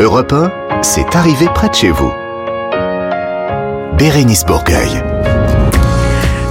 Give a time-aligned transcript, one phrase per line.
[0.00, 2.10] Europe 1, c'est arrivé près de chez vous.
[3.98, 5.09] Bérénice Bourgueil.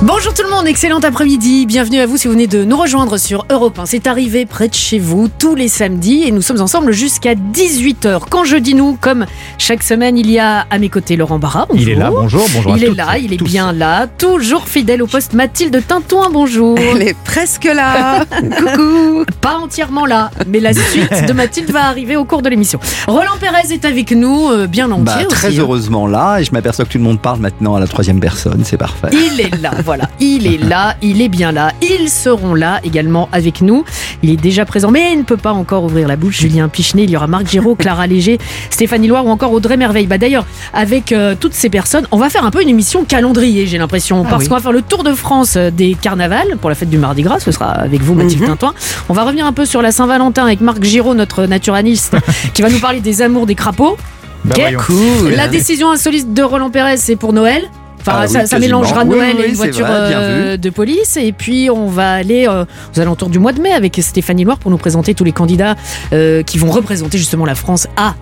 [0.01, 1.65] Bonjour tout le monde, excellent après-midi.
[1.65, 3.85] Bienvenue à vous si vous venez de nous rejoindre sur Europe 1.
[3.85, 8.21] C'est arrivé près de chez vous tous les samedis et nous sommes ensemble jusqu'à 18h.
[8.29, 9.25] Quand je dis nous, comme
[9.57, 11.65] chaque semaine, il y a à mes côtés Laurent Barra.
[11.69, 11.81] Bonjour.
[11.83, 13.43] Il est là, bonjour, bonjour Il à est toutes là, il est tous.
[13.45, 14.07] bien là.
[14.07, 16.77] Toujours fidèle au poste Mathilde Tintouin, bonjour.
[16.79, 18.23] Elle est presque là.
[18.57, 19.25] Coucou.
[19.41, 22.79] Pas entièrement là, mais la suite de Mathilde va arriver au cours de l'émission.
[23.05, 25.63] Roland Pérez est avec nous, euh, bien entier Bah, très aussi, hein.
[25.63, 28.61] heureusement là, et je m'aperçois que tout le monde parle maintenant à la troisième personne,
[28.63, 29.09] c'est parfait.
[29.11, 30.07] Il est là, voilà.
[30.19, 31.71] Il est là, il est bien là.
[31.81, 33.85] Ils seront là également avec nous.
[34.21, 36.41] Il est déjà présent, mais il ne peut pas encore ouvrir la bouche.
[36.41, 38.37] Julien Pichenet, il y aura Marc Giraud, Clara Léger,
[38.69, 40.05] Stéphanie Loire ou encore Audrey Merveille.
[40.05, 43.65] Bah d'ailleurs, avec euh, toutes ces personnes, on va faire un peu une émission calendrier,
[43.65, 44.49] j'ai l'impression, parce oui.
[44.49, 47.23] qu'on va faire le tour de France euh, des carnavals pour la fête du Mardi
[47.23, 47.39] Gras.
[47.39, 48.75] Ce sera avec vous, Mathilde Tintoin.
[49.09, 52.15] On va revenir un peu sur la Saint-Valentin avec Marc Giraud, notre naturaliste,
[52.53, 53.97] qui va nous parler des amours des crapauds.
[54.45, 54.53] Bah.
[54.85, 55.31] Cool.
[55.31, 57.67] La décision insolite de Roland Pérez, c'est pour Noël.
[58.01, 58.79] Enfin, Ah oui, ça, ça quasiment.
[58.79, 61.17] mélangera Oui, Noël oui, et une voiture vrai, euh, de police.
[61.17, 64.57] Et puis, on va aller euh, aux alentours du mois de mai avec Stéphanie Loire
[64.57, 65.75] pour nous présenter tous les candidats
[66.13, 68.15] euh, qui vont représenter justement la France à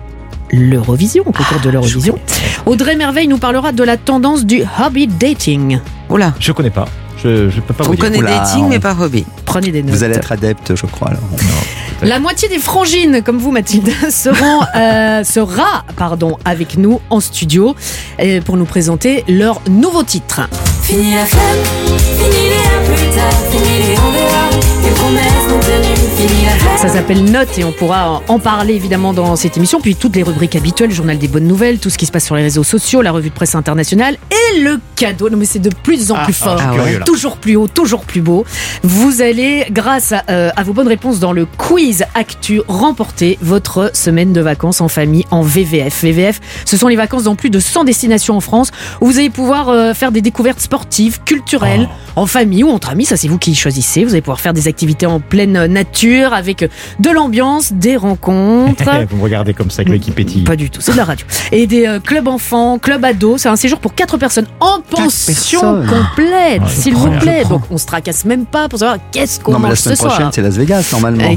[0.50, 2.18] l'Eurovision, au concours de l'Eurovision.
[2.66, 5.78] Audrey Merveille nous parlera de la tendance du hobby dating.
[6.10, 6.32] Oula.
[6.40, 6.86] Je connais pas.
[7.22, 8.04] Je, je peux pas On vous dire.
[8.04, 9.26] connaît dating, on- mais pas hobby.
[9.44, 9.94] Prenez des notes.
[9.94, 11.08] Vous allez être adepte, je crois.
[11.08, 11.20] Alors.
[12.02, 17.74] La moitié des frangines, comme vous Mathilde, seront, euh, sera pardon, avec nous en studio
[18.20, 20.42] euh, pour nous présenter leur nouveau titre.
[20.82, 21.40] Fini la fête,
[22.16, 23.96] fini les à plus tard, fini les
[26.76, 29.80] Ça s'appelle Note et on pourra en parler évidemment dans cette émission.
[29.80, 32.36] Puis toutes les rubriques habituelles, journal des bonnes nouvelles, tout ce qui se passe sur
[32.36, 35.28] les réseaux sociaux, la revue de presse internationale et le cadeau.
[35.28, 36.60] Non mais c'est de plus en Ah, plus ah, fort.
[36.60, 37.00] Ah curieux.
[37.04, 38.44] Toujours plus haut, toujours plus beau.
[38.84, 43.90] Vous allez, grâce à, euh, à vos bonnes réponses dans le quiz Actu, remporter votre
[43.94, 46.02] semaine de vacances en famille en VVF.
[46.04, 48.70] VVF, ce sont les vacances dans plus de 100 destinations en France
[49.00, 52.20] où vous allez pouvoir euh, faire des découvertes sportives, culturelles, Oh.
[52.22, 53.04] en famille ou entre amis.
[53.04, 54.04] Ça, c'est vous qui choisissez.
[54.04, 56.68] Vous allez pouvoir faire des activités en pleine nature avec
[56.98, 58.84] de l'ambiance, des rencontres.
[59.10, 60.42] Vous me regardez comme ça avec l'œil qui pétille.
[60.42, 61.26] Pas du tout, c'est de la radio.
[61.52, 63.42] Et des euh, clubs enfants, clubs ados.
[63.42, 65.86] C'est un séjour pour quatre personnes en pension personnes.
[65.86, 67.44] complète, s'il vous plaît.
[67.48, 70.12] Donc on se tracasse même pas pour savoir qu'est-ce qu'on la mange ce semaine soir.
[70.14, 71.24] prochaine, c'est Las Vegas, normalement.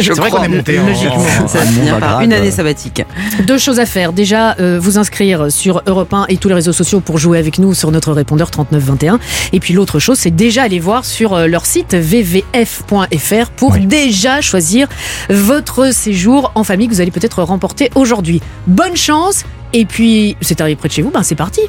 [0.00, 1.14] C'est vrai qu'on est monté en- Logiquement.
[1.44, 3.02] en- Ça à par une année sabbatique.
[3.46, 4.12] Deux choses à faire.
[4.12, 7.58] Déjà, euh, vous inscrire sur Europe 1 et tous les réseaux sociaux pour jouer avec
[7.58, 9.18] nous sur notre répondeur 3921.
[9.52, 13.86] Et puis l'autre chose, c'est déjà aller voir sur euh, leur site vvf.fr pour Oui.
[13.86, 14.88] déjà choisir
[15.30, 18.40] votre séjour en famille que vous allez peut-être remporter aujourd'hui.
[18.66, 21.60] Bonne chance Et puis, c'est arrivé près de chez vous, ben c'est parti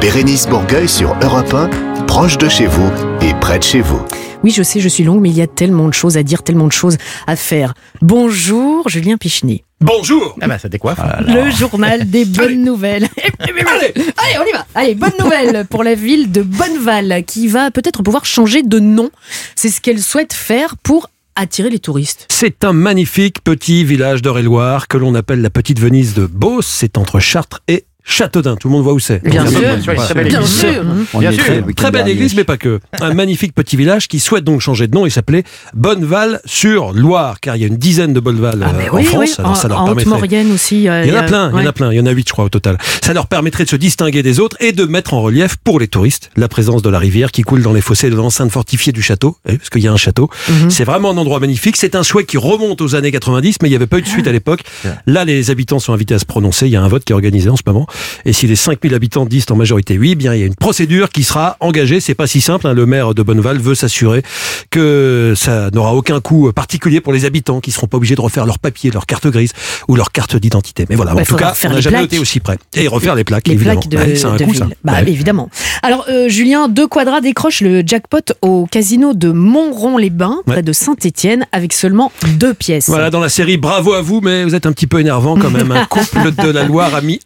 [0.00, 4.00] Bérénice Bourgueil sur Europe 1, proche de chez vous et près de chez vous.
[4.44, 6.42] Oui, je sais, je suis longue, mais il y a tellement de choses à dire,
[6.42, 7.74] tellement de choses à faire.
[8.00, 9.64] Bonjour, Julien Pichenet.
[9.80, 10.98] Bonjour Ah bah ça décoiffe.
[11.26, 13.08] Le journal des bonnes nouvelles.
[13.40, 14.66] Allez, on y va.
[14.74, 19.10] Allez, bonne nouvelle pour la ville de Bonneval qui va peut-être pouvoir changer de nom.
[19.54, 22.26] C'est ce qu'elle souhaite faire pour attirer les touristes.
[22.28, 26.66] C'est un magnifique petit village d'Eure-et-Loire que l'on appelle la petite Venise de Beauce.
[26.66, 28.56] C'est entre Chartres et Châteaudun.
[28.56, 29.22] Tout le monde voit où c'est.
[29.22, 29.60] Bien sûr.
[29.60, 30.02] Bien sûr, voilà.
[30.02, 30.58] très belle Bien église.
[30.58, 30.84] sûr.
[31.20, 31.30] Bien
[31.76, 32.80] Très belle église, mais pas que.
[33.00, 37.60] Un magnifique petit village qui souhaite donc changer de nom et s'appelait Bonneval-sur-Loire, car il
[37.62, 39.18] y a une dizaine de Bonneval Ah, euh, en oui, France.
[39.20, 39.28] oui.
[39.28, 40.12] Ça en, leur en permettrait.
[40.14, 40.88] Haute-Maurienne aussi.
[40.88, 42.10] euh, Il y en a plein, il y en a plein, il y en a
[42.10, 42.78] huit je crois au total.
[43.02, 45.88] Ça leur permettrait de se distinguer des autres et de mettre en relief pour les
[45.88, 49.02] touristes la présence de la rivière qui coule dans les fossés de l'enceinte fortifiée du
[49.02, 50.30] château, eh, parce qu'il y a un château.
[50.48, 50.70] Mhm.
[50.70, 53.72] C'est vraiment un endroit magnifique, c'est un souhait qui remonte aux années 90 mais il
[53.72, 54.60] n'y avait pas eu de suite à l'époque.
[55.06, 57.14] Là les habitants sont invités à se prononcer, il y a un vote qui est
[57.14, 57.86] organisé en ce moment
[58.24, 61.10] et si les 5000 habitants disent en majorité oui, bien il y a une procédure
[61.10, 62.74] qui sera engagée, c'est pas si simple, hein.
[62.74, 64.22] le maire de Bonneval veut s'assurer
[64.70, 68.46] que ça n'aura aucun coût particulier pour les habitants qui seront pas obligés de refaire
[68.46, 69.52] leurs papiers, leur carte grise
[69.88, 70.86] ou leur carte d'identité.
[70.88, 72.58] Mais voilà, Bah, en tout faudra cas, on n'a jamais été aussi près.
[72.74, 73.80] Et refaire les plaques, Les évidemment.
[73.80, 74.58] plaques de, Ouais, c'est un de coup, ville.
[74.60, 74.66] ça.
[74.84, 75.10] Bah, Ouais.
[75.10, 75.48] évidemment.
[75.82, 80.62] Alors, euh, Julien, deux quadras décroche le jackpot au casino de Montron-les-Bains, près Ouais.
[80.62, 82.88] de Saint-Étienne, avec seulement deux pièces.
[82.88, 85.50] Voilà, dans la série, bravo à vous, mais vous êtes un petit peu énervant quand
[85.50, 85.72] même.
[85.72, 87.20] Un couple de la Loire a mis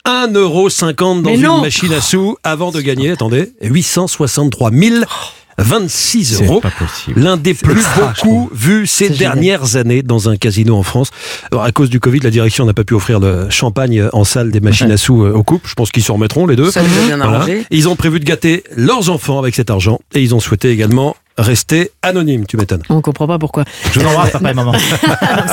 [0.69, 1.61] 1,50€ dans Mais une non.
[1.61, 4.71] machine à sous avant de gagner, attendez, 863
[5.59, 6.61] 026 C'est euros.
[6.61, 7.21] pas possible.
[7.21, 9.19] L'un des plus extra, je beaucoup vus ces génial.
[9.19, 11.11] dernières années dans un casino en France.
[11.51, 14.51] Alors, à cause du Covid, la direction n'a pas pu offrir le champagne en salle
[14.51, 15.69] des machines à sous euh, aux couples.
[15.69, 16.71] Je pense qu'ils s'en remettront les deux.
[16.71, 17.25] Ça bien Voilà.
[17.37, 17.67] arrangé.
[17.71, 20.71] Et Ils ont prévu de gâter leurs enfants avec cet argent et ils ont souhaité
[20.71, 22.83] également rester anonymes, tu m'étonnes.
[22.89, 23.65] On comprend pas pourquoi.
[23.93, 24.73] Je vous embrasse, papa et maman.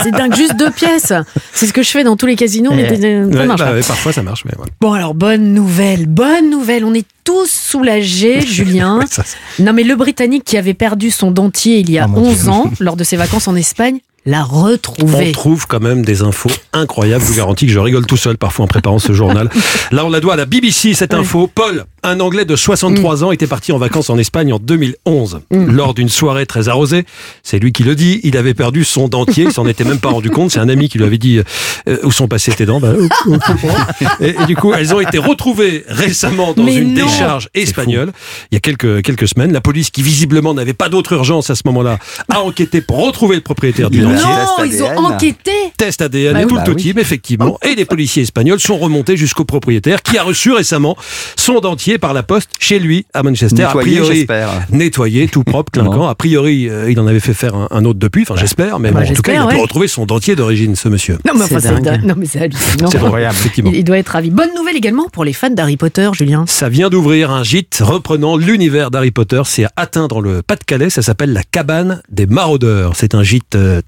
[0.04, 1.14] C'est dingue, juste deux pièces.
[1.54, 3.32] C'est ce que je fais dans tous les casinos, mais Ouais.
[3.34, 3.82] ça marche bah pas.
[3.88, 4.52] parfois ça marche, mais.
[4.82, 6.84] Bon alors, bonne nouvelle, bonne nouvelle.
[6.86, 9.00] On est tous soulagés, Julien.
[9.10, 9.24] Ça,
[9.60, 12.38] Non mais le Britannique qui avait perdu son dentier il y a Oh, mon 11
[12.42, 12.50] Dieu.
[12.50, 15.32] ans lors de ses vacances en Espagne, la On retrouver.
[15.32, 17.24] trouve quand même des infos incroyables.
[17.24, 19.50] Je vous garantis que je rigole tout seul parfois en préparant ce journal.
[19.92, 21.50] Là, on la doit à la BBC, cette info.
[21.54, 25.42] Paul, un Anglais de 63 ans, était parti en vacances en Espagne en 2011.
[25.52, 27.06] Lors d'une soirée très arrosée,
[27.44, 30.10] c'est lui qui le dit, il avait perdu son dentier, il s'en était même pas
[30.10, 30.52] rendu compte.
[30.52, 31.40] C'est un ami qui lui avait dit
[31.88, 32.80] euh, où sont passées tes dents?
[32.80, 36.94] Bah, euh, euh, et, et du coup, elles ont été retrouvées récemment dans Mais une
[36.94, 37.06] non.
[37.06, 38.12] décharge espagnole.
[38.52, 41.56] Il y a quelques, quelques semaines, la police, qui visiblement n'avait pas d'autre urgence à
[41.56, 42.00] ce moment-là,
[42.30, 45.52] a enquêté pour retrouver le propriétaire du Non, test ils ont enquêté.
[45.78, 46.50] test ADN Bah et oui.
[46.50, 46.82] tout Bah le oui.
[46.82, 47.58] type, effectivement.
[47.68, 50.96] Et les policiers espagnols sont remontés jusqu'au propriétaire qui a reçu récemment
[51.36, 53.64] son dentier par la poste chez lui à Manchester.
[53.64, 54.28] Nettoyé, a priori,
[54.72, 56.08] nettoyé, tout propre, clinquant.
[56.08, 58.92] A priori, euh, il en avait fait faire un, un autre depuis, enfin j'espère, mais
[58.92, 61.18] Bah, bon, en tout cas, il a pu retrouver son dentier d'origine, ce monsieur.
[61.26, 62.90] Non, mais enfin, C'est hallucinant.
[62.90, 63.36] C'est incroyable.
[63.40, 63.72] effectivement.
[63.74, 64.30] Il, il doit être ravi.
[64.30, 66.46] Bonne nouvelle également pour les fans d'Harry Potter, Julien.
[66.48, 69.42] Ça vient d'ouvrir un gîte reprenant l'univers d'Harry Potter.
[69.46, 70.90] C'est à atteindre le Pas-de-Calais.
[70.90, 72.94] Ça s'appelle la cabane des maraudeurs.
[72.96, 73.82] C'est un gîte euh,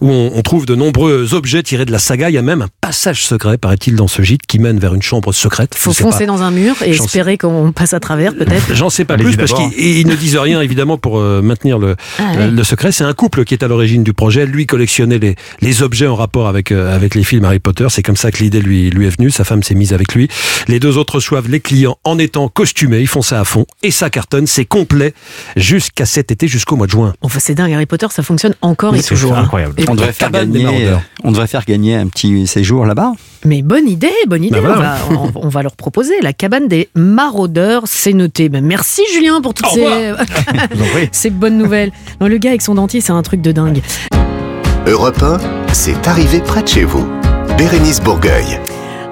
[0.00, 2.30] où on, trouve de nombreux objets tirés de la saga.
[2.30, 5.32] Il y a même passage secret, paraît-il, dans ce gîte qui mène vers une chambre
[5.32, 5.74] secrète.
[5.74, 6.26] Faut foncer pas.
[6.26, 8.74] dans un mur et espérer qu'on passe à travers, peut-être.
[8.74, 11.96] J'en sais pas plus parce qu'ils ils ne disent rien évidemment pour euh, maintenir le,
[12.18, 12.92] Ah, euh, le secret.
[12.92, 14.44] C'est un couple qui est à l'origine du projet.
[14.44, 17.86] Lui collectionnait les, les objets en rapport avec, euh, avec les films Harry Potter.
[17.88, 19.30] C'est comme ça que l'idée lui, lui est venue.
[19.30, 20.28] Sa femme s'est mise avec lui.
[20.68, 23.00] Les deux autres reçoivent les clients en étant costumés.
[23.00, 24.46] Ils font ça à fond et ça cartonne.
[24.46, 25.14] C'est complet
[25.56, 27.14] jusqu'à cet été, jusqu'au mois de juin.
[27.22, 29.34] Enfin, c'est dingue, Harry Potter, ça fonctionne encore et C'est toujours.
[29.38, 29.42] hein.
[29.44, 29.74] incroyable.
[29.78, 33.12] Et- On devrait, faire gagner, euh, on devrait faire gagner un petit séjour là-bas.
[33.44, 34.60] Mais bonne idée, bonne idée.
[34.60, 34.94] Bah on, voilà.
[35.10, 37.82] va, on, on va leur proposer la cabane des maraudeurs.
[37.86, 38.48] C'est noté.
[38.48, 39.68] Ben, merci Julien pour toutes
[41.12, 41.92] ces bonnes nouvelles.
[42.20, 43.82] Non, le gars avec son dentier, c'est un truc de dingue.
[44.86, 45.38] Europe 1,
[45.72, 47.06] c'est arrivé près de chez vous.
[47.56, 48.58] Bérénice Bourgueil.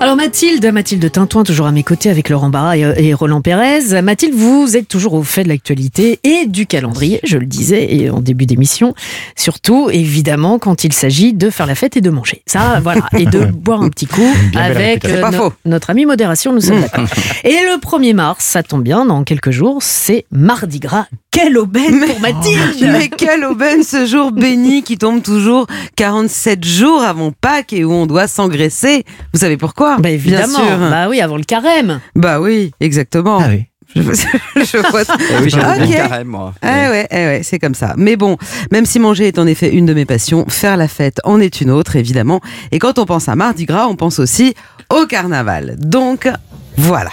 [0.02, 4.02] Alors Mathilde, Mathilde Tintouin, toujours à mes côtés avec Laurent Barra et, et Roland Pérez.
[4.02, 8.10] Mathilde, vous êtes toujours au fait de l'actualité et du calendrier, je le disais et
[8.10, 8.96] en début d'émission.
[9.37, 12.43] Surtout, évidemment, quand il s'agit de faire la fête et de manger.
[12.46, 13.06] Ça, voilà.
[13.16, 14.26] Et de boire un petit coup
[14.56, 17.06] avec euh, no- notre ami modération, nous sommes d'accord.
[17.44, 21.06] Et le 1er mars, ça tombe bien, dans quelques jours, c'est Mardi Gras.
[21.32, 27.02] Quelle aubaine pour Mathilde Mais quelle aubaine ce jour béni qui tombe toujours 47 jours
[27.02, 29.05] avant Pâques et où on doit s'engraisser.
[29.32, 29.96] Vous savez pourquoi?
[29.99, 30.90] Bah évidemment, Bien sûr.
[30.90, 32.00] bah oui, avant le carême.
[32.14, 33.38] Bah oui, exactement.
[33.40, 33.64] Ah oui.
[33.94, 35.02] Je, vois.
[35.02, 36.52] Eh oui, carême, moi.
[36.62, 37.94] Eh ouais, eh ouais, c'est comme ça.
[37.96, 38.37] Mais bon,
[38.70, 41.62] même si manger est en effet une de mes passions, faire la fête en est
[41.62, 42.40] une autre, évidemment.
[42.73, 44.55] Et quand on pense à Mardi Gras, on pense aussi
[44.90, 45.76] au carnaval.
[45.78, 46.28] Donc,
[46.76, 47.11] voilà.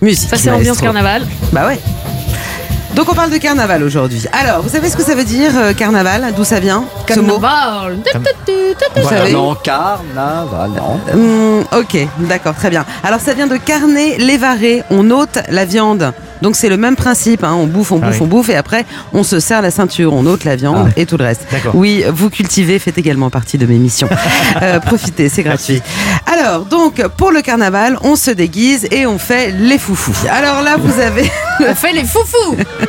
[0.00, 0.28] Musique.
[0.28, 1.26] Ça c'est ambiance carnaval.
[1.52, 1.78] Bah ouais.
[2.94, 4.24] Donc on parle de carnaval aujourd'hui.
[4.32, 6.32] Alors, vous savez ce que ça veut dire, euh, carnaval?
[6.36, 7.40] D'où ça vient ce mot?
[7.40, 7.98] Carnaval.
[8.96, 9.32] Vous savez?
[9.32, 11.00] Non, carnaval, non.
[11.12, 12.84] Hum, ok, d'accord, très bien.
[13.02, 16.12] Alors ça vient de carner, lévarer, on ôte la viande.
[16.42, 18.22] Donc c'est le même principe, hein, on bouffe, on Ah bouffe, oui.
[18.22, 21.16] on bouffe, et après on se serre la ceinture, on ôte la viande et tout
[21.16, 21.46] le reste.
[21.50, 21.74] D'accord.
[21.74, 24.08] Oui, vous cultivez, faites également partie de mes missions.
[24.62, 25.82] Euh, profitez, c'est gratuit.
[26.32, 30.14] Alors donc pour le carnaval, on se déguise et on fait les foufous.
[30.30, 31.30] Alors là vous avez...
[31.68, 32.56] On fait les foufous.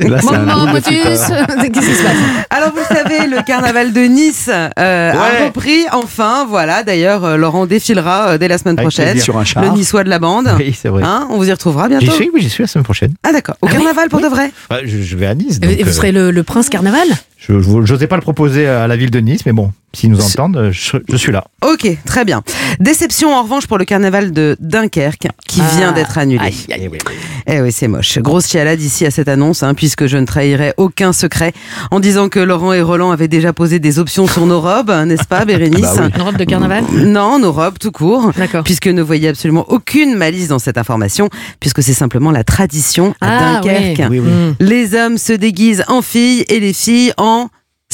[0.00, 0.92] Là, c'est un Maman, double Motus.
[0.92, 1.46] super.
[1.72, 2.16] Qu'est-ce qui se passe
[2.50, 7.36] Alors vous le savez, le carnaval de Nice euh, a repris enfin, voilà, d'ailleurs euh,
[7.36, 9.18] Laurent défilera euh, dès la semaine Avec prochaine.
[9.18, 9.62] Sur un char.
[9.64, 10.54] Le niçois de la bande.
[10.58, 11.02] Oui, c'est vrai.
[11.04, 12.12] Hein, on vous y retrouvera J'y bientôt.
[12.12, 13.14] suis, oui, j'y suis la semaine prochaine.
[13.24, 13.56] Ah d'accord.
[13.62, 15.58] Au Ah oui carnaval pour de vrai Bah, je, je vais à Nice.
[15.62, 17.06] Et vous euh, serez le, le prince carnaval
[17.48, 20.56] je n'osais pas le proposer à la ville de Nice, mais bon, s'ils nous entendent,
[20.56, 21.44] euh, je, je suis là.
[21.64, 22.42] Ok, très bien.
[22.80, 25.76] Déception en revanche pour le carnaval de Dunkerque qui Ah.
[25.76, 26.52] vient d'être annulé.
[26.70, 26.98] Eh oui.
[27.46, 28.18] Eh oui, c'est moche.
[28.18, 31.52] Grosse chialade ici à cette annonce, hein, puisque je ne trahirai aucun secret
[31.90, 35.24] en disant que Laurent et Roland avaient déjà posé des options sur nos robes, n'est-ce
[35.26, 36.10] pas, Bérénice Bah oui.
[36.16, 36.84] Une robe de carnaval?
[36.92, 38.32] Non, nos robes tout court.
[38.36, 38.64] D'accord.
[38.64, 41.28] Puisque ne voyez absolument aucune malice dans cette information,
[41.60, 44.10] puisque c'est simplement la tradition à Ah, Dunkerque.
[44.10, 44.30] Oui, oui.
[44.60, 47.35] Les hommes se déguisent en filles et les filles en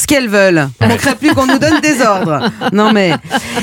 [0.02, 0.68] ce qu'elles veulent.
[0.80, 2.50] On ne crée plus qu'on nous donne des ordres.
[2.72, 3.12] Non mais.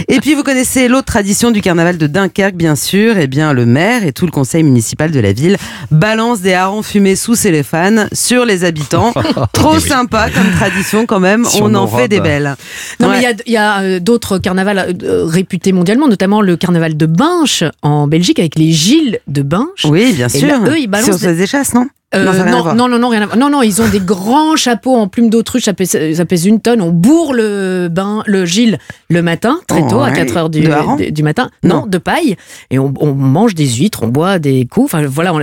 [0.08, 3.17] Et puis vous connaissez l'autre tradition du carnaval de Dunkerque, bien sûr.
[3.17, 5.58] Eh bien, le maire et tout le conseil municipal de la ville
[5.91, 9.13] balancent des harengs fumés sous cellophan sur les habitants.
[9.53, 11.46] Trop sympa comme tradition quand même.
[11.46, 12.55] Sur On en fait des belles.
[13.00, 13.17] Non, Ouais.
[13.17, 16.55] mais il y a- il y a, euh, d'autres carnavals euh, réputés mondialement, notamment le
[16.58, 19.86] carnaval de Binche en Belgique avec les Gilles de Binche.
[19.86, 20.48] Oui, bien Et sûr.
[20.48, 21.88] là, eux, ils balancent Sur des échasses, non?
[22.16, 23.38] Euh, Non, à non, non, non, non, rien à voir.
[23.38, 26.60] non, non, ils ont des grands chapeaux en plumes d'autruche, ça pèse, ça pèse une
[26.60, 26.82] tonne.
[26.82, 28.80] On bourre le bain, le Gilles
[29.12, 30.13] le matin, très tôt, à Ouais.
[30.13, 30.62] 4 heures du,
[30.98, 31.50] du, du matin.
[31.63, 31.86] Non, Non.
[31.88, 32.36] de paille.
[32.72, 34.86] Et on, on mange des huîtres, on boit des coups.
[34.94, 35.34] Enfin, voilà,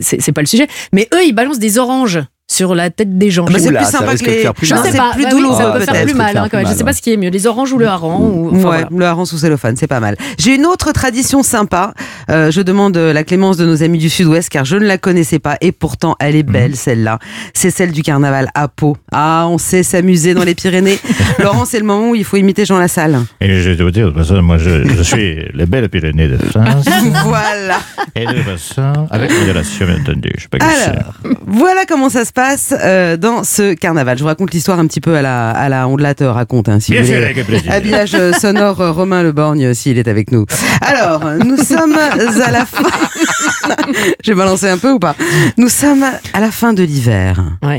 [0.00, 0.66] c'est c'est pas le sujet.
[0.92, 2.18] Mais eux, ils balancent des oranges
[2.50, 3.44] sur la tête des gens.
[3.46, 4.38] Ah bah, c'est plus sympa que les.
[4.38, 6.04] faire je sais c'est pas, plus bah oui, ça peut faire peut-être.
[6.06, 6.32] plus mal.
[6.32, 6.66] Ça hein, peut quand même.
[6.66, 8.20] faire Je sais pas ce qui est mieux, les oranges ou le hareng.
[8.20, 8.48] Ou...
[8.48, 8.88] enfin, ouais, voilà.
[8.90, 10.16] le hareng sous cellophane, c'est pas mal.
[10.38, 11.92] J'ai une autre tradition sympa.
[12.30, 14.96] Euh, je demande euh, la clémence de nos amis du Sud-Ouest car je ne la
[14.96, 17.18] connaissais pas et pourtant elle est belle celle-là.
[17.52, 18.96] C'est celle du carnaval à Pau.
[19.12, 20.98] Ah, on sait s'amuser dans les Pyrénées.
[21.38, 23.20] Laurent, c'est le moment où il faut imiter Jean Lassalle.
[23.42, 26.28] Et je vais vous dire, de toute façon, moi, je, je suis les belles Pyrénées
[26.28, 26.86] de France.
[27.24, 27.78] voilà.
[28.14, 30.30] Et de toute façon, avec modération, bien entendu.
[30.36, 31.12] Je sais pas que Alors,
[31.46, 32.37] voilà comment ça se passe
[32.72, 34.16] euh, dans ce carnaval.
[34.16, 36.92] Je vous raconte l'histoire un petit peu à la, à la Ondelate raconte, hein, si
[36.92, 37.26] Bien vous sûr, voulez.
[37.30, 37.72] avec plaisir.
[37.72, 40.44] Habillage euh, sonore euh, Romain Le Borgne s'il est avec nous.
[40.80, 42.84] Alors, nous sommes à la fin.
[44.24, 45.14] J'ai balancé un peu ou pas?
[45.56, 47.78] Nous sommes à la fin de l'hiver, Ouais.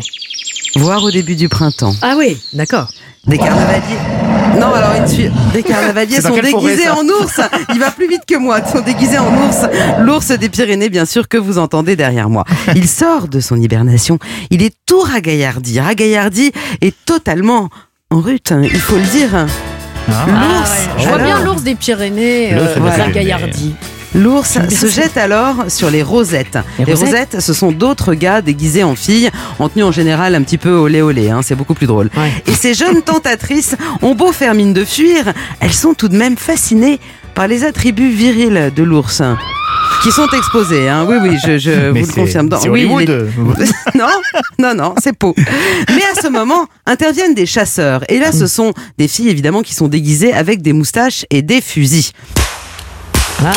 [0.75, 1.93] voire au début du printemps.
[2.01, 2.89] Ah oui, d'accord.
[3.27, 4.28] Des carnavaliers.
[4.57, 5.31] Non, alors une suite.
[5.53, 7.39] Des carnavaliers sont forêt, déguisés en ours.
[7.73, 8.59] Il va plus vite que moi.
[8.65, 9.57] Ils sont déguisés en ours.
[9.99, 12.43] L'ours des Pyrénées, bien sûr, que vous entendez derrière moi.
[12.75, 14.19] Il sort de son hibernation.
[14.49, 15.79] Il est tout ragaillardi.
[15.79, 16.51] Ragaillardi
[16.81, 17.69] est totalement
[18.11, 19.29] en rute, hein, il faut le dire.
[19.33, 19.45] Ah.
[20.11, 20.69] Ah L'ours.
[20.71, 20.75] ouais.
[20.97, 23.13] Je vois alors, bien l'ours des Pyrénées, L'ours euh, des voilà, Pyrénées.
[23.13, 23.75] Gaillardi.
[24.15, 26.57] L'ours se jette alors sur les rosettes.
[26.79, 30.33] Les Les, rosettes rosettes, ce sont d'autres gars déguisés en filles, en tenue en général
[30.35, 32.09] un petit peu olé olé, hein, c'est beaucoup plus drôle.
[32.17, 32.31] Ouais.
[32.47, 35.25] Et ces jeunes tentatrices ont beau faire mine de fuir,
[35.59, 36.99] elles sont tout de même fascinées
[37.35, 39.21] par les attributs virils de l'ours.
[40.03, 41.05] Qui sont exposés, hein.
[41.09, 42.47] oui, oui, je, je vous le confirme.
[42.47, 43.07] Dans- oui, les-
[43.95, 44.07] non,
[44.57, 45.35] non, non, c'est Pau.
[45.37, 48.01] Mais à ce moment, interviennent des chasseurs.
[48.09, 51.59] Et là, ce sont des filles, évidemment, qui sont déguisées avec des moustaches et des
[51.59, 52.11] fusils.
[53.43, 53.51] Ah.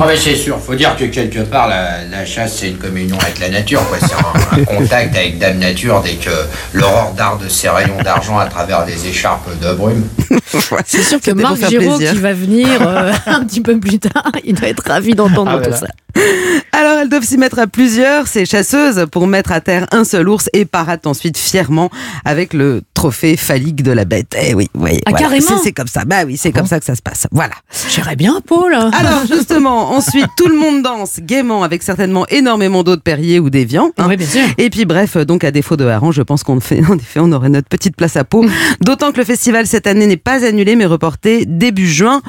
[0.00, 3.18] Ah mais c'est sûr, faut dire que quelque part la, la chasse c'est une communion
[3.20, 3.98] avec la nature, quoi.
[4.00, 6.30] C'est un, un contact avec Dame Nature dès que
[6.72, 10.04] l'aurore darde ses rayons d'argent à travers des écharpes de brume.
[10.86, 12.12] C'est sûr que Marc Giraud plaisir.
[12.14, 15.58] qui va venir euh, un petit peu plus tard, il doit être ravi d'entendre Ah,
[15.64, 15.76] tout voilà.
[15.76, 15.86] ça.
[16.72, 20.28] Alors elles doivent s'y mettre à plusieurs, ces chasseuses, pour mettre à terre un seul
[20.28, 21.90] ours et paradent ensuite fièrement
[22.24, 24.36] avec le trophée phallique de la bête.
[24.40, 25.00] Eh oui, oui.
[25.06, 26.04] Ah, carrément C'est- comme ça.
[26.04, 27.26] Bah oui, c'est comme ça que ça se passe.
[27.32, 27.54] Voilà.
[27.90, 28.72] J'irais bien, Paul.
[28.74, 33.50] Alors justement, ensuite tout le monde danse gaiement avec certainement énormément d'eau de Perrier ou
[33.50, 33.90] d'Evian.
[33.98, 34.06] hein.
[34.08, 34.42] Oui, bien sûr.
[34.56, 37.32] Et puis bref, donc à défaut de hareng, je pense qu'on fait, en effet, on
[37.32, 38.46] aurait notre petite place à peau.
[38.80, 42.22] D'autant que le festival cette année n'est pas annulé, mais reporté début juin.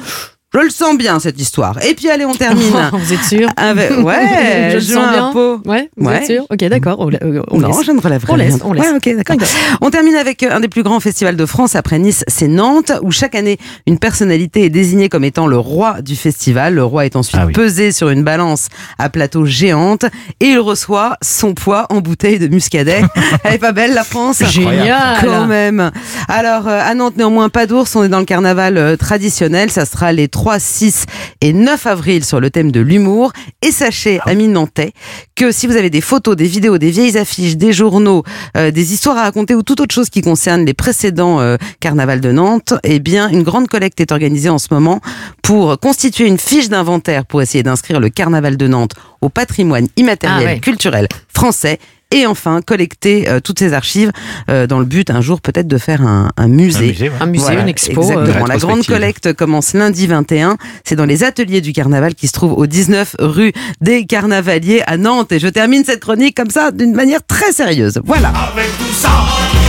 [0.54, 1.82] Je le sens bien cette histoire.
[1.84, 2.62] Et puis allez, on termine.
[2.92, 5.30] vous êtes sûr Avec, ouais, Je le sens bien.
[5.32, 5.60] Pau.
[5.64, 6.18] Ouais, vous Ouais.
[6.18, 6.96] êtes sûr Ok, d'accord.
[7.00, 7.84] On, euh, on non, laisse.
[7.86, 8.62] je ne relèverai On laisse, rien.
[8.64, 8.84] on laisse.
[8.84, 9.36] Ouais, ok, d'accord.
[9.80, 12.92] On termine avec euh, un des plus grands festivals de France après Nice, c'est Nantes,
[13.02, 16.74] où chaque année une personnalité est désignée comme étant le roi du festival.
[16.74, 17.52] Le roi est ensuite Ah oui.
[17.52, 18.68] pesé sur une balance
[18.98, 20.04] à plateau géante
[20.40, 23.02] et il reçoit son poids en bouteille de muscadet.
[23.44, 24.42] Elle est pas belle la France?
[24.50, 25.18] Génial.
[25.20, 25.90] quand même.
[26.28, 27.94] Alors, euh, à Nantes, néanmoins, pas d'ours.
[27.96, 29.70] On est dans le carnaval traditionnel.
[29.70, 31.06] Ça sera les 3, 6
[31.40, 33.32] et 9 avril sur le thème de l'humour.
[33.62, 34.92] Et sachez, amis nantais,
[35.36, 38.24] que si vous avez des photos, des vidéos, des vieilles affiches, des journaux,
[38.58, 42.20] euh, des histoires à raconter ou toute autre chose qui concerne les précédents euh, carnavals
[42.20, 45.00] de Nantes, eh bien, une grande collecte est organisée en ce moment
[45.42, 50.46] pour constituer une fiche d'inventaire pour essayer d'inscrire le carnaval de Nantes au patrimoine immatériel
[50.46, 50.60] Ah ouais.
[50.60, 51.78] culturel français.
[52.14, 54.12] Et enfin, collecter euh, toutes ces archives
[54.50, 56.78] euh, dans le but un jour peut-être de faire un, un musée.
[56.78, 57.14] Un musée, ouais.
[57.20, 58.00] Un musée, Voilà, une expo.
[58.02, 58.46] euh, Exactement.
[58.46, 60.56] La grande collecte commence lundi 21.
[60.84, 64.96] C'est dans les ateliers du carnaval qui se trouvent au 19 rue des Carnavaliers à
[64.96, 65.32] Nantes.
[65.32, 68.00] Et je termine cette chronique comme ça d'une manière très sérieuse.
[68.04, 68.28] Voilà.
[68.28, 69.10] Avec tout ça,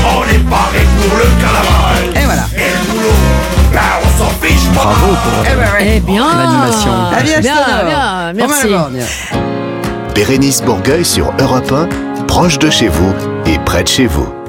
[0.05, 2.21] on est paré pour le carnaval.
[2.21, 2.45] Et voilà.
[2.55, 3.13] Et le boulot,
[3.73, 4.83] ben on s'en fiche pas.
[4.83, 5.93] Bravo pour Eh ben ouais.
[5.95, 6.27] Eh bien.
[6.37, 6.91] L'animation.
[7.23, 7.55] Bien, bien,
[8.35, 9.33] Romain merci.
[10.13, 11.89] Bérénice Bourgueil sur Europe 1,
[12.37, 13.13] proche de chez vous
[13.45, 14.44] et près de chez vous.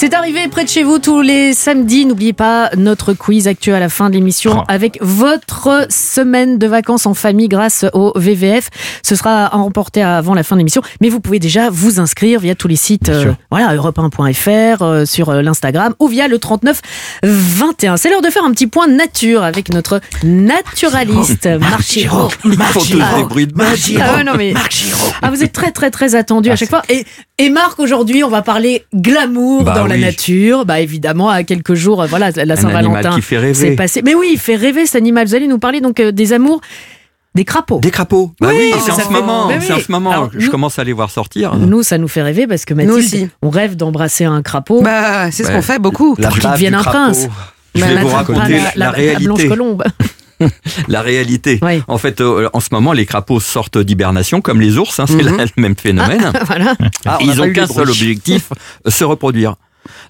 [0.00, 2.06] C'est arrivé près de chez vous tous les samedis.
[2.06, 4.64] N'oubliez pas notre quiz actuel à la fin de l'émission Oh.
[4.66, 8.70] avec votre semaine de vacances en famille grâce au VVF.
[9.02, 10.80] Ce sera à remporter avant la fin de l'émission.
[11.02, 15.28] Mais vous pouvez déjà vous inscrire via tous les sites, euh, voilà, europe1.fr, euh, sur
[15.28, 16.80] euh, l'Instagram ou via le 39
[17.22, 17.98] 21.
[17.98, 22.28] C'est l'heure de faire un petit point nature avec notre naturaliste Marc Giraud.
[24.16, 24.54] Ah non, mais-
[25.20, 26.80] Ah, vous êtes très très très attendu à chaque fois.
[26.88, 27.04] Et,
[27.36, 30.00] et Marc, aujourd'hui, on va parler glamour Bah dans la oui.
[30.02, 30.64] nature.
[30.64, 32.94] Bah évidemment, à quelques jours, euh, voilà, la Un Saint-Valentin.
[33.00, 33.76] animal qui fait C'est rêver.
[33.76, 34.02] passé.
[34.04, 35.26] Mais oui, il fait rêver cet animal.
[35.26, 36.60] Vous allez nous parler donc euh, des amours
[37.34, 37.78] des crapauds.
[37.78, 38.32] Des crapauds.
[38.40, 39.48] Bah Oui, c'est en fait- ce moment.
[39.60, 40.10] C'est en ce moment.
[40.10, 41.54] Alors, Je nous- commence à les voir sortir.
[41.54, 43.28] Nous, ça nous fait rêver parce que Mathilde, aussi.
[43.40, 44.82] on rêve d'embrasser un crapaud.
[44.82, 46.16] Bah, c'est ce qu'on fait beaucoup.
[46.18, 47.28] La Pour qu'il devienne un prince.
[47.76, 49.24] Je Bah, vais la- vous raconter la, la- la réalité.
[49.26, 49.84] blanche colombe.
[50.88, 51.58] La réalité.
[51.62, 51.82] Oui.
[51.86, 54.98] En fait, euh, en ce moment, les crapauds sortent d'hibernation comme les ours.
[54.98, 55.36] hein, c'est Mhm.
[55.56, 56.32] le même phénomène.
[56.46, 56.74] voilà.
[57.04, 58.48] Ah, on ils pas ont eu qu'un seul objectif,
[58.88, 59.56] se reproduire.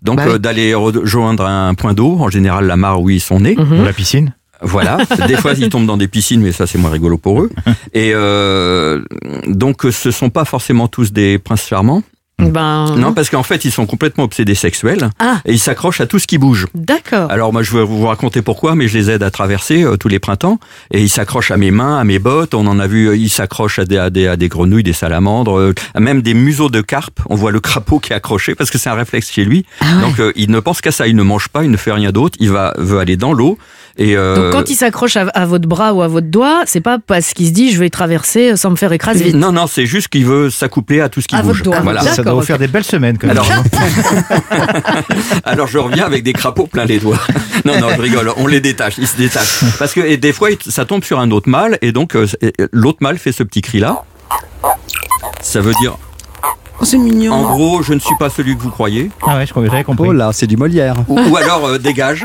[0.02, 0.32] Donc Bah oui.
[0.34, 3.56] euh, d'aller rejoindre un point d'eau, en général la mare où ils sont nés.
[3.56, 3.80] Mhm.
[3.80, 4.34] Ou la piscine.
[4.62, 4.98] Voilà.
[5.26, 7.50] Des fois ils tombent dans des piscines, mais ça c'est moins rigolo pour eux.
[7.94, 9.02] Et euh,
[9.46, 12.02] donc ce sont pas forcément tous des princes charmants.
[12.48, 12.96] Ben.
[12.96, 16.18] Non, parce qu'en fait, ils sont complètement obsédés sexuels Ah, et ils s'accrochent à tout
[16.18, 16.66] ce qui bouge.
[16.74, 17.30] d'accord.
[17.30, 20.08] Alors moi, je vais vous raconter pourquoi, mais je les aide à traverser euh, tous
[20.08, 20.58] les printemps.
[20.90, 22.54] Et ils s'accrochent à mes mains, à mes bottes.
[22.54, 24.92] On en a vu, euh, ils s'accrochent à des, à, des, à des grenouilles, des
[24.92, 27.20] salamandres, euh, même des museaux de carpe.
[27.28, 29.64] On voit le crapaud qui est accroché parce que c'est un réflexe chez lui.
[29.80, 30.02] Ah ouais.
[30.02, 31.06] Donc euh, il ne pense qu'à ça.
[31.06, 32.36] Il ne mange pas, il ne fait rien d'autre.
[32.40, 33.58] Il va veut aller dans l'eau.
[33.98, 36.80] Et euh, Donc quand il s'accroche à, à votre bras ou à votre doigt, c'est
[36.80, 39.34] pas parce qu'il se dit je vais traverser sans me faire écraser vite.
[39.36, 41.58] non, non, c'est juste qu'il veut s'accoupler à tout ce qui À bouge.
[41.58, 41.80] votre doigt.
[41.80, 42.00] Voilà.
[42.02, 43.18] Ça doit vous faire des belles semaines.
[43.18, 43.36] Quand même.
[43.36, 43.48] Alors,
[45.44, 47.18] alors je reviens avec des crapauds plein les doigts.
[47.66, 48.32] Non, non, je rigole.
[48.38, 49.64] On les détache, ils se détachent.
[49.78, 52.26] Parce que et des fois, ça tombe sur un autre mâle et donc euh,
[52.72, 54.02] l'autre mâle fait ce petit cri là.
[55.42, 55.96] Ça veut dire,
[56.80, 57.34] Oh, c'est mignon.
[57.34, 59.10] en gros, je ne suis pas celui que vous croyez.
[59.26, 60.06] Ah ouais, je crois que j'avais compris.
[60.06, 60.94] Oh Oh là, c'est du Molière.
[61.08, 62.24] Ou, ou alors euh, dégage.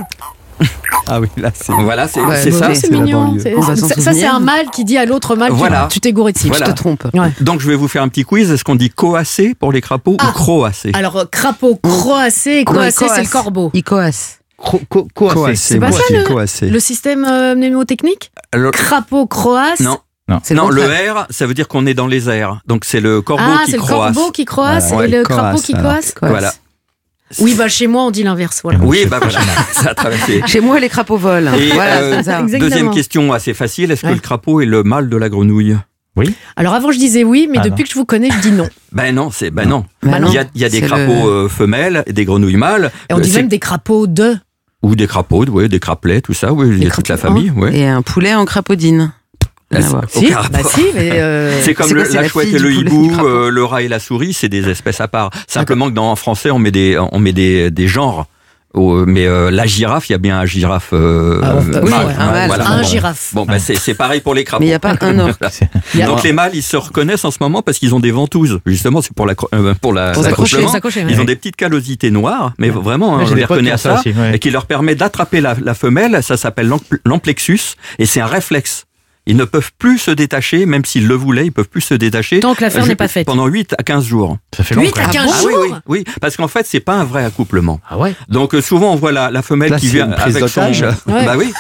[1.07, 1.71] Ah oui, là, c'est.
[1.71, 2.73] Voilà, c'est Ouais, ça.
[2.73, 3.37] C'est mignon.
[3.75, 5.87] Ça, c'est un mâle qui dit à l'autre mâle Voilà.
[5.91, 6.49] tu t'es gouré de cible.
[6.55, 6.65] Voilà.
[6.65, 7.03] Je te trompe.
[7.13, 7.31] Ouais.
[7.41, 8.49] Donc je vais vous faire un petit quiz.
[8.51, 10.29] Est-ce qu'on dit coassé pour les crapauds Ah.
[10.29, 13.69] ou croassé Alors, euh, crapaud, croassé, croassé, c'est le corbeau.
[13.75, 14.39] Il coasse.
[14.57, 15.35] Co- co- coassé.
[15.35, 16.69] Coassé, C'est pas moi, ça, c'est le- coassé.
[16.69, 19.81] Le système euh, mnémotechnique Le- Crapaud, croasse.
[19.81, 19.99] Non.
[20.41, 20.81] C'est Non, le.
[20.81, 22.61] R, ça veut dire qu'on est dans les airs.
[22.65, 24.15] Donc c'est le corbeau Ah, qui c'est le croasse.
[24.15, 25.07] corbeau qui croasse Voilà.
[25.07, 25.85] et le crapaud croasse, qui alors.
[25.91, 26.11] croasse.
[26.13, 26.29] Coasse.
[26.31, 26.51] Voilà.
[27.39, 28.59] Oui, bah chez moi on dit l'inverse.
[28.63, 28.79] Voilà.
[28.81, 29.39] Oui, bah voilà,
[29.71, 30.41] ça a traversé.
[30.45, 31.53] Chez moi, les crapauds volent.
[31.55, 32.41] Et, voilà, euh, ça.
[32.43, 34.11] Deuxième question assez facile, est-ce Ouais.
[34.11, 35.75] que le crapaud est le mâle de la grenouille?
[36.55, 38.69] Alors avant je disais oui, mais Ah, depuis que je vous connais, je dis non.
[38.93, 39.85] Ben non, c'est ben non.
[40.01, 40.29] Bah non.
[40.29, 42.91] Il y a, il y a des crapauds le- euh, femelles, et des grenouilles mâles,
[43.09, 44.37] Et on euh, dit même des crapauds de.
[44.81, 47.51] ou des crapauds, ouais, des crapelets, tout ça, oui, il y a toute la famille,
[47.51, 47.75] ouais.
[47.75, 49.11] Et un poulet en crapaudine.
[50.09, 50.71] Si, aucun bah rapport.
[50.71, 53.63] si, mais euh, C'est comme le- quoi, la la chouette et le hibou, euh, le
[53.65, 55.31] rat et la souris, c'est des espèces à part.
[55.47, 58.27] Simplement que dans en français, on met des, on met des, des genres.
[58.75, 61.89] au- mais euh, la girafe, il y a bien un girafe euh, Ah, euh, oui,
[61.89, 62.05] mâle.
[62.07, 62.47] ouais, un mâle.
[62.47, 62.69] voilà.
[62.69, 63.29] un girafe.
[63.33, 64.59] Bon, ben c'est c'est pareil pour les crapauds.
[64.61, 65.39] Mais il n'y a pas un orque.
[66.05, 68.59] Donc les mâles, ils se reconnaissent en ce moment parce qu'ils ont des ventouses.
[68.65, 70.31] Justement, c'est pour la euh, pour la Pour ouais.
[71.09, 73.77] Ils ont des petites callosités noires, mais vraiment, hein, Ouais, on des les qui à
[73.77, 74.35] ça ça, aussi, ouais.
[74.35, 76.19] et qui leur permet d'attraper la, la femelle.
[76.21, 78.84] Ça s'appelle l'ampl- l'amplexus, et c'est un réflexe.
[79.27, 82.39] Ils ne peuvent plus se détacher, même s'ils le voulaient, ils peuvent plus se détacher.
[82.41, 83.25] Tant que l'affaire Euh, n'est pas faite.
[83.25, 84.37] Pendant 8 à 15 jours.
[84.55, 84.83] Ça fait long.
[84.83, 85.11] 8 quand à même.
[85.13, 87.79] 15 Ah jours oui, oui, oui, parce qu'en fait, c'est pas un vrai accouplement.
[87.89, 88.13] Ah ouais.
[88.29, 90.61] Donc euh, souvent, on voit la, la femelle Là, qui vient une prise avec son...
[90.61, 90.81] d'otage.
[91.07, 91.25] Ouais.
[91.25, 91.51] Bah oui.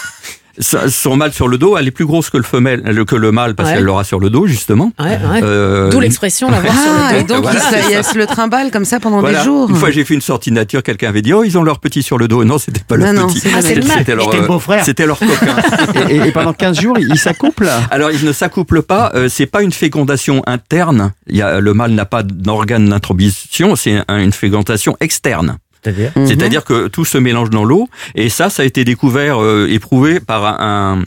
[0.59, 3.31] Son mâle sur le dos, elle est plus grosse que le femelle, le- que le
[3.31, 3.75] mâle parce Ouais.
[3.75, 4.91] qu'elle l'aura sur le dos justement.
[4.99, 5.41] Ouais, ouais.
[5.43, 7.59] Euh, D'où l'expression l'avoir Ah, sur le et donc Voilà,
[7.99, 9.39] il se- le trimballe comme ça pendant Voilà.
[9.39, 9.69] des jours.
[9.69, 12.03] Une fois, j'ai fait une sortie nature, quelqu'un avait dit Oh, ils ont leur petit
[12.03, 12.43] sur le dos.
[12.45, 13.39] Non, c'était pas leur Non, non, petit.
[13.39, 13.97] c'est Ah, c'est le mâle.
[13.99, 14.85] C'était leur, C'était euh, beau-frère.
[14.85, 15.55] C'était leur copain.
[16.09, 19.11] Et, et- et pendant 15 jours, il, il s'accouple Alors, ils ne s'accouplent pas.
[19.15, 21.11] euh, c'est pas une fécondation interne.
[21.27, 23.75] Il y a, le mâle n'a pas d'organe d'intromission.
[23.75, 25.57] C'est un- une fécondation externe.
[25.85, 26.25] C'est-à-dire Mhm.
[26.27, 27.87] C'est-à-dire que tout se mélange dans l'eau.
[28.15, 31.03] Et ça, ça a été découvert, euh, éprouvé par un,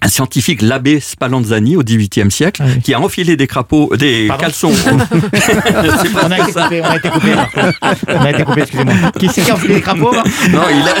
[0.00, 2.80] un scientifique, l'abbé Spallanzani, au XVIIIe siècle, Ah oui.
[2.82, 4.72] qui a enfilé des crapauds, des Pardon caleçons.
[6.24, 7.60] On a, été coupé, on a été coupé, Marco.
[8.08, 8.94] On a été coupé, excusez-moi.
[9.18, 10.12] Qui c'est qui a enfilé les crapauds
[10.50, 10.94] Non, il a...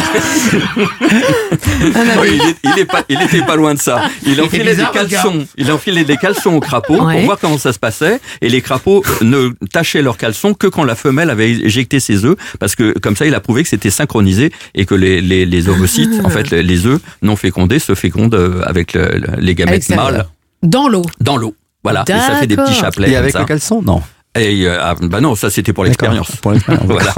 [2.20, 4.02] Oui, il, est- il est pas, il était pas loin de ça.
[4.26, 5.46] Il enfilait des bizarre, votre caleçons.
[5.56, 7.14] Il enfilait des caleçons aux crapauds Ouais.
[7.16, 8.20] pour voir comment ça se passait.
[8.40, 12.36] Et les crapauds ne tâchaient leurs caleçons que quand la femelle avait éjecté ses œufs,
[12.58, 15.68] parce que comme ça, il a prouvé que c'était synchronisé et que les, les, les
[15.68, 16.26] ovocytes, Ah.
[16.26, 18.62] en fait, les- œufs non fécondés se fécondent euh,
[18.96, 20.26] avec le- le- les gamètes mâles
[20.62, 21.02] Dans l'eau.
[21.20, 21.54] dans l'eau.
[21.84, 23.10] Voilà, et ça fait des petits chapelets.
[23.10, 23.38] Et avec ça.
[23.40, 23.80] le caleçon?
[23.82, 24.02] Non.
[24.38, 26.30] Et euh, ah, bah non, ça c'était pour l'expérience.
[26.84, 27.12] Voilà.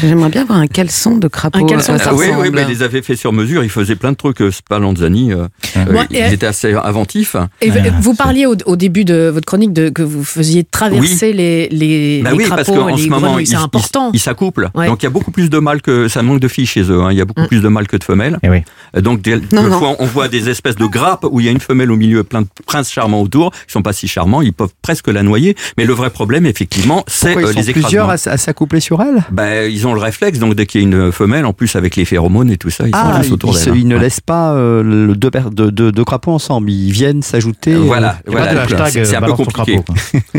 [0.00, 1.58] J'aimerais bien avoir un caleçon de crapaud.
[1.58, 3.62] Un caleçon, euh, ça Ah oui, oui, mais ils les avaient fait sur mesure.
[3.64, 4.40] Ils faisaient plein de trucs.
[4.42, 7.36] euh, Spallanzani, euh, euh, Bon, ils et- étaient assez inventifs.
[7.60, 11.32] Et vous- vous parliez au, au début de votre chronique de, que vous faisiez traverser
[11.32, 14.10] les, les, Bah les oui, parce crapauds qu'en et ce moment, C'est important.
[14.12, 14.70] ils- s'accouplent.
[14.74, 14.86] Ouais.
[14.86, 17.02] Donc il y a beaucoup plus de mâles que ça manque de filles chez eux.
[17.02, 17.12] hein.
[17.12, 17.48] Il y a beaucoup Mm.
[17.48, 18.38] plus de mâles que de femelles.
[18.42, 18.62] Eh oui.
[19.00, 19.78] Donc des, Non, des non.
[19.78, 22.24] fois, on voit des espèces de grappes où il y a une femelle au milieu,
[22.24, 23.52] plein de princes charmants autour.
[23.68, 24.42] Ils sont pas si charmants.
[24.42, 25.56] Ils peuvent presque la noyer.
[25.76, 28.10] Mais le vrai problème, effectivement, c'est euh, ils sont les plusieurs écrasements.
[28.10, 29.24] à, s- à s'accoupler sur elle?
[29.30, 31.96] Ben, ils ont le réflexe, donc dès qu'il y a une femelle, en plus avec
[31.96, 33.68] les phéromones et tout ça, ils sont Ah, tous ils, autour ils d'elle.
[33.72, 33.76] hein.
[33.76, 34.02] ils ne Ouais.
[34.02, 36.70] laissent pas euh, deux, paires de, de- de crapauds ensemble.
[36.70, 37.72] Ils viennent s'ajouter.
[37.74, 38.62] euh, Voilà, pas voilà.
[38.62, 39.80] hashtag, c'est un peu compliqué.
[39.82, 39.94] crapaud.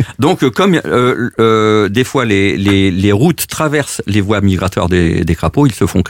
[0.19, 4.89] Donc, euh, comme euh, euh, des fois les, les, les routes traversent les voies migratoires
[4.89, 6.03] des, des crapauds, ils se font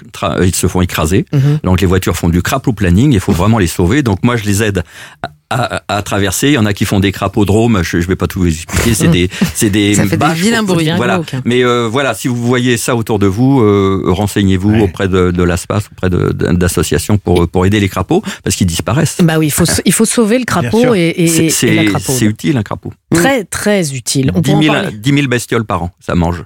[0.43, 1.25] ils se font écraser.
[1.33, 1.59] Mhm.
[1.63, 3.13] Donc, les voitures font du crapaud planning.
[3.13, 4.03] Il faut vraiment les sauver.
[4.03, 4.83] Donc, moi, je les aide.
[5.23, 7.81] À, à, à traverser, il y en a qui font des crapauds-dromes.
[7.83, 8.93] Je, je vais pas tout vous expliquer.
[8.93, 10.85] C'est des, c'est des Ça fait des bâches vilains pour- bruits.
[10.85, 11.21] Bien Voilà.
[11.33, 11.41] hein.
[11.45, 14.81] Mais euh, voilà, si vous voyez ça autour de vous, euh, renseignez-vous Ouais.
[14.81, 16.09] auprès de, de l'ASPAS, auprès
[16.53, 19.17] d'associations pour pour aider les crapauds parce qu'ils disparaissent.
[19.23, 21.85] Bah oui, il faut, il faut sauver le crapaud et, et, C'est et la c'est-
[21.89, 22.15] crapaude.
[22.17, 22.93] c'est utile un crapaud.
[23.13, 24.31] Très, très utile.
[24.35, 24.91] On peut 10 en 000, parler.
[24.97, 26.43] 10 000 bestioles par an, ça mange.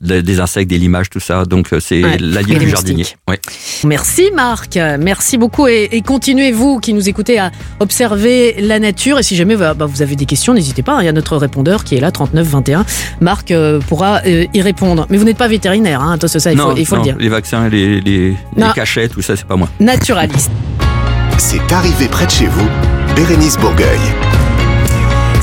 [0.00, 1.44] Des insectes, des limages, tout ça.
[1.44, 2.16] Donc euh, c'est Ouais.
[2.18, 3.06] l'allié du jardinier.
[3.28, 3.40] Ouais.
[3.84, 9.18] Merci Marc, merci beaucoup et, et continuez vous qui nous écoutez à observer la nature
[9.18, 11.36] et si jamais bah, bah, vous avez des questions n'hésitez pas, il y a notre
[11.36, 12.84] répondeur qui est là 39 21.
[13.20, 15.06] Marc euh, pourra euh, y répondre.
[15.10, 17.08] Mais vous n'êtes pas vétérinaire, hein, attention ça il faut, non, il faut non, le
[17.08, 17.16] dire.
[17.18, 18.34] les vaccins, les, les,
[18.74, 19.68] cachets, tout ça, c'est pas moi.
[19.80, 20.50] Naturaliste.
[21.38, 22.66] C'est arrivé près de chez vous,
[23.16, 23.98] Bérénice Bourgueil.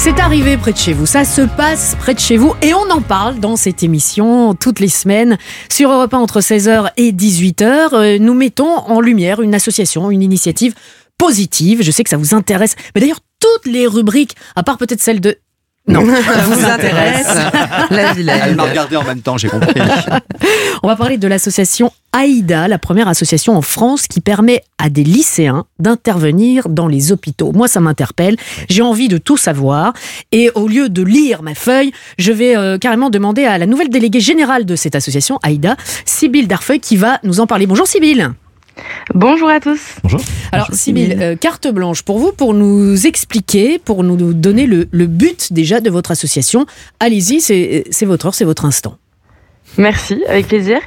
[0.03, 2.89] C'est arrivé près de chez vous, ça se passe près de chez vous et on
[2.89, 5.37] en parle dans cette émission toutes les semaines
[5.71, 7.89] sur Europe 1 entre 16h et 18h.
[7.93, 10.73] Euh, Nous mettons en lumière une association, une initiative
[11.19, 11.83] positive.
[11.83, 15.21] Je sais que ça vous intéresse, mais d'ailleurs toutes les rubriques, à part peut-être celle
[15.21, 15.37] de...
[15.91, 16.03] Non,
[16.45, 17.35] vous intéresse
[17.89, 19.81] la Elle m'a regardé en même temps, j'ai compris.
[20.83, 25.03] On va parler de l'association AIDA, la première association en France qui permet à des
[25.03, 27.51] lycéens d'intervenir dans les hôpitaux.
[27.51, 28.37] Moi, ça m'interpelle.
[28.69, 29.93] J'ai envie de tout savoir.
[30.31, 33.89] Et au lieu de lire ma feuille, je vais euh, carrément demander à la nouvelle
[33.89, 35.75] déléguée générale de cette association, AIDA,
[36.05, 37.67] Sybille Darfeuille, qui va nous en parler.
[37.67, 38.31] Bonjour Sybille.
[39.13, 39.95] Bonjour à tous.
[40.51, 45.07] Alors Sybille, euh, carte blanche pour vous, pour nous expliquer, pour nous donner le, le
[45.07, 46.65] but déjà de votre association.
[46.99, 48.97] Allez-y, c'est c'est votre heure, c'est votre instant.
[49.77, 50.79] Merci, avec plaisir.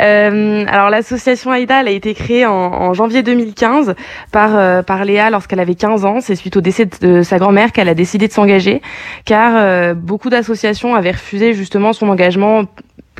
[0.00, 3.94] Euh, alors l'association AIDA, elle a été créée en, en janvier 2015
[4.30, 6.20] par euh, par Léa lorsqu'elle avait 15 ans.
[6.20, 8.80] C'est suite au décès de sa grand-mère qu'elle a décidé de s'engager,
[9.26, 12.64] car euh, beaucoup d'associations avaient refusé justement son engagement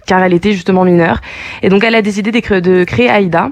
[0.06, 1.20] car elle était justement mineure.
[1.62, 3.50] Et donc elle a décidé de créer, de créer AIDA.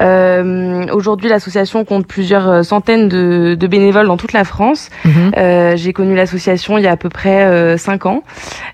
[0.00, 4.90] Euh, Aujourd'hui, l'association compte plusieurs euh, centaines de, de bénévoles dans toute la France.
[5.36, 8.22] Euh, J'ai connu l'association il y a à peu près euh, cinq ans.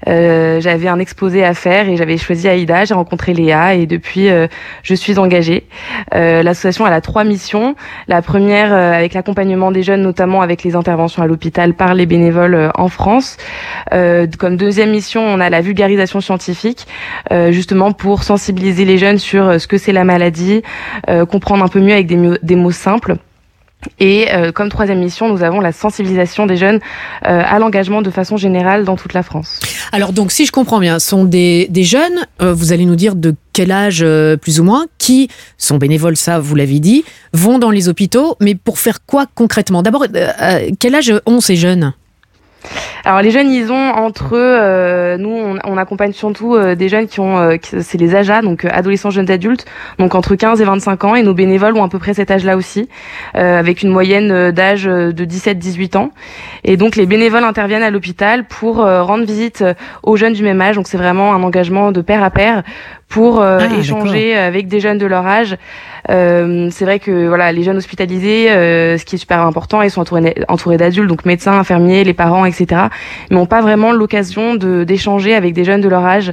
[0.07, 2.85] Euh, j'avais un exposé à faire et j'avais choisi Aïda.
[2.85, 4.47] J'ai rencontré Léa et depuis, euh,
[4.83, 5.67] je suis engagée.
[6.15, 7.75] Euh, L'association elle a trois missions.
[8.09, 12.07] La première euh, avec l'accompagnement des jeunes, notamment avec les interventions à l'hôpital par les
[12.07, 13.37] bénévoles euh, en France.
[13.93, 16.87] Euh, comme deuxième mission, on a la vulgarisation scientifique,
[17.33, 20.63] euh, justement pour sensibiliser les jeunes sur euh, ce que c'est la maladie,
[21.09, 23.17] euh, comprendre un peu mieux avec des, mots- simples.
[24.01, 26.81] Et euh, comme troisième mission, nous avons la sensibilisation des jeunes
[27.27, 29.61] euh, à l'engagement de façon générale dans toute la France.
[29.93, 33.35] Alors donc, si je comprends bien, sont des, jeunes, euh, vous allez nous dire de
[33.53, 37.71] quel âge euh, plus ou moins, qui sont bénévoles, ça vous l'avez dit, vont dans
[37.71, 39.83] les hôpitaux, mais pour faire quoi concrètement?
[39.83, 41.93] D'abord, euh, euh, quel âge ont ces jeunes?
[43.05, 46.89] Alors les jeunes, ils ont entre eux, euh, nous on, on accompagne surtout euh, des
[46.89, 49.67] jeunes qui ont, euh, c'est les AJA, donc euh, adolescents jeunes adultes,
[49.99, 52.57] donc entre 15 et 25 ans, et nos bénévoles ont à peu près cet âge-là
[52.57, 52.89] aussi,
[53.37, 56.11] euh, avec une moyenne d'âge de 17-18 ans.
[56.65, 59.63] Et donc les bénévoles interviennent à l'hôpital pour euh, rendre visite
[60.03, 62.63] aux jeunes du même âge, donc c'est vraiment un engagement de pair à pair
[63.09, 65.57] pour euh, Ah, échanger avec des jeunes de leur âge.
[66.11, 69.91] Euh, c'est vrai que voilà, les jeunes hospitalisés, euh, ce qui est super important, ils
[69.91, 72.83] sont entourés, entourés d'adultes, donc médecins, infirmiers, les parents, etc.
[73.31, 76.31] Mais n'ont pas vraiment l'occasion de d'échanger avec des jeunes de leur âge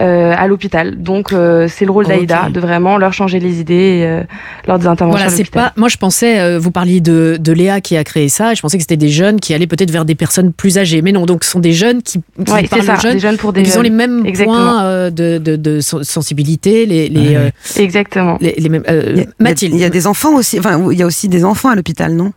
[0.00, 1.00] euh, à l'hôpital.
[1.02, 2.10] Donc euh, c'est le rôle Ok.
[2.10, 4.22] d'Aïda de vraiment leur changer les idées euh,
[4.66, 5.72] lors des interventions Voilà, c'est pas.
[5.76, 8.76] Moi, je pensais, euh, vous parliez de, de Léa qui a créé ça, je pensais
[8.76, 11.00] que c'était des jeunes qui allaient peut-être vers des personnes plus âgées.
[11.02, 13.12] Mais non, donc ce sont des jeunes qui, qui Ouais, parlent ça, aux jeunes.
[13.14, 14.56] des jeunes pour des ils ont les mêmes Exactement.
[14.56, 17.36] points de, de, de sen- sensibilité, les, les, Ouais.
[17.36, 17.50] euh,
[17.80, 18.36] Exactement.
[18.40, 18.82] les, les mêmes.
[18.88, 19.04] euh,
[19.38, 19.74] Mathilde.
[19.74, 20.58] Il y a des enfants aussi.
[20.58, 22.32] Enfin, il y a aussi des enfants à l'hôpital, non?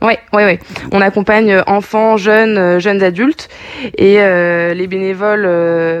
[0.00, 0.60] Ouais, ouais, ouais.
[0.92, 3.48] On accompagne euh, enfants, jeunes, euh, jeunes adultes,
[3.96, 5.42] et euh, les bénévoles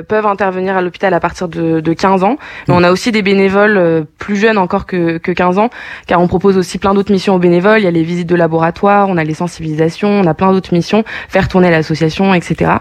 [0.06, 2.36] peuvent intervenir à l'hôpital à partir de, de 15 ans.
[2.68, 5.70] Mais on a aussi des bénévoles plus jeunes encore que, que 15 ans,
[6.06, 7.80] car on propose aussi plein d'autres missions aux bénévoles.
[7.80, 10.72] Il y a les visites de laboratoire, on a les sensibilisations, on a plein d'autres
[10.72, 12.72] missions, faire tourner l'association, etc.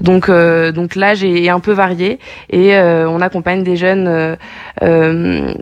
[0.00, 2.18] Donc, donc l'âge est, un peu varié,
[2.50, 4.36] et on accompagne des jeunes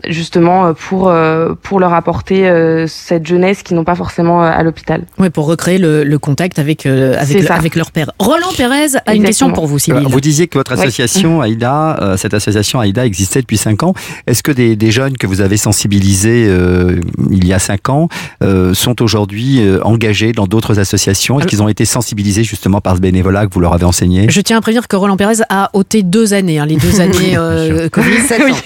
[0.07, 1.13] justement pour
[1.61, 5.00] pour leur apporter cette jeunesse qui n'ont pas forcément à l'hôpital.
[5.17, 8.11] Ouais, pour recréer le, le contact avec, euh, avec, le- leur père.
[8.19, 9.77] Roland Pérez a une question pour vous.
[9.89, 10.81] Euh, Vous disiez que votre Oui.
[10.81, 13.93] association AIDA, euh, cette association AIDA existait depuis 5 ans.
[14.27, 16.99] Est-ce que des, des jeunes que vous avez sensibilisés euh,
[17.31, 18.09] il y a 5 ans
[18.43, 21.39] euh, sont aujourd'hui euh, engagés dans d'autres associations?
[21.39, 24.27] Est-ce qu'ils ont été sensibilisés justement par ce bénévolat que vous leur avez enseigné?
[24.29, 27.37] Je tiens à prévenir que Roland Pérez a ôté deux années, hein, les deux années
[27.37, 28.17] euh, Covid,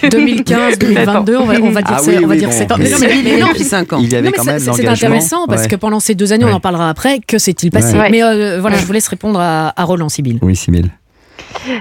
[0.10, 2.56] 2015, 2022, on va, on va dire, Ah ça- oui, on va oui, dire bon,
[2.56, 2.76] sept ans.
[2.78, 4.00] mais Mais non, mais- mais non, depuis 5 ans.
[4.02, 5.68] Il y avait Non, mais quand c'est- même c'est- intéressant parce Ouais.
[5.68, 7.20] que pendant ces deux années, on en parlera après.
[7.20, 8.10] Que s'est-il passé Ouais.
[8.10, 8.82] Mais euh, voilà, Ouais.
[8.82, 10.40] je vous laisse répondre à, à Roland Sibyl.
[10.42, 10.90] Oui, Simile.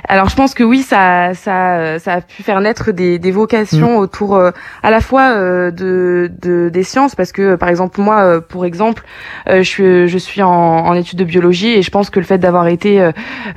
[0.09, 3.35] Alors je pense que oui, ça, ça, ça a pu faire naître des, des Mm.
[3.35, 4.51] vocations autour euh,
[4.83, 8.41] à la fois euh, de, de des sciences, parce que euh, par exemple moi, euh,
[8.41, 9.03] pour exemple,
[9.49, 12.25] euh, je suis je suis en, en études de biologie et je pense que le
[12.25, 13.01] fait d'avoir été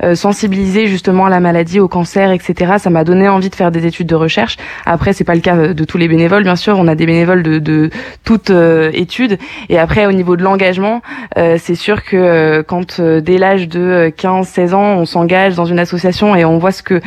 [0.02, 3.70] euh, sensibilisée justement à la maladie, au cancer, etc., ça m'a donné envie de faire
[3.70, 4.56] des études de recherche.
[4.84, 7.42] Après c'est pas le cas de tous les bénévoles, bien sûr, on a des bénévoles
[7.42, 7.90] de, de
[8.24, 9.38] toutes euh, études.
[9.68, 11.02] Et après au niveau de l'engagement,
[11.36, 15.64] euh, c'est sûr que euh, quand euh, dès l'âge de 15-16 ans, on s'engage dans
[15.64, 17.00] une l'association et on voit ce que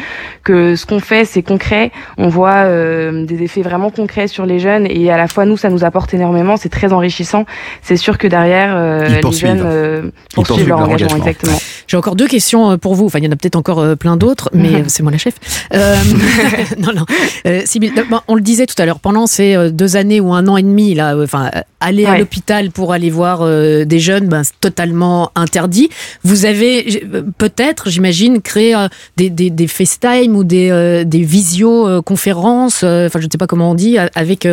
[0.43, 1.91] que ce qu'on fait, c'est concret.
[2.17, 5.57] On voit euh, des effets vraiment concrets sur les jeunes et à la fois nous,
[5.57, 6.57] ça nous apporte énormément.
[6.57, 7.45] C'est très enrichissant.
[7.83, 9.47] C'est sûr que derrière, euh, Ils les poursuivent.
[9.49, 11.11] jeunes euh, Ils poursuivent poursuivent leur leur engagement.
[11.13, 11.27] engagement.
[11.27, 11.57] Exactement.
[11.87, 13.05] J'ai encore deux questions euh, pour vous.
[13.05, 15.17] Enfin, il y en a peut-être encore euh, plein d'autres, mais euh, c'est moi la
[15.19, 15.35] chef.
[15.73, 15.95] Euh,
[16.79, 17.05] non, non.
[17.45, 17.93] Euh, Sybille,
[18.27, 20.93] on le disait tout à l'heure, pendant ces deux années ou un an et demi,
[20.95, 22.19] là, enfin, aller à Ouais.
[22.19, 25.89] l'hôpital pour aller voir euh, des jeunes, ben, c'est totalement interdit.
[26.23, 27.03] Vous avez
[27.37, 33.19] peut-être, j'imagine, créé euh, des, des, des FaceTime ou des, euh, des visioconférences, euh, enfin,
[33.19, 34.47] je ne sais pas comment on dit, avec,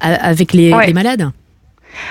[0.00, 0.86] avec les, Ouais.
[0.86, 1.30] les malades.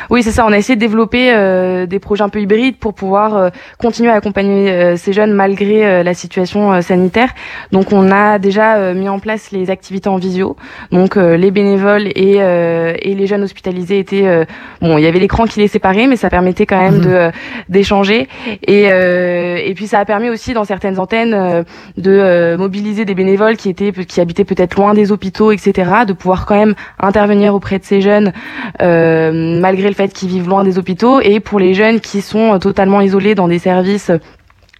[0.09, 0.45] Oui, c'est ça.
[0.45, 4.09] On a essayé de développer euh, des projets un peu hybrides pour pouvoir euh, continuer
[4.09, 7.29] à accompagner euh, ces jeunes malgré euh, la situation euh, sanitaire.
[7.71, 10.55] Donc, on a déjà euh, mis en place les activités en visio.
[10.91, 14.45] Donc, euh, les bénévoles et, euh, et les jeunes hospitalisés étaient euh,
[14.81, 14.97] bon.
[14.97, 17.01] Il y avait l'écran qui les séparait, mais ça permettait quand même Mhm.
[17.01, 17.31] de euh,
[17.69, 18.27] d'échanger.
[18.67, 21.63] Et euh, et puis, ça a permis aussi dans certaines antennes euh,
[21.97, 25.91] de euh, mobiliser des bénévoles qui étaient qui habitaient peut-être loin des hôpitaux, etc.
[26.07, 28.33] De pouvoir quand même intervenir auprès de ces jeunes
[28.81, 32.55] euh, malgré le fait qu'ils vivent loin des hôpitaux et pour les jeunes qui sont
[32.55, 34.12] euh, totalement isolés dans des services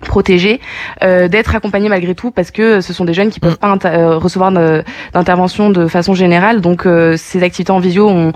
[0.02, 0.60] protégés
[1.04, 3.90] euh, d'être accompagnés malgré tout parce que ce sont des jeunes qui peuvent pas inter-
[3.90, 4.84] euh, recevoir de-
[5.14, 8.32] d'intervention de façon générale donc euh, ces activités en visio on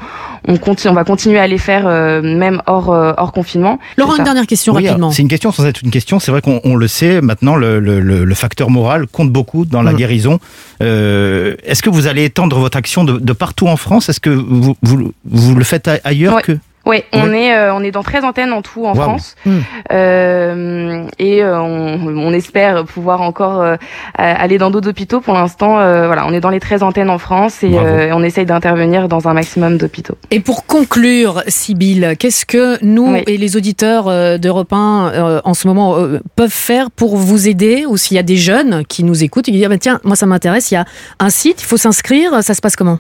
[0.48, 4.12] on continue on va continuer à les faire euh, même hors euh, hors confinement Laurent,
[4.14, 4.24] une ça.
[4.24, 5.12] dernière question Oui, rapidement.
[5.12, 6.20] C'est une question sans être une question.
[6.20, 9.66] C'est vrai qu'on on le sait maintenant, le, le- le- le facteur moral compte beaucoup
[9.66, 9.96] dans la Mm.
[9.98, 10.40] guérison.
[10.84, 14.10] Euh, Est-ce que vous allez étendre votre action de, de partout en France?
[14.10, 16.42] Est-ce que vous, vous, vous le faites ailleurs Ouais.
[16.42, 17.46] que Oui, on Ouais.
[17.48, 18.94] est euh, on est dans 13 antennes en tout en.
[18.96, 19.60] France Mm.
[19.92, 23.76] Euh, et euh, on, on espère pouvoir encore euh,
[24.18, 25.20] aller dans d'autres hôpitaux.
[25.22, 28.24] Pour l'instant, euh, voilà, on est dans les 13 antennes en France et euh, on
[28.24, 30.16] essaye d'intervenir dans un maximum d'hôpitaux.
[30.32, 33.24] Et pour conclure, Sybille, qu'est-ce que nous Oui.
[33.28, 37.48] et les auditeurs euh, d'Europe 1 euh, en ce moment euh, peuvent faire pour vous
[37.48, 39.80] aider Ou s'il y a des jeunes qui nous écoutent et qui disent ah ben
[39.80, 40.86] tiens, moi ça m'intéresse, il y a
[41.20, 42.98] un site, il faut s'inscrire, ça se passe comment?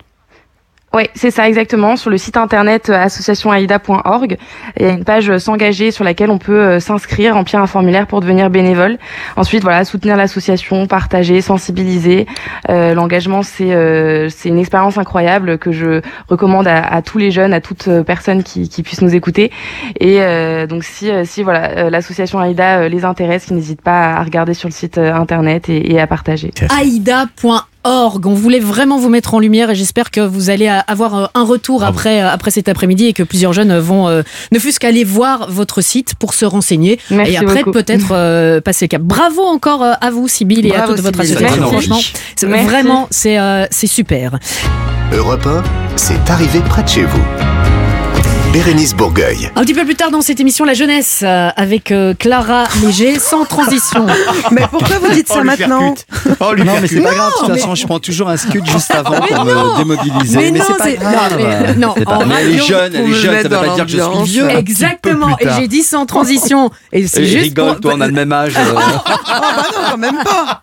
[0.96, 1.98] Oui, c'est ça exactement.
[1.98, 4.38] Sur le site internet euh, associationaida.org,
[4.80, 7.68] il y a une page euh, s'engager sur laquelle on peut euh, s'inscrire, remplir un
[7.68, 8.98] formulaire pour devenir bénévole.
[9.36, 12.28] Ensuite, voilà, soutenir l'association, partager, sensibiliser.
[12.70, 17.60] L'engagement, c'est euh, c'est une expérience incroyable que je recommande à, tous les jeunes, à
[17.60, 19.52] toute personne qui, qui puisse nous écouter.
[20.00, 20.20] Et
[20.68, 24.74] donc, si si voilà, l'association Aida les intéresse, qu'ils n'hésitent pas à regarder sur le
[24.74, 26.52] site internet et, et à partager.
[27.86, 28.26] Aïda.org.
[28.26, 31.44] On voulait vraiment vous mettre en lumière et j'espère que vous allez avoir euh, un
[31.44, 35.04] retour après, euh, après cet après-midi et que plusieurs jeunes vont euh, ne fût-ce qu'aller
[35.04, 39.02] voir votre site pour se renseigner Merci et après peut-être euh, passer le cap.
[39.02, 41.70] Bravo encore à vous, Sybille, et à toute votre association.
[41.72, 41.88] Merci.
[41.88, 44.40] Franchement, vraiment, c'est euh, c'est super.
[45.14, 45.64] Europe 1,
[45.96, 47.22] c'est arrivé près de chez vous.
[48.56, 49.50] Bérénice Bourgueil.
[49.58, 53.20] Un petit peu plus tard dans cette émission, la jeunesse euh, avec euh, Clara Léger,
[53.20, 54.06] sans transition.
[54.52, 55.94] Mais pourquoi vous dites ça maintenant
[56.40, 57.32] Oh, lui Non, mais c'est pas grave.
[57.34, 59.74] De toute mais- façon, je prends toujours un scud juste avant Mais pour non.
[59.74, 60.38] me démobiliser.
[60.38, 61.32] Mais Mais, non, c'est pas grave.
[61.38, 63.36] non, mais- non, C'est pas- en mais elle est jeune, elle est jeune.
[63.42, 64.50] Ça veut pas dire que je suis vieux.
[64.50, 65.38] Exactement.
[65.42, 66.72] Et j'ai dit sans transition.
[66.94, 68.54] Et c'est juste rigole, pour- toi, on a le même âge.
[68.56, 68.74] euh.
[69.28, 70.62] Ah bah non, quand même pas.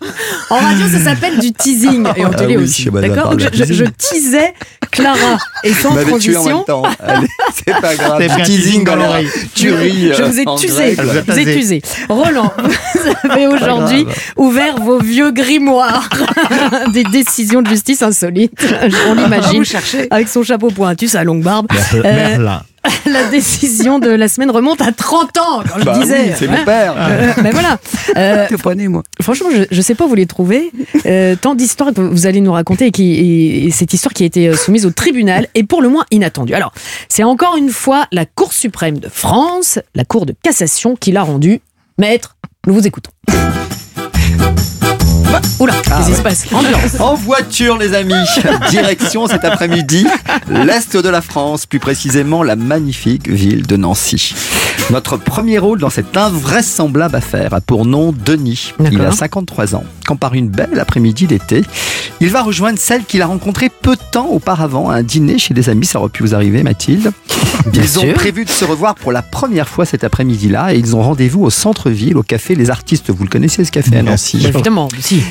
[0.48, 2.06] En radio, ça s'appelle du teasing.
[2.16, 2.88] Et en Ah télé aussi.
[2.90, 4.54] D'accord je, je, teasais
[4.92, 6.44] Clara et sans Vous tué en transition.
[6.44, 6.82] même temps.
[7.04, 8.36] Allez, c'est pas grave.
[8.36, 9.28] Du teasing dans l'oreille.
[9.54, 10.12] Tu ris.
[10.14, 10.94] Je euh, vous ai tusé.
[10.94, 11.82] vous Je ai tusé.
[12.08, 12.52] Roland,
[12.94, 16.08] vous avez aujourd'hui ouvert vos vieux grimoires
[16.92, 18.64] des décisions de justice insolites.
[19.08, 19.58] On l'imagine.
[19.58, 20.06] Vous cherchez.
[20.10, 21.66] Avec son chapeau pointu, sa longue barbe.
[21.94, 22.62] Euh, Merlin.
[23.06, 26.20] La décision de la semaine remonte à 30 ans, quand je Bah disais.
[26.26, 26.94] oui, c'est mon père.
[26.96, 27.78] Euh, ben voilà.
[28.16, 28.46] Euh,
[28.88, 29.02] moi.
[29.22, 30.70] Franchement, je ne sais pas où vous les trouvez.
[31.06, 34.24] Euh, tant d'histoires que vous allez nous raconter et, qui, et- et cette histoire qui
[34.24, 36.52] a été euh, soumise au tribunal est pour le moins inattendue.
[36.54, 36.72] Alors,
[37.08, 41.22] c'est encore une fois la Cour suprême de France, la Cour de cassation, qui l'a
[41.22, 41.60] rendu.
[41.98, 43.10] Maître, nous vous écoutons.
[45.58, 47.00] Oula, se passe Ambiance.
[47.00, 48.14] En voiture, les amis.
[48.70, 50.06] Direction cet après-midi,
[50.48, 54.34] l'Est de la France, plus précisément la magnifique ville de Nancy.
[54.90, 58.74] Notre premier rôle dans cette invraisemblable affaire a pour nom Denis.
[58.80, 59.14] Il a D'accord.
[59.14, 59.84] 53 ans.
[60.06, 61.62] Quand par une belle après-midi d'été,
[62.20, 65.54] il va rejoindre celle qu'il a rencontrée peu de temps auparavant à un dîner chez
[65.54, 65.86] des amis.
[65.86, 67.12] Ça aurait pu vous arriver, Mathilde.
[67.72, 71.02] ils ont prévu de se revoir pour la première fois cet après-midi-là et ils ont
[71.02, 73.10] rendez-vous au centre-ville, au café Les Artistes.
[73.10, 74.44] Vous le connaissez, ce café à Nancy?
[74.46, 75.21] Évidemment, si.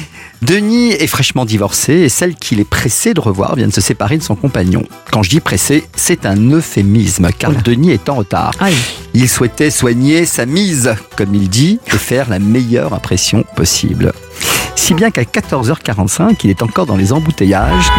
[0.42, 4.18] Denis est fraîchement divorcé et celle qu'il est pressé de revoir vient de se séparer
[4.18, 4.84] de son compagnon.
[5.12, 7.52] Quand je dis pressé, c'est un euphémisme car.
[7.52, 8.54] Denis est en retard.
[8.60, 8.76] Aïe.
[9.14, 14.14] Il souhaitait soigner sa mise, comme il dit, et faire la meilleure impression possible.
[14.76, 17.92] Si bien qu'à 14h45, il est encore dans les embouteillages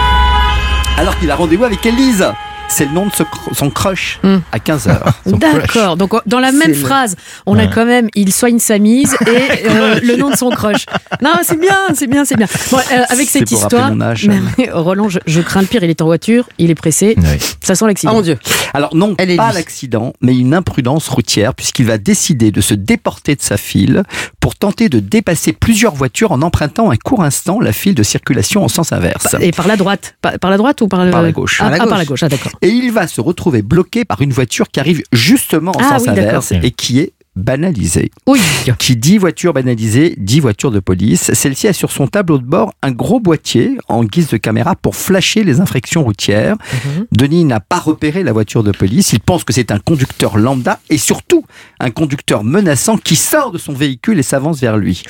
[0.98, 2.26] alors qu'il a rendez-vous avec Élise,
[2.74, 4.38] C'est le nom de ce cr- son crush Hmm.
[4.50, 4.98] à 15h.
[5.26, 5.96] D'accord.
[5.96, 10.00] Donc dans la même phrase, on a quand même il soigne sa mise et euh,
[10.02, 10.87] le nom de son crush.
[11.20, 12.46] Non, c'est bien, c'est bien, c'est bien.
[12.70, 14.26] Bon, euh, avec cette pour histoire, mon âge.
[14.56, 15.82] mais Roland, je, je crains le pire.
[15.85, 17.14] Il est en voiture, il est pressé.
[17.18, 17.24] Oui.
[17.61, 18.14] Ça sent Oh l'accident.
[18.14, 18.38] mon dieu.
[18.74, 23.35] Alors non, Elle pas l'accident, mais une imprudence routière puisqu'il va décider de se déporter
[23.37, 24.02] de sa file
[24.40, 28.64] pour tenter de dépasser plusieurs voitures en empruntant un court instant la file de circulation
[28.64, 29.37] en sens inverse.
[29.40, 31.11] Et par la droite, par, par la droite ou par, le...
[31.11, 31.58] Par la gauche.
[31.61, 31.98] Ah, Par la ah, par gauche.
[31.98, 32.22] la gauche.
[32.22, 32.52] Ah, d'accord.
[32.62, 36.03] Et il va se retrouver bloqué par une voiture qui arrive justement en Ah sens
[36.03, 38.11] oui, inverse et qui est banalisée.
[38.27, 38.40] Oui.
[38.79, 41.33] Qui dit voiture banalisée, dit voiture de police.
[41.33, 44.97] Celle-ci a sur son tableau de bord un gros boîtier en guise de caméra pour
[44.97, 46.57] flasher les infractions routières.
[46.85, 47.07] Mhm.
[47.12, 49.12] Denis n'a pas repéré la voiture de police.
[49.12, 51.45] Il pense que c'est un conducteur lambda et surtout
[51.81, 55.03] un conducteur menaçant qui sort de son véhicule et s'avance vers lui.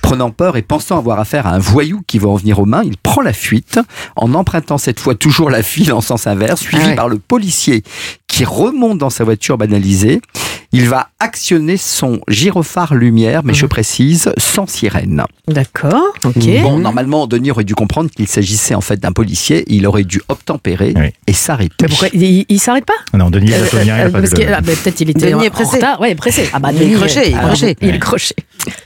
[0.00, 2.82] Prenant peur et pensant avoir affaire à un voyou qui va en venir aux mains,
[2.84, 3.80] il prend la fuite
[4.16, 6.94] en empruntant cette fois toujours la file en sens inverse, suivi Ah ouais.
[6.94, 7.82] par le policier
[8.28, 10.20] qui remonte dans sa voiture banalisée.
[10.74, 15.22] Il va actionner son gyrophare lumière, mais je précise, sans sirène.
[15.48, 16.12] D'accord.
[16.24, 16.34] Ok.
[16.62, 19.64] Bon, normalement, Denis aurait dû comprendre qu'il s'agissait en fait d'un policier.
[19.68, 21.06] Il aurait dû obtempérer Oui.
[21.26, 21.74] et s'arrêter.
[21.82, 23.16] Mais pourquoi il, il s'arrête pas?
[23.16, 25.76] Non, Denis Euh, il euh, le- ah, bah, Peut-être il était Denis en est pressé.
[25.76, 26.00] retard.
[26.00, 26.48] Ouais, pressé.
[26.52, 27.76] Ah bah Il Denis, croché, il est croché.
[27.80, 28.34] Il est croché.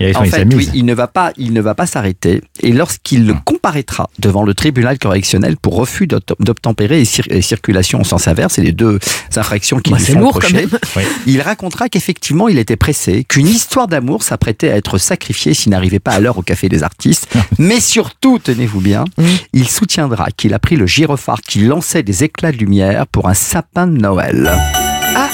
[0.01, 2.42] il En fait, oui, il ne va pas, il ne va pas s'arrêter.
[2.61, 8.01] Et lorsqu'il comparaîtra devant le tribunal correctionnel pour refus d'obt- d'obtempérer et, cir- et circulation
[8.01, 8.98] en sens inverse, c'est les deux
[9.37, 10.79] infractions qui Bah, lui sont reprochées, même.
[10.96, 11.03] Oui.
[11.88, 16.20] Qu'effectivement il était pressé, qu'une histoire d'amour s'apprêtait à être sacrifiée s'il n'arrivait pas à
[16.20, 17.28] l'heure au café des artistes.
[17.58, 19.04] Mais surtout, tenez-vous bien,
[19.52, 23.34] il soutiendra qu'il a pris le gyrophare qui lançait des éclats de lumière pour un
[23.34, 24.50] sapin de Noël.
[25.14, 25.28] Ah.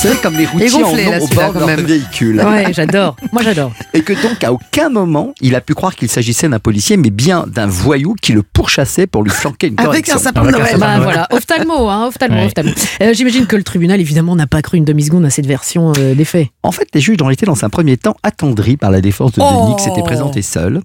[0.00, 1.80] Vous savez, comme les routiers gonflé, en là, ont au bord de quand leur même.
[1.80, 2.40] véhicule.
[2.40, 3.16] Ouais, j'adore.
[3.32, 3.72] Moi, j'adore.
[3.94, 7.10] Et que donc, à aucun moment, il a pu croire qu'il s'agissait d'un policier, mais
[7.10, 10.14] bien d'un voyou qui le pourchassait pour lui flanquer une Avec correction.
[10.14, 10.78] un sapin de Avec un Noël.
[10.78, 12.44] Bah voilà, ophtalmo, hein, ophtalmo, Ouais.
[12.46, 12.70] ophtalmo.
[13.02, 16.14] Euh, J'imagine que le tribunal, évidemment, n'a pas cru une demi-seconde à cette version euh,
[16.14, 16.46] des faits.
[16.62, 19.40] En fait, les juges ont été dans un premier temps attendris par la défense de
[19.40, 20.80] Oh Denis qui s'était présenté seul.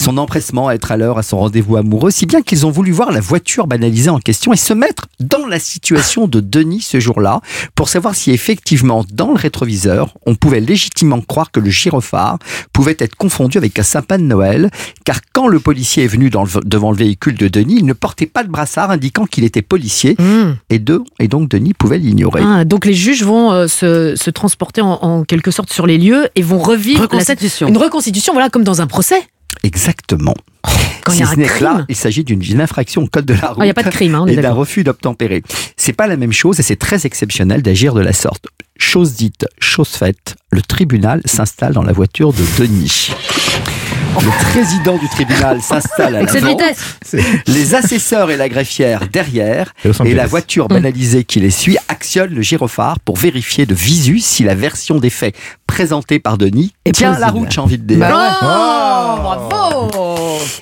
[0.00, 2.92] Son empressement à être à l'heure à son rendez-vous amoureux, si bien qu'ils ont voulu
[2.92, 6.98] voir la voiture banalisée en question et se mettre dans la situation de Denis ce
[7.00, 7.40] jour-là
[7.74, 8.53] pour savoir si effectivement,
[9.12, 12.38] dans le rétroviseur, on pouvait légitimement croire que le gyrophare
[12.72, 14.70] pouvait être confondu avec un sapin de Noël,
[15.04, 17.92] car quand le policier est venu dans le- devant le véhicule de Denis, il ne
[17.92, 20.52] portait pas de brassard indiquant qu'il était policier Mmh.
[20.70, 22.42] et, de, et donc Denis pouvait l'ignorer.
[22.44, 25.98] Ah, donc les juges vont euh, se, se transporter en, en quelque sorte sur les
[25.98, 27.68] lieux et vont revivre la Reconstitution.
[27.68, 29.22] une reconstitution, voilà, comme dans un procès.
[29.64, 30.34] Exactement.
[31.04, 33.48] Quand y si a ce n'est là, il s'agit d'une infraction au code de la
[33.48, 33.58] route.
[33.60, 35.42] Ah, Il n'y a pas de crime, hein, et d'un refus d'obtempérer.
[35.76, 38.46] C'est pas la même chose et c'est très exceptionnel d'agir de la sorte.
[38.76, 43.10] Chose dite, chose faite, le tribunal s'installe dans la voiture de Denis.
[44.20, 46.96] Le président du tribunal s'installe à l'avant, vitesse.
[47.46, 49.72] les assesseurs et la greffière derrière,
[50.04, 54.44] Et la voiture banalisée qui les suit actionne le gyrophare pour vérifier de visu si
[54.44, 55.34] la version des faits
[55.66, 57.98] présentée par Denis Est tient la route, j'ai envie de dire.
[57.98, 59.90] Bah Oh, bravo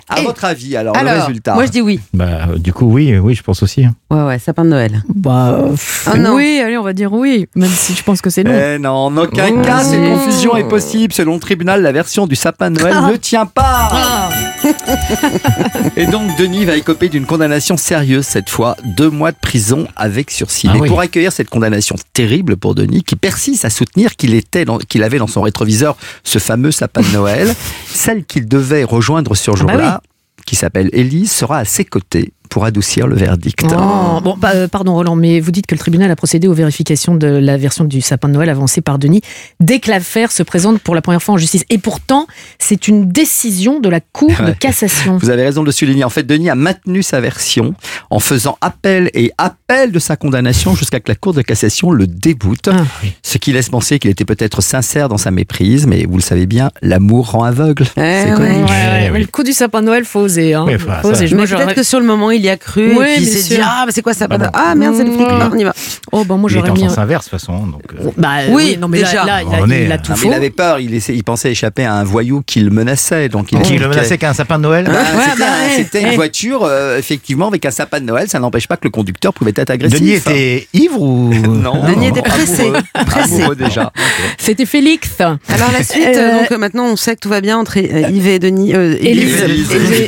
[0.08, 2.00] À Et- votre avis, alors, le résultat moi je dis oui.
[2.14, 3.84] Bah, euh, du coup, oui, oui, je pense aussi.
[3.84, 3.94] hein.
[4.10, 5.02] Ouais, ouais, sapin de Noël.
[5.14, 5.58] Bah,
[6.06, 6.34] Ah non.
[6.34, 8.52] oui, allez, on va dire oui, même si je pense que c'est non.
[8.52, 11.12] Eh non, en aucun Oh, cas, cette confusion est possible.
[11.12, 13.08] Selon le tribunal, la version du sapin de Noël Ah.
[13.12, 13.88] ne tient pas.
[13.92, 14.21] Ah.
[15.96, 20.30] Et donc, Denis va écoper d'une condamnation sérieuse cette fois, deux mois de prison avec
[20.30, 20.68] sursis.
[20.70, 20.88] Ah Mais oui.
[20.88, 25.18] pour accueillir cette condamnation terrible pour Denis, qui persiste à soutenir qu'il était, qu'il avait
[25.18, 27.54] dans son rétroviseur ce fameux sapin de Noël,
[27.86, 30.02] celle qu'il devait rejoindre ce bah jour-là,
[30.46, 33.64] qui s'appelle Élise, sera à ses côtés pour adoucir le verdict.
[33.64, 36.52] Oh, bon, bah, euh, pardon Roland, mais vous dites que le tribunal a procédé aux
[36.52, 39.22] vérifications de la version du sapin de Noël avancée par Denis
[39.58, 41.64] dès que l'affaire se présente pour la première fois en justice.
[41.70, 42.26] Et pourtant,
[42.58, 45.16] c'est une décision de la Cour de cassation.
[45.16, 46.04] Vous avez raison de le souligner.
[46.04, 47.72] En fait, Denis a maintenu sa version
[48.10, 52.06] en faisant appel et appel de sa condamnation jusqu'à que la Cour de cassation le
[52.06, 52.68] déboute.
[52.68, 52.84] Ah.
[53.22, 56.44] Ce qui laisse penser qu'il était peut-être sincère dans sa méprise, mais vous le savez
[56.44, 57.84] bien, l'amour rend aveugle.
[57.96, 58.36] Eh C'est ouais.
[58.36, 58.48] connu.
[58.48, 59.10] Ouais, ouais, oui.
[59.14, 60.52] mais Le coup du sapin de Noël, faut oser.
[60.52, 60.66] Hein.
[60.74, 61.26] Enfin, Faut oser.
[61.26, 63.26] Je- Mais peut-être que sur le moment, il y a cru, Oui, et puis il
[63.28, 64.26] s'est dit Ah, bah, c'est quoi ça?
[64.28, 64.46] Bah non.
[64.52, 65.50] Ah merde, c'est le Mmh.
[65.52, 65.72] on y va.
[66.12, 66.88] Oh, bah, moi, Il était j'aurais en mis.
[66.90, 67.66] sens inverse, de toute façon.
[67.66, 69.24] Donc, euh, Bah, Oui, non, mais là- déjà.
[69.24, 70.28] là, il, a, On est- il a Ah, tout Non, mais faux.
[70.28, 73.28] il avait peur, il, essaie- il pensait échapper à un voyou qui le menaçait.
[73.28, 74.86] Donc il Qui le menaçait qu'un sapin de Noël?
[74.88, 78.28] Ah, Ouais, C'était bah, ouais, c'était une voiture, euh, effectivement, avec un sapin de Noël.
[78.28, 79.98] Ça n'empêche pas que le conducteur pouvait être agressif.
[80.00, 81.30] Denis était ivre ou?
[81.62, 82.72] Non, Denis était pressé.
[83.06, 83.42] Pressé.
[83.58, 83.92] Déjà.
[84.38, 85.10] C'était Félix.
[85.20, 88.38] Alors la suite, Euh, donc maintenant on sait que tout va bien entre Yves et
[88.38, 88.72] Denis.
[88.72, 89.36] Élise.
[89.36, 89.52] C'était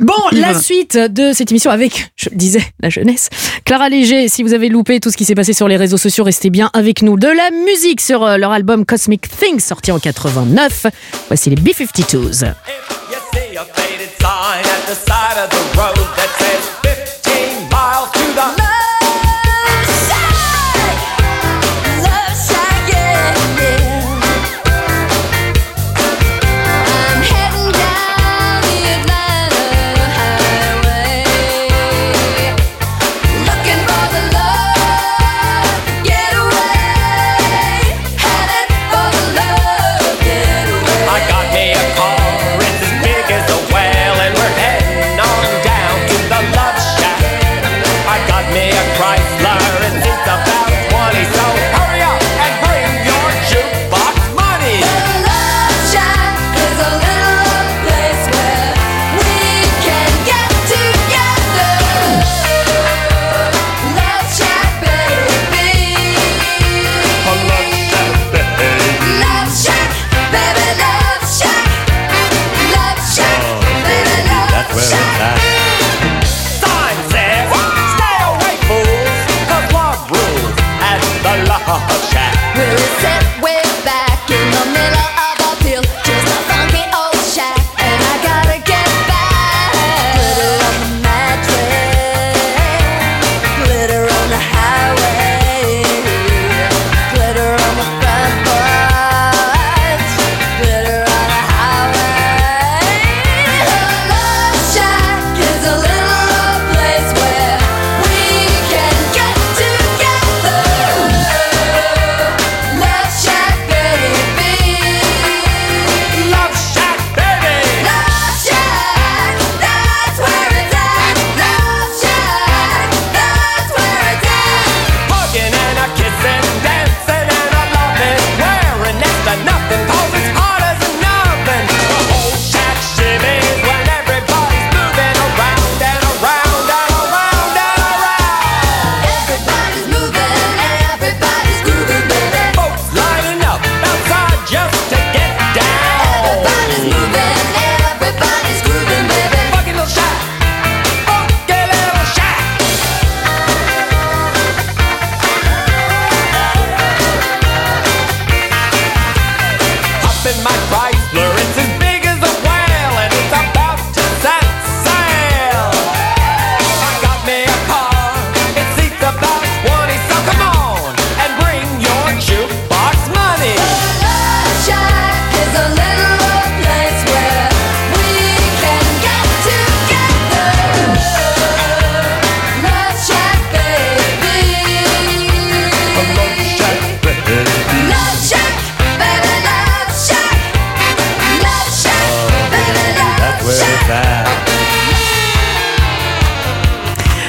[0.00, 3.30] Bon, la suite de cette émission avec, je le disais, la jeunesse.
[3.64, 6.24] Clara Léger, si vous avez loupé tout ce qui s'est passé sur les réseaux sociaux,
[6.24, 7.16] restez bien avec nous.
[7.16, 10.86] De la musique sur euh, leur album Cosmic Things, sorti en 89.
[11.28, 12.54] Voici les B-52s.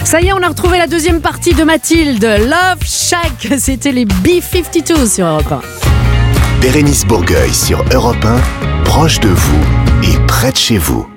[0.09, 2.23] Ça y est, on a retrouvé la deuxième partie de Mathilde.
[2.23, 5.61] Love Shack, c'était les B-52 sur Europe 1.
[6.61, 9.61] Bérénice Bourgueil sur Europe 1, proche de vous
[10.01, 11.07] et près de chez vous.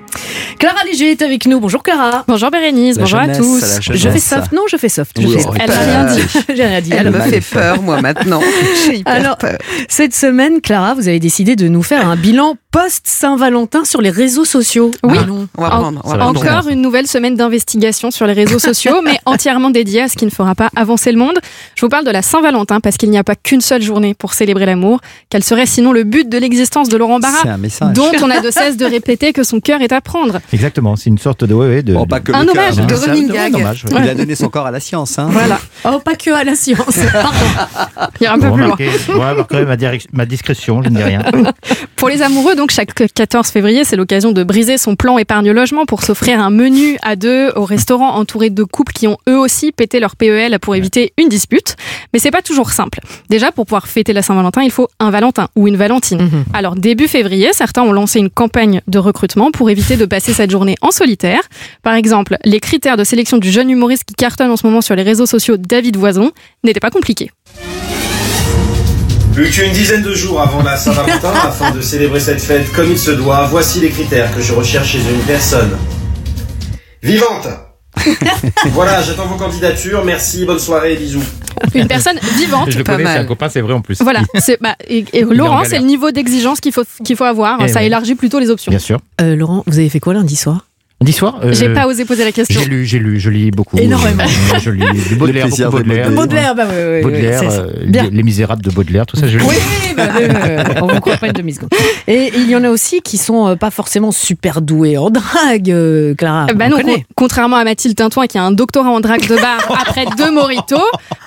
[0.59, 1.59] Clara Léger est avec nous.
[1.59, 2.25] Bonjour Clara.
[2.29, 3.81] Bonjour Bérénice, La bonjour jeunesse, à tous.
[3.97, 4.53] Je fais soft.
[4.53, 5.19] Non, je fais soft.
[5.19, 5.45] Je fais.
[5.59, 6.23] Elle n'a rien dit.
[6.55, 6.91] J'ai rien dit.
[6.93, 8.43] Elle Alors, me fait peur, moi, maintenant.
[8.87, 9.57] J'ai hyper Alors, peur.
[9.89, 14.45] cette semaine, Clara, vous avez décidé de nous faire un bilan post-Saint-Valentin sur les réseaux
[14.45, 14.91] sociaux.
[15.05, 15.19] Oui.
[15.19, 15.47] Allons.
[15.57, 16.01] On va En- prendre.
[16.05, 16.41] on va Ça va prendre.
[16.41, 20.25] Encore une nouvelle semaine d'investigation sur les réseaux sociaux, mais entièrement dédiée à ce qui
[20.25, 21.39] ne fera pas avancer le monde.
[21.77, 24.33] Je vous parle de la Saint-Valentin parce qu'il n'y a pas qu'une seule journée pour
[24.33, 25.01] célébrer l'amour.
[25.29, 27.93] Quel serait sinon le but de l'existence de Laurent C'est Barra un message.
[27.95, 30.41] dont on a de cesse de répéter que son cœur est à prendre.
[30.53, 31.53] Exactement, c'est une sorte de.
[31.55, 32.87] Ouais, ouais, de Bon, pas que Un hommage hein.
[32.87, 33.55] de running un- gag.
[33.55, 33.91] hommage, ouais.
[34.03, 35.19] Il a donné son corps à la science.
[35.19, 35.29] Hein.
[35.31, 36.99] Voilà, Oh, pas que à la science.
[37.13, 37.29] Pardon.
[38.21, 40.07] il y a un peu plus loin.
[40.13, 41.23] ma discrétion, je ne dis rien.
[41.97, 46.05] Pour les amoureux, donc chaque 14 février, c'est l'occasion de briser son plan épargne-logement pour
[46.05, 49.99] s'offrir un menu à deux au restaurant entouré de couples qui ont eux aussi pété
[49.99, 51.75] leur PEL pour éviter une dispute.
[52.13, 53.01] Mais c'est pas toujours simple.
[53.29, 56.23] Déjà, pour pouvoir fêter la Saint-Valentin, il faut un Valentin ou une Valentine.
[56.23, 56.45] Mhm.
[56.55, 60.53] Alors début février, certains ont lancé une campagne de recrutement pour éviter de passer cette
[60.53, 61.41] journée en solitaire.
[61.83, 64.95] Par exemple, les critères de sélection du jeune humoriste qui cartonne en ce moment sur
[64.95, 66.31] les réseaux sociaux David Voison
[66.63, 67.33] n'étaient pas compliqués.
[69.35, 72.99] Plus qu'une dizaine de jours avant la Saint-Valentin, afin de célébrer cette fête comme il
[72.99, 75.79] se doit, voici les critères que je recherche chez une personne.
[77.03, 77.49] Vivante
[78.73, 81.23] Voilà, j'attends vos candidatures, merci, bonne soirée, bisous.
[81.75, 82.71] Une personne vivante.
[82.71, 84.03] Je le pas connais, c'est un copain, c'est vrai en plus.
[84.03, 87.59] Voilà, c'est bah, et, Laurent, c'est le niveau d'exigence qu'il faut qu'il faut avoir.
[87.63, 87.87] Eh ça ouais.
[87.87, 88.71] élargit plutôt les options.
[88.71, 89.01] Bien sûr.
[89.21, 90.67] Euh, Laurent, vous avez fait quoi lundi soir?
[91.03, 92.61] Lundi soir euh, J'ai pas osé poser la question.
[92.61, 93.77] J'ai lu, j'ai lu, je lis beaucoup.
[93.77, 94.23] Énormément.
[94.23, 96.11] Euh, Je lis du Baudelaire, beaucoup de Baudelaire.
[96.13, 96.55] Baudelaire.
[96.55, 97.63] bah oui, oui, oui, Baudelaire, c'est ça.
[97.63, 98.05] euh, Bien.
[98.05, 99.45] les, les Misérables de Baudelaire, tout ça, je lis.
[99.45, 99.57] Oui,
[99.97, 100.75] bah, oui, oui, oui.
[100.81, 101.71] on vous pas une demi-seconde.
[102.07, 106.15] Et il y en a aussi qui sont pas forcément super doués en drague, euh,
[106.15, 106.47] Clara.
[106.55, 109.35] Bah on non, con- contrairement à Mathilde Tintouin qui a un doctorat en drague de
[109.37, 110.77] bar après deux moritos,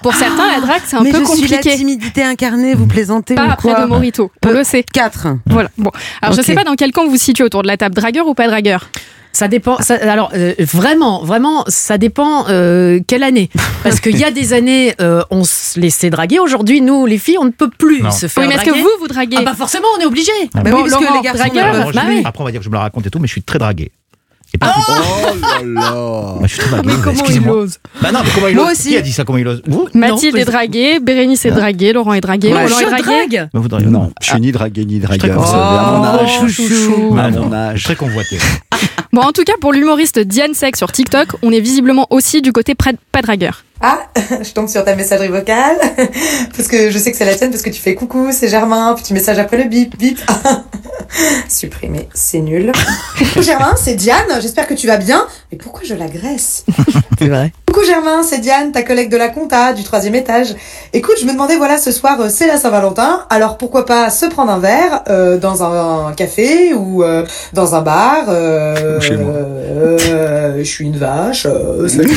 [0.01, 1.76] pour certains la drague c'est un Mais peu je suis la compliqué.
[1.78, 4.84] timidité incarnée, vous plaisantez Pas ou après deux moritos, on Euh, le sait.
[4.93, 5.28] Quatre.
[5.47, 5.69] Voilà.
[5.78, 6.45] Bon, alors je Ok.
[6.45, 8.47] sais pas dans quel camp vous vous situez autour de la table, dragueur ou pas
[8.47, 8.89] dragueur?
[9.36, 9.78] Ça dépend.
[9.82, 13.50] ça- alors euh, vraiment, vraiment, ça dépend euh, quelle année.
[13.84, 16.40] Parce qu'il y a des années, euh, on se laissait draguer.
[16.40, 18.12] Aujourd'hui, nous, les filles, on ne peut plus Non.
[18.12, 20.32] se faire Oui, mais est-ce que vous vous draguez Ah bah forcément, on est obligé.
[20.54, 22.06] Ah, Bah Bon, oui, parce Laurent, que les garçons dragueur, ne Moi, peuvent je- bah
[22.08, 22.22] oui.
[22.24, 23.60] Après, on va dire que je me la raconte et tout, mais je suis très
[23.60, 23.92] dragué.
[24.54, 24.92] Et pas Oh
[25.42, 26.88] là là Moi, je suis très dragué.
[26.88, 28.72] Mais comment il ose Bah non, mais comment il Moi ose?
[28.72, 28.90] aussi.
[28.90, 29.62] Qui a dit ça Comment il ose?
[29.68, 29.90] Vous?
[29.94, 33.04] Mathilde Non, est draguée, Bérénice est draguée, Laurent est dragué, Ouais, Roland est dragué.
[33.04, 33.50] drague.
[33.54, 33.86] Bah, vous draguez.
[33.88, 35.54] Non, je suis ni dragué ni dragueur.
[35.54, 36.32] à mon Oh, âge.
[36.40, 37.16] chouchou.
[37.18, 37.74] À Ah, mon non, âge.
[37.74, 38.38] Je suis très convoité.
[39.11, 42.51] Bon, en tout cas, pour l'humoriste Diane Sec sur TikTok, on est visiblement aussi du
[42.51, 43.64] côté pas dragueur.
[43.82, 43.99] Ah,
[44.41, 45.78] je tombe sur ta messagerie vocale
[46.55, 48.93] parce que je sais que c'est la tienne parce que tu fais coucou, c'est Germain,
[48.95, 50.19] petit message après le bip bip.
[51.49, 52.71] Supprimer, c'est nul.
[53.17, 55.26] Coucou Germain, c'est Diane, j'espère que tu vas bien.
[55.51, 56.65] Mais pourquoi je l'agresse?
[57.19, 57.53] C'est vrai.
[57.67, 60.55] Coucou Germain, c'est Diane, ta collègue de la compta du troisième étage.
[60.93, 64.26] Écoute, je me demandais, voilà, ce soir euh, c'est la Saint-Valentin, alors pourquoi pas se
[64.26, 68.26] prendre un verre euh, dans un, café ou euh, dans un bar.
[68.30, 69.34] euh, Ou chez moi.
[70.57, 71.45] je suis une vache.
[71.45, 72.15] euh, salut.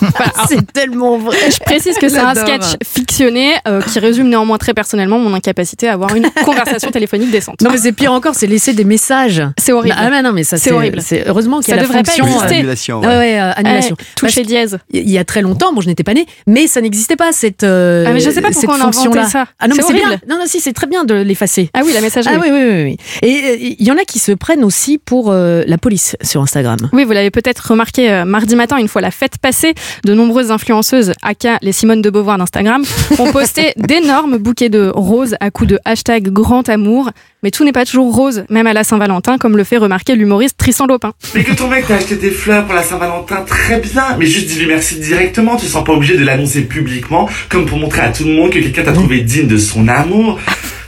[0.48, 1.36] C'est tellement vrai.
[1.50, 5.88] Je précise que c'est un sketch fictionné euh, qui résume néanmoins très personnellement mon incapacité
[5.88, 7.60] à avoir une conversation téléphonique décente.
[7.62, 9.42] Non mais c'est pire encore, c'est laisser des messages.
[9.58, 9.96] C'est horrible.
[9.98, 11.00] Ah mais non mais ça C'est horrible.
[11.02, 12.26] C'est heureusement qu'il y a Ça la devrait pas fonction.
[12.26, 12.54] exister.
[12.54, 13.16] euh, Annulation, ouais, ouais.
[13.16, 13.96] ouais, euh, annulation.
[14.00, 14.78] Eh, toucher dièse.
[14.92, 17.62] Il y a très longtemps, bon, je n'étais pas née, mais ça n'existait pas cette.
[17.64, 19.28] euh, Ah, mais je sais pas cette pourquoi on a inventé fonction-là.
[19.28, 19.46] ça.
[19.58, 20.06] Ah non, mais C'est bien.
[20.06, 20.22] horrible.
[20.28, 21.70] Non, non, si, c'est très bien de l'effacer.
[21.74, 22.34] Ah oui, la messagerie.
[22.36, 22.96] Ah oui, oui, oui, oui.
[23.28, 26.40] Et euh, il y en a qui se prennent aussi pour euh, la police sur
[26.42, 26.78] Instagram.
[26.92, 29.74] Oui, vous l'avez peut-être remarqué euh, mardi matin, une fois la fête passée,
[30.04, 32.82] de nombreuses influenceuses, aka les Simone de Beauvoir d'Instagram,
[33.18, 37.10] ont posté d'énormes bouquets de roses à coups de hashtag grand amour.
[37.42, 40.58] Mais tout n'est pas toujours rose, même à la Saint-Valentin, comme le fait remarquer l'humoriste
[40.58, 41.12] Tristan Lopin.
[41.34, 44.16] Mais que ton mec t'a acheté des fleurs pour la Saint-Valentin, très bien.
[44.18, 45.56] Mais juste dis-lui merci directement.
[45.56, 48.50] Tu ne sens pas obligé de l'annoncer publiquement, comme pour montrer à tout le monde
[48.50, 50.38] que quelqu'un t'a trouvé digne de son amour.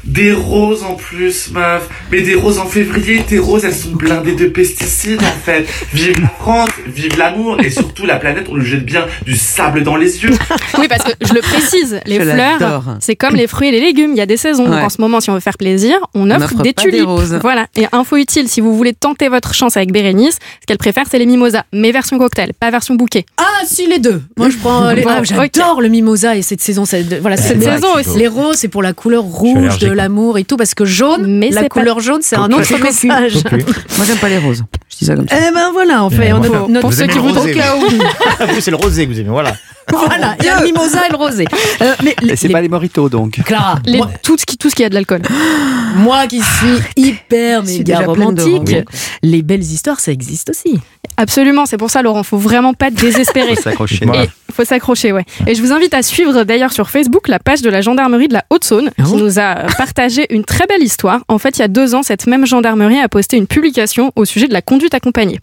[0.05, 1.88] Des roses en plus, meuf.
[2.11, 5.64] Mais des roses en février, tes roses, elles sont blindées de pesticides, en fait.
[5.92, 9.82] Vive la France, vive l'amour, et surtout la planète, on lui jette bien du sable
[9.84, 10.30] dans les yeux.
[10.78, 13.80] Oui, parce que je le précise, les Je fleurs, c'est comme les fruits et les
[13.80, 14.64] légumes, il y a des saisons.
[14.64, 14.80] Donc Ouais.
[14.82, 17.07] en ce moment, si on veut faire plaisir, on offre des pas des tulipes.
[17.07, 17.38] roses.
[17.42, 17.66] Voilà.
[17.76, 21.18] Et info utile, si vous voulez tenter votre chance avec Bérénice, ce qu'elle préfère, c'est
[21.18, 23.24] les mimosas, mais version cocktail, pas version bouquet.
[23.36, 24.22] Ah, si, les deux.
[24.36, 25.03] Moi, je prends les.
[25.03, 26.84] Bon, Ah, J'adore le mimosa et cette saison.
[27.20, 28.18] Voilà, Cette c'est- saison aussi.
[28.18, 31.26] Les roses, c'est pour la couleur rouge allergique, de l'amour et tout, parce que jaune,
[31.38, 33.34] Mais la pas- couleur jaune, c'est un autre message.
[33.53, 34.64] Moi, j'aime pas les roses.
[35.03, 35.34] Dis ça comme ça.
[35.36, 37.55] Eh ben voilà, on fait on Vous a aimez- notre vous aimez le au rosé,
[37.55, 37.80] cas où.
[38.55, 39.53] vous, c'est le rosé que vous aimez, voilà.
[39.90, 41.44] Voilà, il y a le mimosa et le rosé.
[41.82, 43.40] Euh, mais Et c'est pas les moritos donc.
[43.44, 45.22] Clara, Les- moi, tout, ce qui, tout ce qui a de l'alcool.
[45.96, 48.76] moi qui suis hyper Je suis méga romantique,
[49.22, 50.78] les belles histoires, ça existe aussi.
[51.16, 53.55] Absolument, c'est pour ça, Laurent, faut vraiment pas désespérer.
[53.57, 54.05] Faut s'accrocher.
[54.07, 54.24] Voilà.
[54.53, 55.24] Faut s'accrocher, ouais.
[55.46, 58.34] Et je vous invite à suivre d'ailleurs sur Facebook la page de la gendarmerie de
[58.34, 61.20] la Haute-Saône Ah qui nous a partagé une très belle histoire.
[61.28, 64.24] En fait, il y a deux ans, cette même gendarmerie a posté une publication au
[64.24, 65.38] sujet de la conduite accompagnée.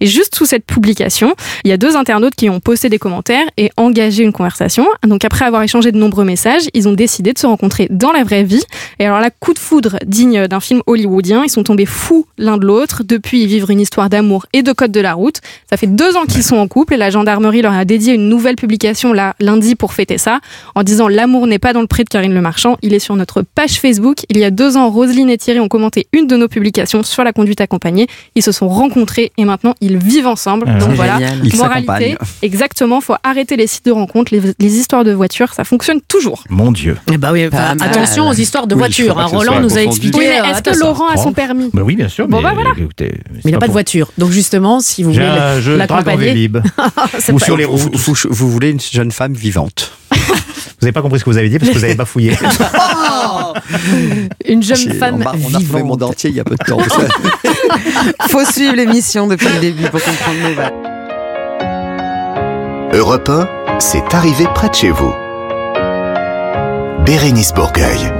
[0.00, 1.34] Et juste sous cette publication,
[1.64, 4.86] il y a deux internautes qui ont posté des commentaires et engagé une conversation.
[5.06, 8.24] Donc après avoir échangé de nombreux messages, ils ont décidé de se rencontrer dans la
[8.24, 8.62] vraie vie.
[8.98, 12.56] Et alors là, coup de foudre digne d'un film hollywoodien, ils sont tombés fous l'un
[12.56, 13.02] de l'autre.
[13.04, 15.40] Depuis, ils vivent une histoire d'amour et de code de la route.
[15.70, 18.28] Ça fait deux ans qu'ils sont en couple et la gendarmerie leur a dédié une
[18.28, 20.40] nouvelle publication là, lundi pour fêter ça,
[20.74, 22.76] en disant l'amour n'est pas dans le pré de Karine Le Marchand.
[22.82, 24.24] Il est sur notre page Facebook.
[24.28, 27.24] Il y a deux ans, Roselyne et Thierry ont commenté une de nos publications sur
[27.24, 28.06] la conduite accompagnée.
[28.34, 30.66] Ils se sont rencontrés et maintenant ils vivent ensemble.
[30.68, 31.38] Ah, Donc voilà, génial.
[31.56, 36.00] Moralité, exactement, faut arrêter les sites de rencontres, les, les histoires de voitures, ça fonctionne
[36.06, 36.44] toujours.
[36.50, 36.96] Mon Dieu.
[37.12, 37.88] Eh bah oui, enfin, mal.
[37.88, 39.18] attention aux histoires de Oui, voitures.
[39.18, 39.26] hein.
[39.26, 40.18] Roland nous a expliqué.
[40.18, 40.78] Oui, mais euh, est-ce que.
[40.78, 42.26] Laurent a son permis Bah oui, bien sûr.
[42.26, 42.70] Bon, mais, bah voilà.
[42.76, 44.10] écoutez, Mais il n'a pas de voiture.
[44.18, 45.26] Donc justement, si vous voulez
[45.76, 46.50] l'accompagner,
[47.32, 47.94] Ou sur les routes.
[47.94, 49.92] vous- vous voulez une jeune femme vivante.
[50.10, 52.32] Vous n'avez pas compris ce que vous avez dit parce que vous avez bafouillé.
[54.46, 56.56] Une jeune J'ai- femme on, a- on a retrouvé mon dentier il y a peu
[56.56, 56.78] de temps.
[58.28, 60.72] Faut suivre l'émission depuis le début pour comprendre nos nouvelles.
[62.94, 63.48] Europe 1,
[63.78, 65.12] c'est arrivé près de chez vous.
[67.04, 68.12] Bérénice Bourgueil.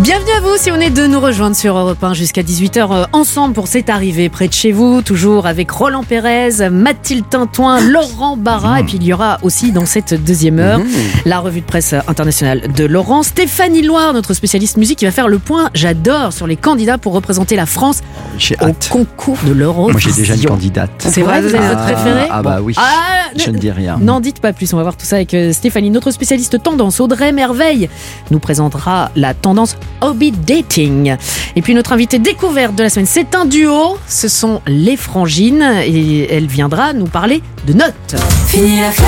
[0.00, 3.04] Bienvenue à vous si on est de nous rejoindre sur Europe 1 jusqu'à 18h euh,
[3.12, 8.36] ensemble pour C'est arrivé près de chez vous, toujours avec Roland Pérez, Mathilde Tintoin, Laurent
[8.36, 10.80] Barra et puis il y aura aussi dans cette deuxième heure
[11.24, 15.28] la revue de presse internationale de Laurent, Stéphanie Loire, notre spécialiste musique qui va faire
[15.28, 18.00] le point, j'adore, sur les candidats pour représenter la France
[18.38, 18.88] J'ai au hâte.
[18.92, 19.92] concours de l'Eurovision.
[19.92, 20.90] Moi j'ai déjà une candidate.
[20.98, 22.74] C'est vrai, vous avez votre Ah, préféré Ah bah oui.
[22.76, 23.96] Ah, Je ne dis rien.
[23.98, 25.90] N'en dites pas plus, on va voir tout ça avec euh, Stéphanie.
[25.90, 27.88] Notre spécialiste tendance, Audrey Merveille,
[28.30, 31.16] nous présentera la tendance hobby dating.
[31.54, 35.66] Et puis notre invité découverte de la semaine, c'est un duo, ce sont les frangines
[35.84, 38.16] et elle viendra nous parler de notes.
[38.48, 39.04] Fini la fini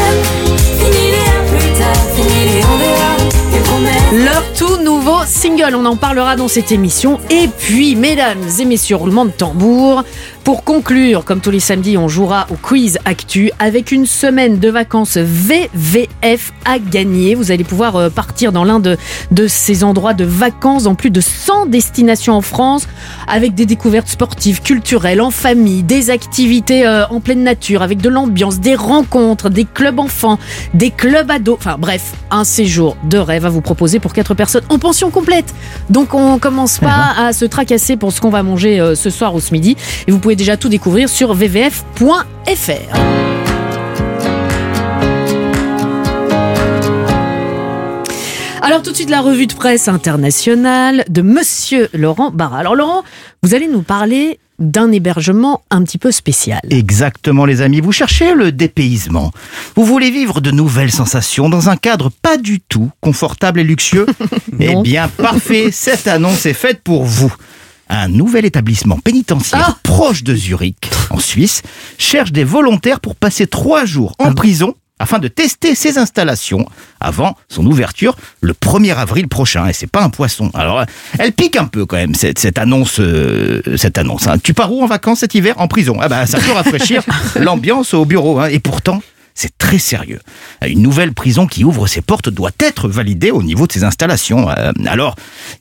[1.11, 1.93] les plus tard,
[2.55, 2.99] les.
[4.13, 7.21] Leur tout nouveau single, on en parlera dans cette émission.
[7.31, 10.03] Et puis, mesdames et messieurs, roulement de tambour.
[10.49, 14.71] Pour conclure, comme tous les samedis, on jouera au quiz Actu avec une semaine de
[14.71, 17.35] vacances VVF à gagner.
[17.35, 18.97] Vous allez pouvoir euh, partir dans l'un de,
[19.31, 22.89] de ces endroits de vacances dans plus de 100 destinations en France
[23.27, 28.09] avec des découvertes sportives, culturelles, en famille, des activités euh, en pleine nature, avec de
[28.09, 30.39] l'ambiance, des rencontres, des clubs enfants,
[30.73, 31.59] des clubs ados.
[31.59, 35.55] Enfin bref, un séjour de rêve à vous proposer pour quatre personnes en pension complète.
[35.91, 39.35] Donc on commence pas à se tracasser pour ce qu'on va manger euh, ce soir
[39.35, 39.77] ou ce midi.
[40.07, 41.99] Et vous pouvez déjà tout découvrir sur vvf.fr.
[48.63, 52.59] Alors tout de suite la revue de presse internationale de Monsieur Laurent Barra.
[52.59, 53.03] Alors Laurent,
[53.43, 56.61] vous allez nous parler d'un hébergement un petit peu spécial.
[56.71, 59.33] Exactement les amis, vous cherchez le dépaysement.
[59.75, 64.07] Vous voulez vivre de nouvelles sensations dans un cadre pas du tout confortable et luxueux
[64.61, 67.33] Eh bien parfait, cette annonce est faite pour vous.
[67.89, 71.63] Un nouvel établissement pénitentiaire Ah proche de Zurich, en Suisse,
[71.97, 76.67] cherche des volontaires pour passer trois jours Ah en prison afin de tester ses installations
[77.01, 79.69] avant son ouverture le 1er avril prochain.
[79.69, 80.51] Et c'est pas un poisson.
[80.55, 80.85] Alors,
[81.21, 82.99] elle pique un peu quand même cette, cette annonce.
[82.99, 84.27] euh, cette annonce.
[84.27, 84.39] hein.
[84.43, 85.55] Tu pars où en vacances cet hiver?
[85.59, 85.97] En prison.
[86.01, 87.03] Ah bah ça peut rafraîchir
[87.41, 88.41] l'ambiance au bureau.
[88.41, 88.49] hein.
[88.49, 89.01] Et pourtant.
[89.41, 90.19] C'est très sérieux.
[90.67, 94.51] Une nouvelle prison qui ouvre ses portes doit être validée au niveau de ses installations.
[94.51, 95.15] Euh, alors,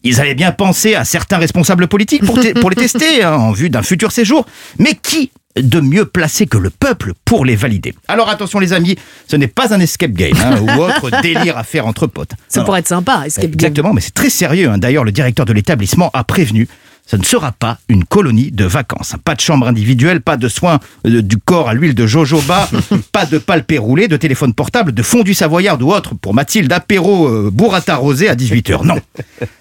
[0.03, 3.51] ils avaient bien pensé à certains responsables politiques pour, te- pour les tester hein, en
[3.51, 4.47] vue d'un futur séjour.
[4.79, 7.93] Mais qui de mieux placé que le peuple pour les valider?
[8.07, 8.95] Alors attention les amis,
[9.27, 12.31] ce n'est pas un escape game hein, ou autre délire à faire entre potes.
[12.47, 13.53] Ça pourrait être sympa, escape game.
[13.53, 14.69] Exactement, mais c'est très sérieux.
[14.69, 14.79] hein.
[14.79, 16.67] D'ailleurs, le directeur de l'établissement a prévenu.
[17.09, 19.15] Ce ne sera pas une colonie de vacances.
[19.23, 22.69] Pas de chambre individuelle, pas de soins euh, du corps à l'huile de jojoba,
[23.13, 27.27] pas de palpé roulé, de téléphone portable, de fondu savoyard ou autre pour Mathilde, apéro
[27.27, 28.85] euh, burrata rosé à 18h.
[28.85, 28.95] Non.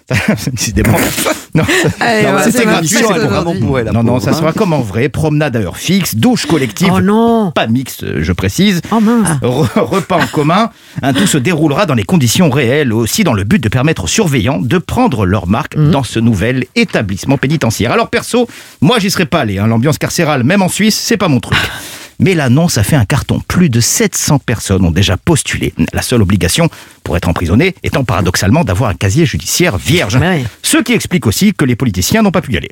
[0.51, 0.97] Décidément.
[1.53, 1.63] Non,
[1.99, 2.97] Allez, non, ouais, c'était gratuit.
[3.01, 4.33] pour- Non, non, ça hein.
[4.33, 5.09] sera comme en vrai.
[5.09, 6.89] Promenade à heure fixe, douche collective.
[6.93, 8.81] Oh non Pas mixte, je précise.
[8.91, 10.69] Oh mince repas en commun.
[11.01, 14.07] Un tout se déroulera dans les conditions réelles, aussi dans le but de permettre aux
[14.07, 15.91] surveillants de prendre leur marque Mhm.
[15.91, 17.91] dans ce nouvel établissement pénitentiaire.
[17.91, 18.47] Alors perso,
[18.81, 19.57] moi j'y serais pas allé.
[19.59, 19.67] hein.
[19.67, 21.57] L'ambiance carcérale, même en Suisse, c'est pas mon truc.
[22.19, 23.39] Mais l'annonce a fait un carton.
[23.47, 25.75] Plus de 700 personnes ont déjà postulé.
[25.93, 26.67] La seule obligation
[27.03, 30.17] pour être emprisonné étant paradoxalement d'avoir un casier judiciaire vierge.
[30.63, 32.71] Ce qui explique aussi que les politiciens n'ont pas pu y aller.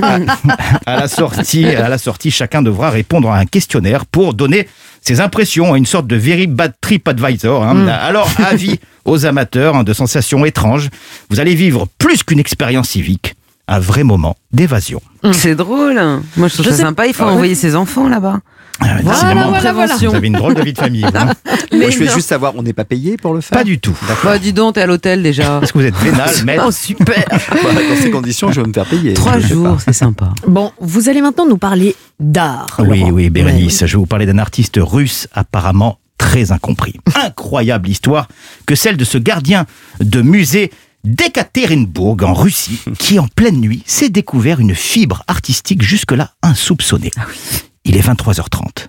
[0.00, 0.18] à,
[0.86, 4.68] à la sortie, à la sortie, chacun devra répondre à un questionnaire pour donner
[5.00, 7.64] ses impressions à une sorte de very bad trip advisor.
[7.64, 7.74] hein.
[7.74, 7.88] Mm.
[7.88, 10.88] Alors, avis aux amateurs hein, de sensations étranges,
[11.30, 13.34] vous allez vivre plus qu'une expérience civique,
[13.68, 15.00] un vrai moment d'évasion.
[15.32, 15.94] C'est drôle.
[16.36, 17.06] Moi, je trouve Je ça sais- sympa.
[17.06, 17.32] Il faut Ah ouais.
[17.32, 18.40] envoyer ses enfants là-bas.
[18.80, 20.10] Ah, décidément, prévention.
[20.10, 21.02] Vous avez une drôle de vie de famille.
[21.02, 21.32] vous, hein.
[21.72, 23.56] Moi, je veux juste savoir, on n'est pas payé pour le faire?
[23.56, 23.96] Pas du tout.
[24.24, 25.60] Bah, dis donc, t'es à l'hôtel déjà.
[25.62, 26.64] Est-ce que vous êtes vénal, maître?
[26.66, 27.24] Oh, super.
[27.30, 29.14] Bah, Dans ces conditions, je veux me faire payer.
[29.14, 30.30] Trois jours, c'est sympa.
[30.46, 32.66] Bon, vous allez maintenant nous parler d'art.
[32.80, 33.12] Oui, Laurent.
[33.12, 36.94] oui, Bérénice, je vais vous parler d'un artiste russe apparemment très incompris.
[37.14, 38.26] Incroyable histoire
[38.66, 39.66] que celle de ce gardien
[40.00, 40.72] de musée
[41.04, 47.10] d'Ekaterinbourg en Russie, qui en pleine nuit s'est découvert une fibre artistique jusque-là insoupçonnée.
[47.84, 48.88] Il est 23h30.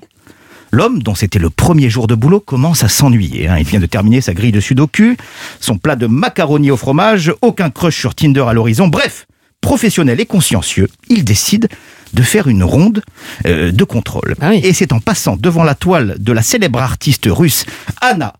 [0.71, 3.47] L'homme, dont c'était le premier jour de boulot, commence à s'ennuyer.
[3.47, 3.57] hein.
[3.57, 5.15] Il vient de terminer sa grille de sudoku,
[5.59, 8.87] son plat de macaroni au fromage, aucun crush sur Tinder à l'horizon.
[8.87, 9.25] Bref,
[9.61, 11.69] professionnel et consciencieux, il décide
[12.13, 13.01] de faire une ronde
[13.45, 14.35] euh, de contrôle.
[14.63, 17.65] Et c'est en passant devant la toile de la célèbre artiste russe
[18.01, 18.33] Anna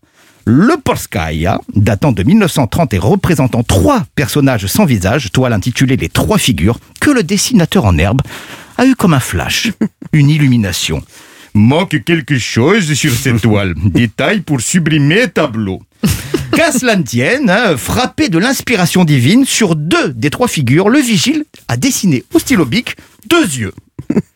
[0.46, 6.78] Lepolskaya, datant de 1930 et représentant trois personnages sans visage, toile intitulée Les Trois Figures,
[7.00, 8.22] que le dessinateur en herbe
[8.78, 9.72] a eu comme un flash,
[10.12, 11.02] une illumination.
[11.54, 13.74] Manque quelque chose sur cette toile.
[13.86, 15.82] Détail pour sublimer tableau.
[16.52, 21.00] Qu'à cela ne tienne, hein, frappé de l'inspiration divine, sur deux des trois figures, le
[21.00, 22.96] vigile a dessiné au stylo bic
[23.28, 23.72] deux yeux.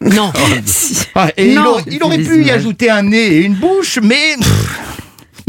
[0.01, 0.33] Non.
[1.15, 4.35] Ah, et il aurait, il aurait pu y ajouter un nez et une bouche, mais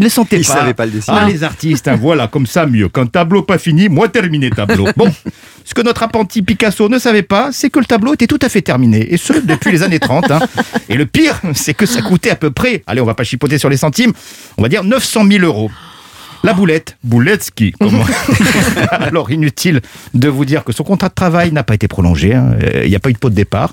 [0.02, 0.54] ne sentait Il pas.
[0.54, 1.18] savait pas le dessiner.
[1.22, 2.90] Ah, les artistes, hein, voilà, comme ça mieux.
[2.90, 4.88] Quand tableau pas fini, moi terminé tableau.
[4.98, 5.12] Bon,
[5.66, 8.50] ce que notre apprenti Picasso ne savait pas, c'est que le tableau était tout à
[8.50, 10.32] fait terminé, et ce depuis les années 30.
[10.32, 10.40] hein.
[10.90, 13.58] Et le pire, c'est que ça coûtait à peu près, allez, on va pas chipoter
[13.58, 14.12] sur les centimes,
[14.58, 15.72] on va dire 900 000 euros.
[16.44, 17.74] La boulette, Bouletski.
[17.80, 18.04] comment
[18.92, 19.82] Alors inutile
[20.16, 22.34] de vous dire que son contrat de travail n'a pas été prolongé.
[22.34, 22.56] hein.
[22.64, 23.70] Euh, Il n'y a pas eu de pot de départ.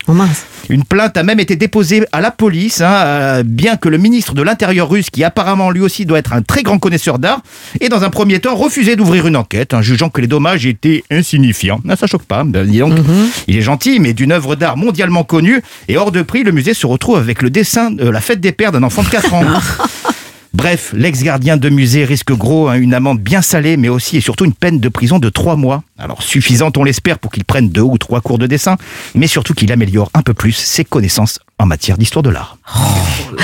[0.68, 4.34] Une plainte a même été déposée à la police, hein, euh, bien que le ministre
[4.34, 7.40] de l'Intérieur russe, qui apparemment lui aussi doit être un très grand connaisseur d'art,
[7.80, 11.04] ait dans un premier temps refusé d'ouvrir une enquête, hein, jugeant que les dommages étaient
[11.10, 11.80] insignifiants.
[11.88, 12.44] Ah, ça choque pas.
[12.44, 12.98] Ben, dis donc,
[13.46, 16.74] il est gentil, mais d'une œuvre d'art mondialement connue et hors de prix, le musée
[16.74, 19.44] se retrouve avec le dessin de la fête des pères d'un enfant de 4 ans.
[20.54, 24.44] Bref, l'ex-gardien de musée risque gros, hein, une amende bien salée, mais aussi et surtout
[24.44, 25.82] une peine de prison de trois mois.
[25.98, 28.76] Alors suffisante, on l'espère, pour qu'il prenne deux ou trois cours de dessin,
[29.14, 32.56] mais surtout qu'il améliore un peu plus ses connaissances en matière d'histoire de l'art.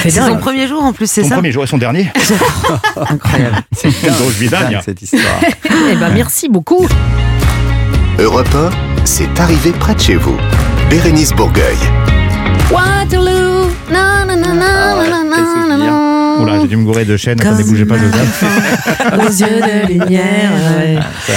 [0.02, 2.10] C'est son premier jour en plus, c'est Son ça premier jour et son dernier.
[2.96, 3.56] Incroyable.
[3.72, 4.82] C'est une vidania.
[4.82, 5.22] cette histoire.
[5.90, 6.86] Eh ben, merci beaucoup.
[8.18, 8.70] Europe 1,
[9.04, 10.36] c'est arrivé près de chez vous.
[10.88, 11.76] Bérénice Bourgueil.
[12.70, 13.70] Waterloo.
[14.36, 14.94] Na.
[16.40, 17.40] Oula, j'ai dû me gourer de chaîne.
[17.40, 18.44] Attendez, bougez pas, Joseph.
[19.14, 20.50] Aux yeux de lumière.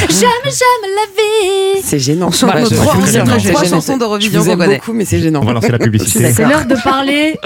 [0.09, 1.81] Jamais, jamais la vie.
[1.83, 2.27] C'est gênant.
[2.27, 4.75] Nos je- trois- chansons d'Eurovision Je vous qu'on aime connaît.
[4.77, 5.41] beaucoup, mais c'est gênant.
[5.43, 6.31] On va lancer la publicité.
[6.33, 7.39] C'est l'heure de parler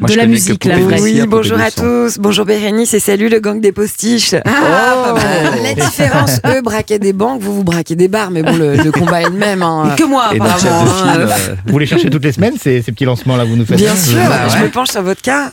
[0.00, 0.68] Moi, de la musique.
[1.00, 2.18] Oui, bonjour à tous.
[2.18, 4.34] Bonjour Bérénice et salut le gang des postiches.
[4.44, 5.22] Ah, pas mal.
[5.62, 9.22] La différence, eux braquaient des banques, vous vous braquez des bars, mais bon, le, combat
[9.22, 9.62] est le même.
[9.62, 9.94] hein.
[9.96, 10.56] Que moi, apparemment.
[10.58, 11.28] de hein.
[11.48, 13.94] euh, Vous les cherchez toutes les semaines, ces, petits lancements là, vous nous faites Bien
[13.94, 14.18] sûr,
[14.58, 15.52] je me penche sur votre cas.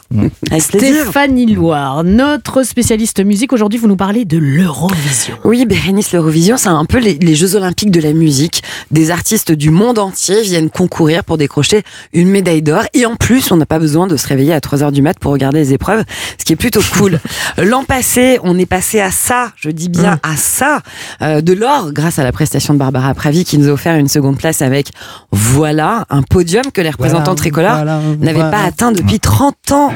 [0.69, 1.03] Plaisir.
[1.03, 3.51] Stéphanie Loire, notre spécialiste musique.
[3.51, 5.37] Aujourd'hui, vous nous parlez de l'Eurovision.
[5.43, 8.63] Oui, Bérénice, l'Eurovision, c'est un peu les, les Jeux Olympiques de la musique.
[8.91, 11.83] Des artistes du monde entier viennent concourir pour décrocher
[12.13, 12.83] une médaille d'or.
[12.93, 15.19] Et en plus, on n'a pas besoin de se réveiller à 3 heures du mat
[15.19, 16.05] pour regarder les épreuves,
[16.39, 17.19] ce qui est plutôt cool.
[17.57, 20.79] L'an passé, on est passé à ça, je dis bien à ça,
[21.21, 24.07] euh, de l'or grâce à la prestation de Barbara Pravi qui nous a offert une
[24.07, 24.91] seconde place avec,
[25.31, 28.51] voilà, un podium que les représentants tricolores voilà, n'avaient voilà.
[28.51, 29.91] pas atteint depuis 30 ans.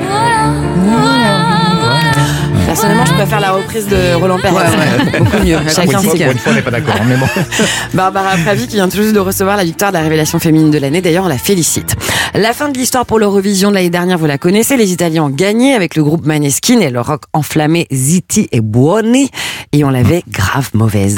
[2.66, 4.54] Personnellement, je préfère la reprise de Roland Pérez.
[5.20, 5.58] Beaucoup mieux.
[5.74, 6.96] Chacun ses une fois, on n'est pas d'accord.
[7.00, 7.26] hein, Mais bon.
[7.94, 10.78] Barbara Pravi qui vient tout juste de recevoir la victoire de la révélation féminine de
[10.78, 11.02] l'année.
[11.02, 11.96] D'ailleurs, on la félicite.
[12.36, 14.76] La fin de l'histoire pour l'Eurovision de l'année dernière, vous la connaissez.
[14.78, 19.30] Les Italiens ont gagné avec le groupe Maneskin et le rock enflammé Zitti et Buoni.
[19.72, 21.16] Et on l'avait grave mauvaise.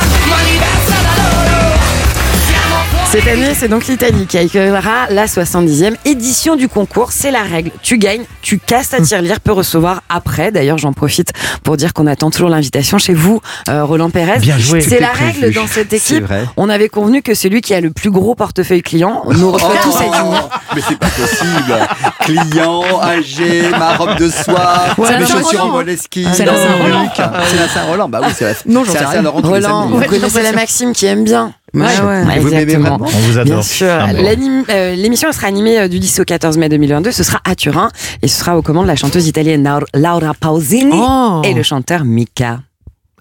[3.11, 7.11] Cette année, c'est donc l'Italie qui accueillera la 70e édition du concours.
[7.11, 7.71] C'est la règle.
[7.81, 10.51] Tu gagnes, tu casses ta tirelire, peut recevoir après.
[10.51, 11.31] D'ailleurs, j'en profite
[11.63, 14.37] pour dire qu'on attend toujours l'invitation chez vous, euh, Roland Pérez.
[14.37, 14.81] Bien joué.
[14.81, 15.41] C'est la prévu.
[15.41, 16.23] règle dans cette équipe.
[16.23, 16.45] vrai.
[16.55, 19.95] On avait convenu que celui qui a le plus gros portefeuille client nous reçoit tous
[19.97, 20.37] à dîner.
[20.75, 21.87] Mais c'est pas possible.
[22.19, 25.71] Client, âgé, ma robe de soie, Ouais, mes chaussures en Saint-Roland.
[25.71, 26.27] moleski.
[26.31, 27.11] C'est la Saint-Roland.
[27.49, 28.09] C'est la Saint-Roland.
[28.09, 29.11] Bah oui, c'est la Non, la rien.
[29.13, 30.05] Saint-Laurent tous les Roland, samedis.
[30.05, 31.53] vous connaissez la maxime qui aime bien.
[31.73, 32.39] Ouais, ouais.
[32.39, 32.97] Vous exactement.
[33.01, 33.63] On vous adore.
[33.81, 34.07] Ah
[34.69, 37.11] euh, L'émission sera animée euh, du 10 au 14 mai 2022.
[37.11, 37.89] Ce sera à Turin
[38.21, 41.41] et ce sera aux commandes de la chanteuse italienne Laura- Laura Pausini Oh.
[41.45, 42.59] et le chanteur Mika.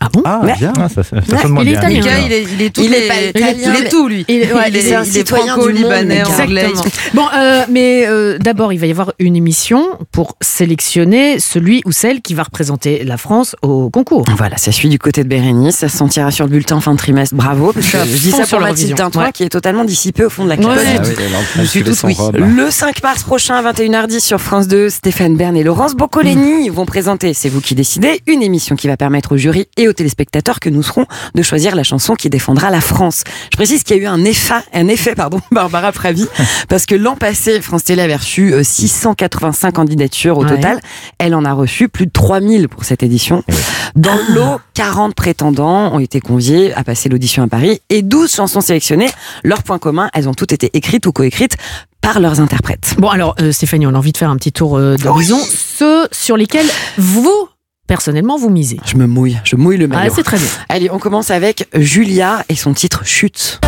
[0.00, 0.54] Ah bon Ah, Ouais.
[0.58, 0.72] bien.
[0.78, 1.88] Ah, ça, ça, ça Ouais, il est bien.
[1.90, 2.18] italien.
[2.26, 4.24] Il est, il est tout Il est les- pas il italien, est tout lui.
[4.28, 6.66] Il est- ouais, il est, c'est un il est citoyen du franco-libanais, monde, anglais.
[7.14, 11.92] Bon, euh, mais euh, d'abord, il va y avoir une émission pour sélectionner celui ou
[11.92, 14.24] celle qui va représenter la France au concours.
[14.36, 15.76] Voilà, ça suit du côté de Bérénice.
[15.76, 17.34] Ça se sentira sur le bulletin fin de trimestre.
[17.34, 17.72] Bravo.
[17.72, 18.66] Parce que je dis ça sur pour.
[18.68, 19.32] Mathilde Tintoin Ouais.
[19.32, 20.78] qui est totalement dissipée au fond de la classe.
[20.96, 21.14] Ah oui,
[21.56, 22.14] Je suis toute oui.
[22.16, 22.36] robe.
[22.36, 27.34] Le 5 mars prochain, 21h10 sur France 2, Stéphane Bern et Laurence Boccolini vont présenter,
[27.34, 30.68] c'est vous qui décidez, une émission qui va permettre au jury et aux téléspectateurs que
[30.68, 33.24] nous serons de choisir la chanson qui défendra la France.
[33.50, 36.26] Je précise qu'il y a eu un effet, un effet pardon, Barbara Pravi,
[36.68, 40.50] parce que l'an passé, France Télé avait reçu euh, 685 candidatures au Ouais.
[40.56, 40.80] total.
[41.18, 43.42] Elle en a reçu plus de 3000 pour cette édition.
[43.96, 48.32] Dans le lot, 40 prétendants ont été conviés à passer l'audition à Paris et 12
[48.32, 49.10] chansons sélectionnées.
[49.44, 51.56] Leur point commun, elles ont toutes été écrites ou coécrites
[52.00, 52.94] par leurs interprètes.
[52.98, 55.38] Bon, alors, euh, Stéphanie, on a envie de faire un petit tour euh, d'horizon.
[55.50, 56.66] Ceux sur lesquels
[56.96, 57.48] vous,
[57.88, 58.78] personnellement, vous misez.
[58.86, 60.12] Je me mouille, je mouille le Ah, maillot.
[60.14, 60.46] c'est très bien.
[60.68, 63.58] Allez, on commence avec Julia et son titre Chute.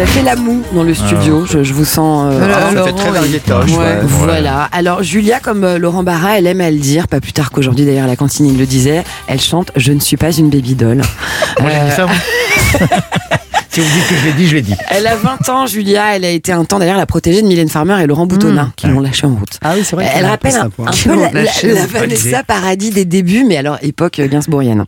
[0.00, 2.32] Ça fait la moue dans le studio, je, je vous sens...
[2.32, 3.10] euh, Ah, ça Laurent, fait très.
[3.10, 3.76] Ouais.
[3.76, 3.98] ouais.
[4.04, 4.66] Voilà.
[4.72, 7.84] Alors Julia, comme euh, Laurent Barra, elle aime à le dire, pas plus tard qu'aujourd'hui
[7.84, 10.74] d'ailleurs à la cantine il le disait, elle chante Je ne suis pas une baby
[10.74, 11.02] doll.
[11.60, 12.88] Moi, j'ai dit ça, moi.
[13.72, 14.74] Si vous dites que je l'ai dit, je l'ai dit.
[14.90, 17.68] Elle a 20 ans, Julia, elle a été un temps d'ailleurs la protégée de Mylène
[17.68, 19.58] Farmer et Laurent Boutonnat qui l'ont lâchée en route.
[19.62, 20.10] Ah oui, c'est vrai.
[20.12, 21.44] Elle rappelle un, un peu la, la-
[21.74, 22.42] la bonne Vanessa.
[22.42, 24.84] Paradis des débuts, mais alors époque gainsbourgienne.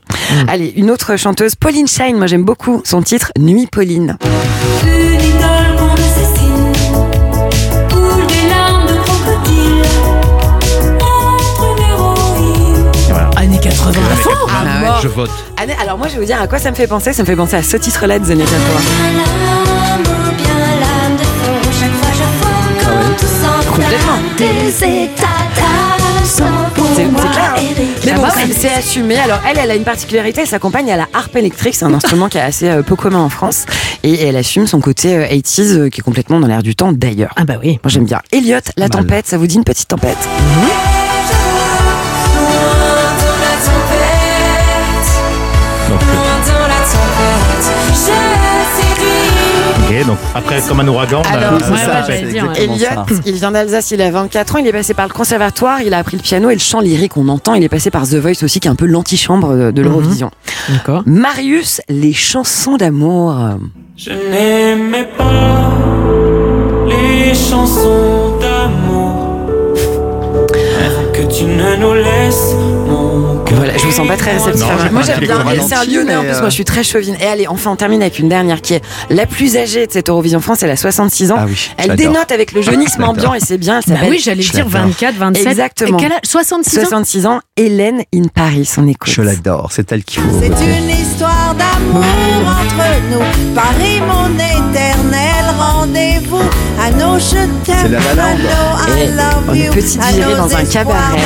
[0.49, 4.16] Allez, une autre chanteuse, Pauline Shine, moi j'aime beaucoup son titre Nuit Pauline.
[13.73, 15.01] 80 à fond Ah, mort.
[15.03, 15.31] Je vote.
[15.83, 17.12] Alors moi je vais vous dire à quoi ça me fait penser.
[17.12, 18.25] Ça me fait penser à ce titre-là de
[23.18, 23.73] tout s'enflamme.
[23.73, 24.18] Complètement.
[24.73, 25.09] C'est
[27.31, 27.55] clair.
[27.57, 27.87] errer.
[28.05, 29.16] Mais bon, Ah bah c'est- assumé.
[29.18, 30.43] Alors elle, elle a une particularité.
[30.43, 31.75] Elle s'accompagne à la harpe électrique.
[31.75, 33.64] C'est un instrument qui est assez euh, peu commun en France.
[34.03, 36.93] Et elle assume son côté euh, 80s euh, qui est complètement dans l'air du temps
[36.93, 37.33] d'ailleurs.
[37.37, 37.79] Ah bah oui.
[37.83, 38.20] Moi j'aime bien.
[38.33, 40.18] Elliot, la tempête, ça vous dit une petite tempête?
[45.93, 46.01] Donc,
[49.90, 52.18] ok, donc après, comme un ouragan, on a- Alors, c'est ouais, ça, ouais, fait.
[52.20, 52.64] j'allais dire, ouais.
[52.64, 53.22] exactement Elliot, ça.
[53.26, 55.99] il vient d'Alsace, il a 24 ans, il est passé par le conservatoire, il a
[55.99, 58.43] appris le piano et le chant lyrique, on entend, il est passé par The Voice
[58.43, 60.30] aussi, qui est un peu l'antichambre de l'Eurovision.
[60.70, 61.03] D'accord.
[61.07, 63.34] Marius, les chansons d'amour.
[63.97, 65.72] Je n'aimais pas
[66.88, 69.47] les chansons d'amour.
[70.84, 72.55] Avant que tu ne nous laisses.
[73.55, 74.64] Voilà, je vous sens pas très réceptif.
[74.92, 77.16] Moi j'aime bien, c'est un lyonnais en plus, moi je suis très chauvine.
[77.20, 80.09] Et allez, enfin on termine avec une dernière qui est la plus âgée de cette
[80.09, 81.36] Eurovision France, elle a 66 ans.
[81.38, 84.20] Ah oui, Elle dénote avec le jeunisme ambiant et c'est bien, elle Bah s'appelle oui,
[84.22, 84.88] j'allais dire l'adore.
[84.88, 85.46] 24, 27.
[85.46, 85.98] Exactement.
[85.98, 89.12] Et quel âge 66 ans 66 ans, Hélène in Paris, on écoute.
[89.12, 90.20] Je l'adore, c'est elle faut.
[90.40, 92.05] C'est une histoire d'amour
[92.46, 93.55] entre nous.
[93.55, 96.42] Paris, mon éternel rendez-vous.
[96.80, 97.92] À nos je t'aime.
[97.92, 98.22] Land.
[98.22, 101.18] à nos I une petite virée dans un cabaret.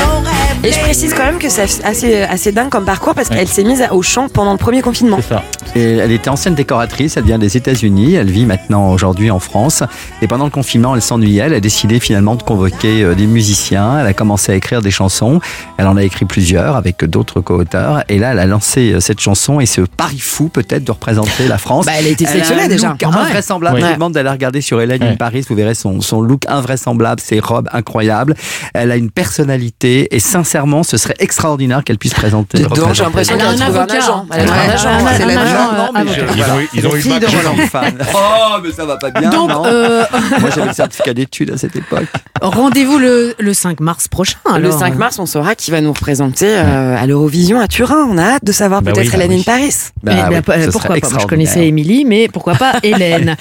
[0.67, 3.47] Et je précise quand même que c'est assez, assez dingue comme parcours parce qu'elle Ouais.
[3.47, 5.19] s'est mise au chant pendant le premier confinement.
[5.23, 5.45] C'est ça.
[5.77, 9.85] Et elle était ancienne décoratrice, elle vient des États-Unis, elle vit maintenant aujourd'hui en France.
[10.23, 14.01] Et pendant le confinement, elle s'ennuyait, elle a décidé finalement de convoquer euh, des musiciens.
[14.01, 15.39] Elle a commencé à écrire des chansons.
[15.77, 18.03] Elle en a écrit plusieurs avec d'autres co-auteurs.
[18.09, 21.47] Et là, elle a lancé euh, cette chanson et ce pari fou peut-être de représenter
[21.47, 21.87] la France.
[21.87, 22.89] Bah, elle a été a sélectionnée déjà.
[22.89, 23.17] look Ah ouais.
[23.29, 23.77] invraisemblable.
[23.77, 23.83] Oui.
[23.83, 25.17] Je vous demande d'aller regarder sur Hélène in Ouais.
[25.17, 28.35] Paris, vous verrez son, son look invraisemblable, ses robes incroyables.
[28.75, 30.19] Elle a une personnalité et
[30.57, 32.63] sincèrement, ce serait extraordinaire qu'elle puisse présenter.
[32.63, 34.27] Donc, j'ai l'impression Elle a qu'elle a un trouvé un agent.
[34.33, 34.89] Elle a trouvé un agent.
[35.17, 37.21] C'est Ils ont eu- ils ont eu le bac.
[37.21, 38.05] de.
[38.15, 39.29] Oh, mais ça va pas bien.
[39.31, 40.05] Donc, non euh,
[40.41, 42.07] Moi, j'avais le certificat d'études à cette époque.
[42.41, 44.39] rendez-vous le, le 5 mars prochain.
[44.47, 44.79] Le alors.
[44.79, 48.07] 5 mars, on saura qui va nous représenter euh, à l'Eurovision à Turin.
[48.11, 49.45] On a hâte de savoir Bah peut-être bah Hélène in oui.
[49.45, 49.75] Paris.
[50.03, 51.09] Bah Eh pourquoi pas?
[51.21, 53.37] Je connaissais Émilie, mais pourquoi pas Hélène?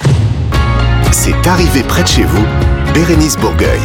[1.12, 2.44] C'est arrivé près de chez vous,
[2.92, 3.80] Bérénice Bourgueil.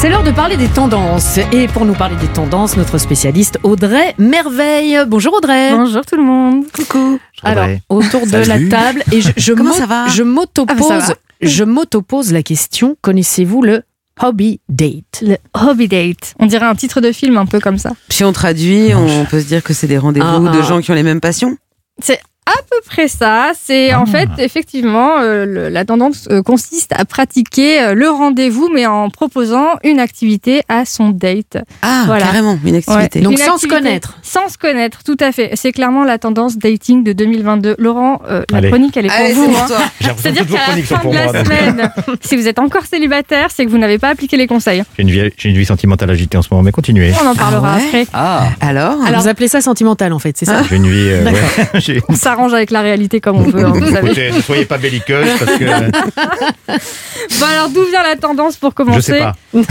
[0.00, 1.38] C'est l'heure de parler des tendances.
[1.52, 4.96] Et pour nous parler des tendances, notre spécialiste Audrey Merveille.
[5.08, 5.72] Bonjour Audrey.
[5.72, 6.64] Bonjour tout le monde.
[6.72, 7.18] Coucou.
[7.42, 8.68] Alors, autour de Salut.
[8.68, 12.42] la table, et je, je Comment m'au- ça va Je Ah, m'autopose, je m'autopose la
[12.44, 12.96] question.
[13.02, 13.82] Connaissez-vous le
[14.22, 15.22] hobby date?
[15.22, 16.34] Le Hobby Date.
[16.38, 17.90] On dirait un titre de film un peu comme ça.
[18.08, 20.62] Si on traduit, on peut se dire que c'est des rendez-vous Ah, de ah.
[20.62, 21.56] gens qui ont les mêmes passions.
[22.00, 23.52] C'est à peu près ça.
[23.60, 28.68] C'est en fait effectivement euh, le- la tendance euh, consiste à pratiquer euh, le rendez-vous,
[28.74, 31.58] mais en proposant une activité à son date.
[31.82, 33.20] Ah, carrément, une activité.
[33.20, 34.18] Donc Une sans se connaître.
[34.22, 35.50] Sans se connaître, tout à fait.
[35.54, 37.76] C'est clairement la tendance dating de 2022.
[37.78, 38.68] Laurent, euh, la Allez.
[38.70, 39.54] chronique, elle est pour Allez, vous.
[39.56, 40.12] hein.
[40.16, 41.44] C'est-à-dire qu'à la fin de la moi.
[41.44, 44.82] semaine, si vous êtes encore célibataire, c'est que vous n'avez pas appliqué les conseils.
[44.96, 47.12] J'ai une, vie, j'ai une vie sentimentale agitée en ce moment, mais continuez.
[47.22, 48.06] On en parlera ouais après.
[48.12, 51.08] Ah, Alors, Alors, vous appelez ça sentimental en fait, c'est ça J'ai une vie.
[51.10, 53.64] euh, ouais, On s'arrange avec la réalité comme on veut.
[53.64, 54.06] hein, vous savez.
[54.06, 55.64] Écoutez, ne soyez pas belliqueuse parce que
[57.40, 59.34] Bon alors d'où vient la tendance pour je commencer sais pas.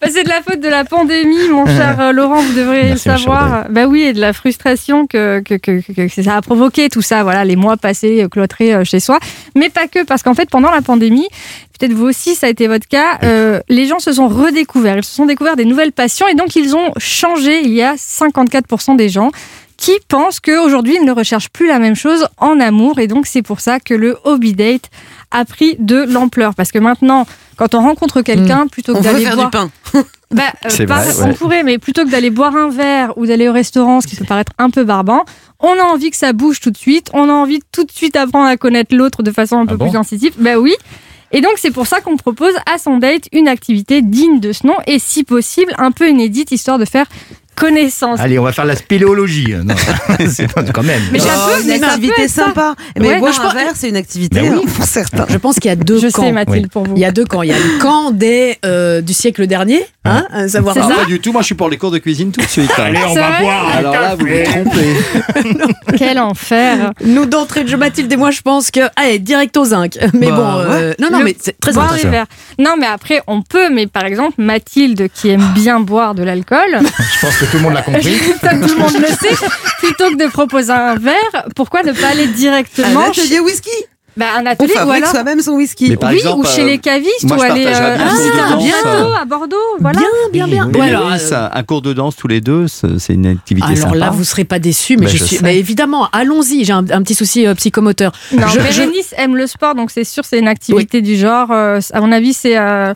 [0.00, 3.08] Bah, C'est de la faute de la pandémie, mon cher euh, Laurent, vous devriez Merci,
[3.08, 3.66] le savoir.
[3.70, 7.02] Bah oui, et de la frustration que, que, que, que- que ça a provoqué tout
[7.02, 9.18] ça, voilà, les mois passés euh, cloîtrés euh, chez soi.
[9.54, 11.26] Mais pas que, parce qu'en fait, pendant la pandémie,
[11.78, 15.04] peut-être vous aussi, ça a été votre cas, euh, les gens se sont redécouverts, ils
[15.04, 17.60] se sont découverts des nouvelles passions et donc ils ont changé.
[17.62, 19.30] Il y a 54% des gens
[19.76, 22.98] qui pensent qu'aujourd'hui, ils ne recherchent plus la même chose en amour.
[22.98, 24.90] Et donc, c'est pour ça que le hobby date
[25.30, 26.54] a pris de l'ampleur.
[26.54, 29.50] Parce que maintenant, quand on rencontre quelqu'un, plutôt que d'aller faire boire...
[29.50, 29.70] du pain.
[30.32, 33.26] Bah, euh, C'est pas- vrai, on pourrait, mais plutôt que d'aller boire un verre ou
[33.26, 35.24] d'aller au restaurant, ce qui peut paraître un peu barbant,
[35.60, 37.10] on a envie que ça bouge tout de suite.
[37.14, 39.76] On a envie de tout de suite apprendre à connaître l'autre de façon un peu
[39.76, 40.32] bon plus sensitive.
[40.38, 40.74] Bah oui.
[41.30, 44.66] Et donc, c'est pour ça qu'on propose à son date une activité digne de ce
[44.66, 47.06] nom et, si possible, un peu inédite, histoire de faire
[47.56, 48.20] connaissance.
[48.20, 49.54] Allez, on va faire la spéléologie.
[49.66, 49.74] Non,
[50.28, 51.00] c'est pas quand même.
[51.12, 52.44] Mais j'ai un Oh, peu- une activité ça.
[52.46, 52.74] sympa.
[53.00, 54.48] Mais Ouais, boire je un verre, c'est une activité oui.
[54.48, 55.26] hein, pour certains.
[55.28, 56.22] Je pense qu'il y a deux Je camps.
[56.22, 56.68] sais, Mathilde, Oui.
[56.70, 56.92] pour vous.
[56.94, 57.42] Il y a deux camps.
[57.42, 60.94] Il y a le camp des euh, du siècle dernier, hein, savoir C'est Ah, ça
[60.94, 61.32] pas du tout.
[61.32, 62.70] Moi, je suis pour les cours de cuisine tout de suite.
[62.78, 62.82] hein.
[62.84, 63.68] Allez, on va boire.
[63.76, 64.96] Alors là, vous vous trompez.
[65.98, 69.64] Quel enfer Nous d'entrée de jeu, Mathilde et moi, je pense que allez direct aux
[69.66, 69.98] zinc.
[70.14, 72.06] Mais Bah, bon, euh, non, non, Le- mais c'est très boire intéressant.
[72.08, 72.26] les verres.
[72.58, 76.80] Non, mais après, on peut, mais par exemple, Mathilde, qui aime bien boire de l'alcool,
[76.80, 78.18] Je pense que tout le monde l'a compris.
[78.40, 79.34] comme tout le monde le sait,
[79.78, 83.70] plutôt que de proposer un verre, pourquoi ne pas aller directement Un atelier whisky.
[84.16, 85.90] Bah, un On atelier ou fabrique alors soi-même son whisky.
[85.90, 88.62] Mais par oui, exemple, ou chez euh, les cavistes moi, ou aller bien ah, danse,
[88.64, 89.14] bientôt euh.
[89.20, 90.00] à Bordeaux, voilà.
[90.32, 90.88] Bien, bien, bien.
[91.14, 93.96] Lys, euh, un cours de danse tous les deux, c'est une activité alors sympa.
[93.96, 95.38] là, vous serez pas déçus, mais Ben, je je suis.
[95.38, 96.64] bah, évidemment, allons-y.
[96.64, 98.12] J'ai un, un petit souci euh, psychomoteur.
[98.32, 101.50] Non, Je- je- Bérénice aime le sport, donc c'est sûr c'est une activité du genre.
[101.50, 102.94] euh, à mon avis, c'est euh,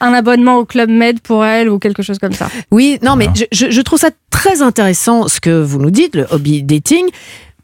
[0.00, 2.48] un abonnement au Club Med pour elle ou quelque chose comme ça.
[2.70, 6.14] Oui, non, mais je, je- je trouve ça très intéressant ce que vous nous dites,
[6.16, 7.04] le hobby dating.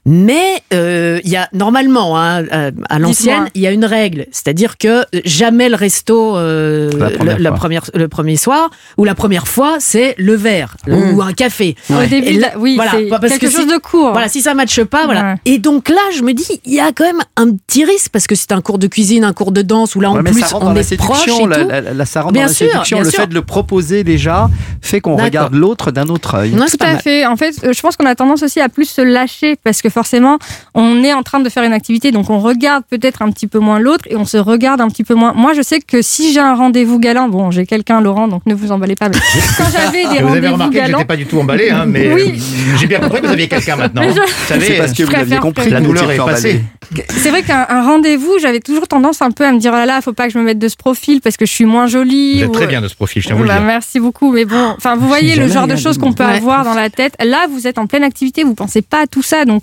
[0.06, 4.26] Mais euh, il y a normalement hein, euh, à l'ancienne, il y a une règle,
[4.32, 9.04] c'est-à-dire que jamais le resto euh, La première le, la première, le premier soir ou
[9.04, 11.14] la première fois, c'est le verre Mm.
[11.14, 11.76] ou un café.
[11.90, 14.12] Au début, là, oui, voilà, c'est parce quelque que chose si- de court.
[14.12, 15.22] Voilà, si ça matche pas, voilà.
[15.32, 15.34] Ouais.
[15.44, 18.26] Et donc là, je me dis, il y a quand même un petit risque parce
[18.26, 20.42] que c'est un cours de cuisine, un cours de danse où là en Ouais, plus
[20.54, 21.46] on dans la est proche séduction.
[21.46, 21.68] et la- tout.
[21.68, 22.96] la- la- ça rentre Bien dans la sûr, séduction.
[22.96, 23.20] bien Le sûr.
[23.20, 24.48] fait de le proposer déjà
[24.80, 26.52] fait qu'on regarde l'autre d'un autre œil.
[26.52, 27.26] Non, Tout à fait.
[27.26, 29.89] En fait, euh, je pense qu'on a tendance aussi à plus se lâcher parce que
[29.90, 30.38] forcément,
[30.74, 33.58] on est en train de faire une activité, donc on regarde peut-être un petit peu
[33.58, 35.32] moins l'autre et on se regarde un petit peu moins.
[35.34, 38.54] Moi, je sais que si j'ai un rendez-vous galant, bon, j'ai quelqu'un, Laurent, donc ne
[38.54, 39.16] vous emballez pas, mais
[39.58, 41.70] quand j'avais des Et vous avez rendez-vous remarqué que galants, j'étais pas du tout emballé,
[41.70, 42.34] hein, mais Oui.
[42.40, 44.02] euh, j'ai bien compris que vous aviez quelqu'un maintenant.
[44.02, 45.70] Je- Vous C'est savez, parce que vous l'aviez compris.
[45.70, 46.62] la vous douleur est passée.
[47.08, 49.86] c'est vrai qu'un un rendez-vous, j'avais toujours tendance un peu à me dire, oh là
[49.86, 51.86] là, faut pas que je me mette de ce profil parce que je suis moins
[51.86, 52.38] jolie.
[52.38, 53.66] Vous êtes ou- très bien de ce profil, je tiens à vous le Bah, dire.
[53.66, 56.36] merci beaucoup, mais bon, enfin, vous voyez le genre de choses qu'on peut Ouais.
[56.36, 57.14] avoir dans la tête.
[57.24, 59.62] Là, vous êtes en pleine activité, vous pensez pas à tout ça, donc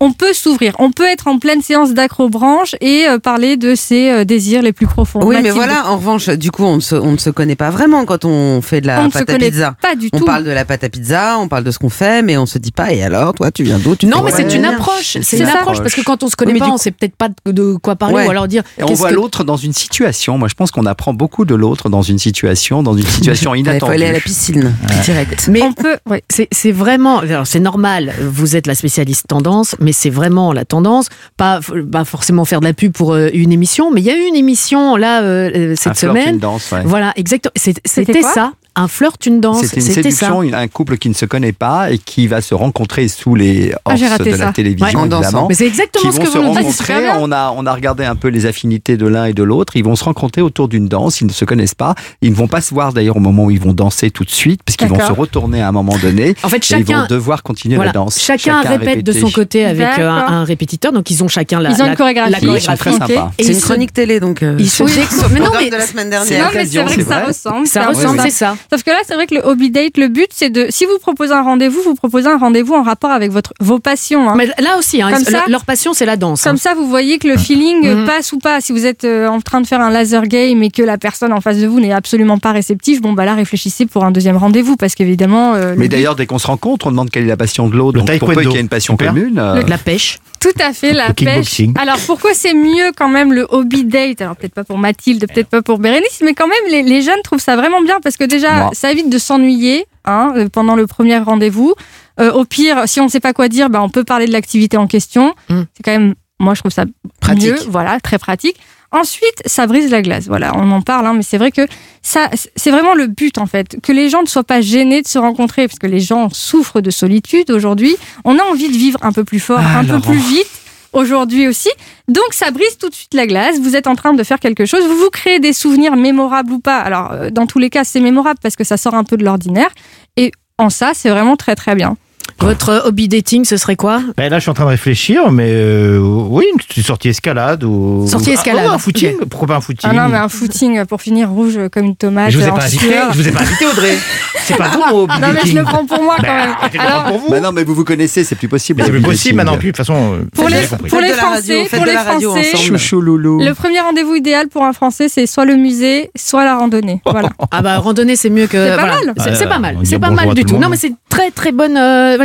[0.00, 4.10] on peut s'ouvrir, on peut être en pleine séance d'acrobranche et euh, parler de ses
[4.10, 5.20] euh, désirs les plus profonds.
[5.24, 7.70] Oui, mais voilà, en revanche, du coup, on ne, se, on ne se connaît pas
[7.70, 9.74] vraiment quand on fait de la on ne se pâte à connaît pizza.
[9.80, 10.24] pas du On tout.
[10.24, 12.58] parle de la pâte à pizza, on parle de ce qu'on fait, mais on se
[12.58, 15.18] dit pas, et alors, toi, tu viens d'où tu Non, mais c'est une approche.
[15.22, 15.60] C'est une ça.
[15.60, 17.96] approche parce que quand on se connaît Oui, pas, on sait peut-être pas de- quoi
[17.96, 18.26] parler Ouais.
[18.26, 18.62] ou alors dire.
[18.78, 20.38] Et on voit que- l'autre dans une situation.
[20.38, 23.64] Moi, je pense qu'on apprend beaucoup de l'autre dans une situation, dans une situation Il
[23.64, 23.92] faut inattendue.
[23.94, 24.74] aller à la piscine,
[25.04, 25.48] direct.
[25.50, 26.22] Mais On peut, ouais.
[26.30, 30.64] c'est c'est vraiment, alors c'est normal, vous êtes la spécialiste tendance, mais c'est vraiment la
[30.64, 31.08] tendance.
[31.36, 31.60] Pas,
[31.92, 34.26] pas forcément faire de la pub pour euh, une émission, mais il y a eu
[34.26, 36.34] une émission là euh, euh, Un cette flirt, semaine.
[36.34, 36.82] une danse, ouais.
[36.84, 37.52] Voilà, exactement.
[37.56, 39.62] C'était ça, un flirt, une danse.
[39.62, 40.26] C'était une C'était ça.
[40.26, 43.34] séduction, une- un couple qui ne se connaît pas et qui va se rencontrer sous
[43.34, 44.52] les Ah, j'ai orses raté de la ça.
[44.52, 45.46] télévision, Ouais, évidemment.
[45.48, 46.86] Mais c'est exactement qui ce vont que vous nous dites.
[46.86, 47.16] bien.
[47.18, 49.76] On a, on a regardé un peu les affinités de l'un et de l'autre.
[49.76, 51.20] Ils vont se rencontrer autour d'une danse.
[51.20, 51.94] Ils ne se connaissent pas.
[52.22, 54.30] Ils ne vont pas se voir d'ailleurs au moment où ils vont danser tout de
[54.30, 56.34] suite, parce qu'ils vont se retourner à un moment donné.
[56.42, 57.90] En fait, et ils chacun- vont devoir continuer Voilà.
[57.90, 58.18] la danse.
[58.20, 61.76] Chacun, répète de son côté avec euh, un, répétiteur, donc ils ont chacun la, Ils
[61.80, 62.30] ont une la- chorégraphie.
[62.32, 62.98] la sont Ils sont très Ok.
[62.98, 63.32] sympas.
[63.38, 64.42] Et C'est une chronique télé, donc.
[64.42, 64.86] euh, Ils découvrent-
[65.32, 67.66] Mais non, mais de la semaine C'est Non, mais c'est vrai que ça ressemble.
[67.66, 68.56] ça ressemble, c'est ça.
[68.72, 70.98] Sauf que là, c'est vrai que le hobby date, le but, c'est de, si vous
[71.00, 74.28] proposez un rendez-vous, vous proposez un rendez-vous en rapport avec votre, vos passions.
[74.28, 74.34] hein.
[74.36, 76.42] Mais là aussi, hein, Comme le- ça- leur passion, c'est la danse.
[76.42, 76.56] Comme hein.
[76.58, 78.06] ça, vous voyez que le feeling Mhm.
[78.06, 78.60] passe ou pas.
[78.60, 81.32] Si vous êtes euh, en train de faire un laser game et que la personne
[81.32, 84.36] en face de vous n'est absolument pas réceptive, bon, bah là, réfléchissez pour un deuxième
[84.36, 85.54] rendez-vous parce qu'évidemment.
[85.54, 87.76] euh, Mais but- d'ailleurs, dès qu'on se rencontre, on demande quelle est la passion de
[87.76, 87.98] l'autre.
[87.98, 89.38] Donc, pour peu qu'il y ait une passion commune.
[89.38, 90.18] euh, La pêche.
[90.40, 91.62] Tout à fait, la pêche.
[91.76, 94.20] Alors pourquoi c'est mieux quand même le hobby date?
[94.20, 97.20] Alors peut-être pas pour Mathilde, peut-être pas pour Bérénice, mais quand même les, les jeunes
[97.24, 98.70] trouvent ça vraiment bien parce que déjà Moi.
[98.72, 101.74] ça évite de s'ennuyer hein, euh, pendant le premier rendez-vous.
[102.20, 104.32] Euh, au pire, si on ne sait pas quoi dire, bah, on peut parler de
[104.32, 105.34] l'activité en question.
[105.48, 106.84] C'est quand même, moi je trouve ça
[107.20, 107.50] Pratique.
[107.52, 108.56] mieux, voilà, très pratique.
[108.92, 110.26] Ensuite, ça brise la glace.
[110.26, 111.62] Voilà, on en parle, hein, mais c'est vrai que
[112.02, 115.08] ça, c'est vraiment le but en fait, que les gens ne soient pas gênés de
[115.08, 117.96] se rencontrer, parce que les gens souffrent de solitude aujourd'hui.
[118.24, 120.46] On a envie de vivre un peu plus fort, Ah, un peu plus vite
[120.92, 121.68] aujourd'hui aussi.
[122.08, 123.58] Donc ça brise tout de suite la glace.
[123.60, 124.82] Vous êtes en train de faire quelque chose.
[124.86, 126.78] Vous vous créez des souvenirs mémorables ou pas.
[126.78, 129.24] Alors euh, dans tous les cas, c'est mémorable parce que ça sort un peu de
[129.24, 129.70] l'ordinaire.
[130.16, 131.96] Et en ça, c'est vraiment très très bien.
[132.40, 134.00] Votre hobby dating, ce serait quoi?
[134.16, 136.44] Ben là, je suis en train de réfléchir, mais euh, oui,
[136.76, 138.06] une sortie escalade ou.
[138.06, 138.66] Sortie escalade.
[138.70, 139.14] Ah, un footing.
[139.20, 139.28] Ok.
[139.28, 142.30] Pourquoi pas un footing Ah non, mais un footing pour finir rouge comme une tomate.
[142.30, 143.12] Je vous ai pas invité, sueur.
[143.12, 143.96] je vous ai pas invité, Audrey.
[144.44, 146.54] C'est pas vous, mon hobby Non, mais je le prends pour moi quand Ben, même.
[146.72, 147.30] le Alors, pour vous.
[147.30, 148.82] Bah non, mais vous vous connaissez, c'est plus possible.
[148.84, 150.14] C'est plus possible maintenant, plus de toute façon.
[150.14, 150.58] euh, Pour les,
[150.88, 152.78] pour les Français, faites pour de les la radio Français, ensemble.
[152.78, 153.40] Chouchou loulou.
[153.40, 157.00] le premier rendez-vous idéal pour un Français, c'est soit le musée, soit la randonnée.
[157.04, 157.30] Voilà.
[157.50, 159.14] Ah bah randonnée c'est mieux que C'est pas mal.
[159.34, 160.58] C'est- pas mal, on dit c'est pas bonjour mal du tout.
[160.58, 161.76] Non mais c'est très très bonne.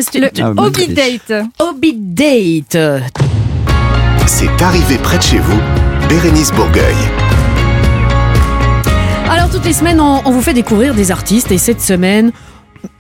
[0.01, 0.93] C'est- Le Ah, magnifique.
[0.93, 1.45] date.
[1.59, 2.77] hobby date.
[4.27, 5.59] C'est arrivé près de chez vous,
[6.09, 6.95] Bérénice Bourgueil.
[9.29, 12.31] Alors toutes les semaines, on, on vous fait découvrir des artistes et cette semaine,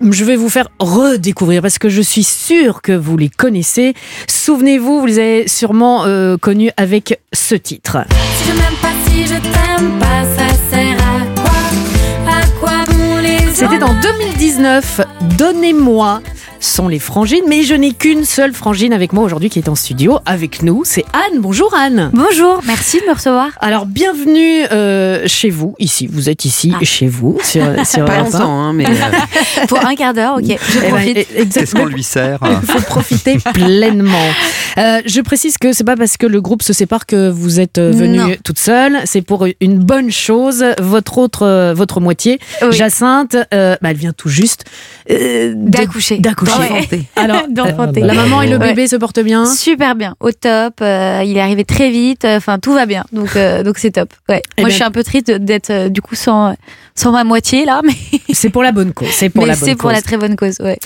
[0.01, 3.93] je vais vous faire redécouvrir parce que je suis sûre que vous les connaissez.
[4.29, 7.97] Souvenez-vous, vous les avez sûrement euh, connus avec ce titre.
[8.37, 12.31] Si je m'aime pas, si je t'aime pas, ça sert à quoi?
[12.31, 15.01] À quoi bon les C'était en 2019.
[15.37, 16.21] Donnez-moi
[16.61, 19.73] sont les frangines, mais je n'ai qu'une seule frangine avec moi aujourd'hui qui est en
[19.75, 20.83] studio avec nous.
[20.85, 21.39] C'est Anne.
[21.41, 22.11] Bonjour Anne.
[22.13, 23.49] Bonjour, merci de me recevoir.
[23.59, 26.07] Alors bienvenue euh, chez vous, ici.
[26.11, 28.85] Vous êtes ici chez vous sur, sur Pas longtemps, hein, mais.
[28.85, 31.13] euh, Pour un quart d'heure, ok, je Eh ben, profite.
[31.15, 31.83] Qu'est-ce exactement.
[31.83, 34.29] qu'on lui sert Il faut profiter pleinement.
[34.77, 37.77] Euh, je précise que c'est pas parce que le groupe se sépare que vous êtes
[37.77, 37.97] euh, Non.
[38.25, 38.97] venue toute seule.
[39.05, 40.63] C'est pour une bonne chose.
[40.79, 42.71] Votre autre, euh, votre moitié, Oui.
[42.71, 44.65] Jacinthe, euh, bah, elle vient tout juste
[45.09, 46.19] euh, D'accoucher.
[46.19, 46.51] D'accoucher.
[46.91, 47.01] Ouais.
[47.15, 48.69] Alors, euh, la maman et le Ouais.
[48.69, 49.45] bébé se portent bien.
[49.45, 50.75] Super bien, au top.
[50.81, 52.25] euh, il est arrivé très vite.
[52.25, 53.03] Enfin, tout va bien.
[53.11, 54.13] Donc, euh, donc c'est top.
[54.29, 54.41] Ouais.
[54.57, 56.55] Eh Moi, ben- je suis un peu triste d'être euh, du coup sans,
[56.95, 57.93] sans ma moitié là, mais,
[58.33, 59.09] C'est pour la bonne cause.
[59.11, 59.93] C'est pour mais la bonne c'est pour cause.
[59.95, 60.57] la très bonne cause.
[60.59, 60.77] Ouais.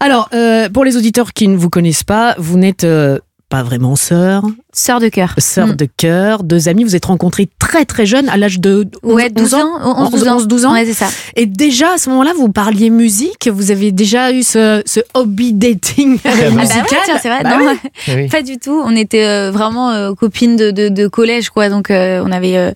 [0.00, 3.18] Alors, euh, pour les auditeurs qui ne vous connaissent pas, vous n'êtes euh,
[3.48, 4.42] pas vraiment sœur,
[4.72, 5.34] Sœur de cœur.
[5.38, 5.76] sœur Mm.
[5.76, 6.82] de cœur, deux amis.
[6.84, 10.28] Vous êtes rencontrés très très jeunes, à l'âge de 11, Ouais, 12 ans, 11, 12
[10.28, 10.36] ans.
[10.36, 10.72] 11, 12 ans.
[10.72, 11.06] Ouais, c'est ça.
[11.36, 15.52] Et déjà, à ce moment-là, vous parliez musique, vous avez déjà eu ce, ce hobby
[15.52, 16.82] dating Ah bah musical.
[16.82, 17.42] ouais, tiens, c'est vrai.
[17.44, 17.70] Bah non,
[18.08, 18.14] oui.
[18.16, 18.28] Oui.
[18.28, 18.82] pas du tout.
[18.84, 21.68] On était euh, vraiment euh, copines de, de, de collège, quoi.
[21.68, 22.72] Donc, euh, on avait euh,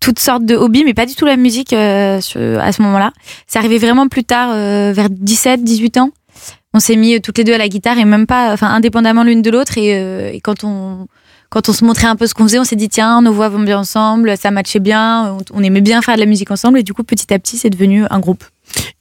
[0.00, 2.18] toutes sortes de hobbies, mais pas du tout la musique euh,
[2.60, 3.12] à ce moment-là.
[3.46, 6.10] C'est arrivé vraiment plus tard, euh, vers 17, 18 ans.
[6.74, 9.22] On s'est mis euh, toutes les deux à la guitare et même pas, enfin, indépendamment
[9.24, 9.76] l'une de l'autre.
[9.78, 11.06] Et, euh, et quand on
[11.50, 13.50] quand on se montrait un peu ce qu'on faisait, on s'est dit tiens, nos voix
[13.50, 16.78] vont bien ensemble, ça matchait bien, on, on aimait bien faire de la musique ensemble
[16.78, 18.42] et du coup petit à petit c'est devenu un groupe.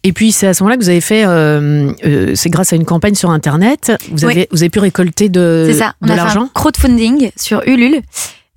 [0.03, 2.76] Et puis, c'est à ce moment-là que vous avez fait, euh, euh, c'est grâce à
[2.76, 4.32] une campagne sur Internet, vous Oui.
[4.34, 5.93] avez, vous avez pu récolter de, C'est ça.
[6.01, 6.49] On de a fait un l'argent.
[6.53, 8.01] crowdfunding sur Ulule.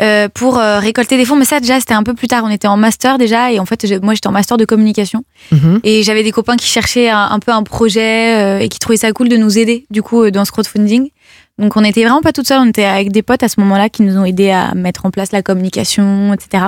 [0.03, 2.42] Euh, pour euh, récolter des fonds, mais ça déjà c'était un peu plus tard.
[2.45, 5.80] On était en master déjà, et en fait moi j'étais en master de communication, Mhm.
[5.84, 8.97] et j'avais des copains qui cherchaient un, un peu un projet euh, et qui trouvaient
[8.97, 11.11] ça cool de nous aider du coup dans ce crowdfunding.
[11.59, 13.88] Donc on était vraiment pas toutes seules, on était avec des potes à ce moment-là
[13.88, 16.64] qui nous ont aidés à mettre en place la communication, etc.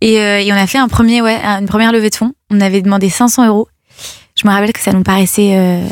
[0.00, 2.32] Et, et on a fait un premier, ouais, une première levée de fonds.
[2.50, 3.68] On avait demandé 500 euros.
[4.40, 5.82] Je me rappelle que ça nous paraissait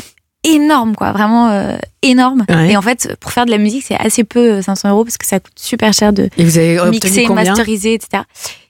[0.55, 2.45] énorme, quoi, vraiment euh, énorme.
[2.49, 2.71] Ouais.
[2.71, 5.17] Et en fait, pour faire de la musique, c'est assez peu euh, 500 euros parce
[5.17, 8.23] que ça coûte super cher de Et vous avez mixer, masteriser, etc.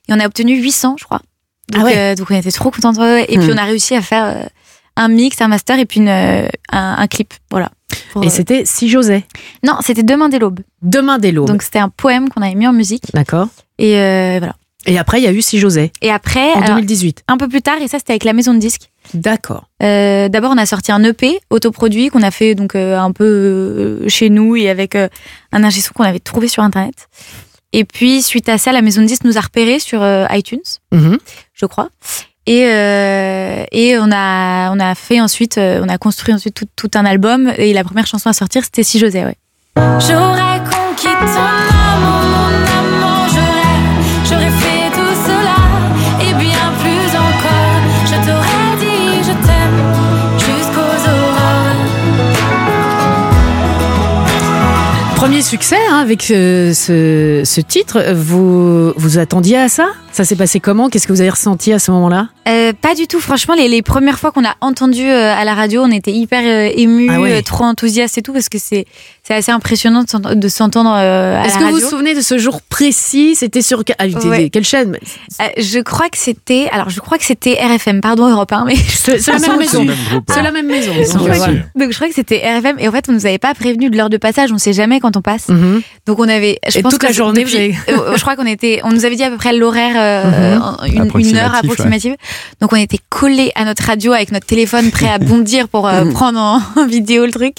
[0.09, 1.21] Et on a obtenu 800, je crois.
[1.71, 1.97] Donc, Ah ouais.
[1.97, 2.93] euh, donc on était trop contents.
[2.93, 3.41] Et Hmm.
[3.41, 4.43] puis on a réussi à faire euh,
[4.95, 7.33] un mix, un master et puis une, euh, un, un clip.
[7.51, 7.71] Voilà.
[8.13, 9.25] Pour, Et euh, c'était Si José.
[9.63, 10.61] Non, c'était Demain dès l'aube.
[10.81, 11.47] Demain dès l'aube.
[11.47, 13.03] Donc c'était un poème qu'on avait mis en musique.
[13.13, 13.47] D'accord.
[13.77, 14.55] Et euh, voilà.
[14.85, 15.91] Et après, il y a eu Si José.
[16.01, 17.23] Et après, En alors, 2018.
[17.27, 18.89] un peu plus tard, et ça c'était avec la maison de disques.
[19.13, 19.65] D'accord.
[19.83, 23.23] Euh, D'abord, on a sorti un EP autoproduit qu'on a fait donc euh, un peu
[23.25, 25.07] euh, chez nous et avec euh,
[25.51, 27.07] un ingé son qu'on avait trouvé sur internet.
[27.73, 30.59] Et puis suite à ça, la maison de disques nous a repérés sur euh, iTunes,
[30.93, 31.17] Mhm.
[31.53, 31.89] je crois.
[32.45, 36.65] Et, euh, et on a on a fait ensuite, euh, on a construit ensuite tout,
[36.77, 39.35] tout un album et la première chanson à sortir c'était Si José, ouais.
[39.99, 41.76] J'aurais conquis ton
[55.47, 58.03] succès hein, avec euh, ce, ce titre.
[58.13, 59.87] Vous vous attendiez à ça?
[60.17, 60.89] Ça s'est passé comment?
[60.89, 62.29] Qu'est-ce que vous avez ressenti à ce moment-là?
[62.47, 63.19] Euh, pas du tout.
[63.19, 66.41] Franchement, les, les premières fois qu'on a entendu euh, à la radio, on était hyper
[66.43, 67.33] euh, émus, Ah ouais.
[67.33, 68.85] euh, trop enthousiastes et tout, parce que c'est
[69.21, 71.85] c'est assez impressionnant de s'ent- de s'entendre euh, à Est-ce la que vous radio.
[71.85, 73.35] vous souvenez de ce jour précis?
[73.35, 74.49] C'était sur ah, c'était- Ouais.
[74.49, 74.97] quelle chaîne?
[75.39, 78.75] Euh, je crois que c'était, alors je crois que c'était RFM, pardon Europe 1, mais
[78.75, 79.85] C'est c'est la même maison.
[80.29, 80.93] C'est la même maison.
[80.95, 83.27] Donc, je crois que- donc je crois que c'était RFM et en fait on nous
[83.27, 85.49] avait pas prévenu de l'heure de passage, on sait jamais quand on passe.
[85.49, 85.81] Mhm.
[86.07, 88.47] Donc on avait, je Et pense toute que la journée, depuis- euh, je crois qu'on
[88.47, 90.61] était, on nous avait dit à peu près l'horaire, euh, Mhm.
[90.61, 90.85] en-
[91.19, 91.57] une, heure ouais.
[91.59, 92.15] approximative.
[92.61, 96.05] Donc on était collés à notre radio avec notre téléphone prêt à bondir pour euh,
[96.11, 96.39] prendre
[96.75, 97.57] en, vidéo le truc.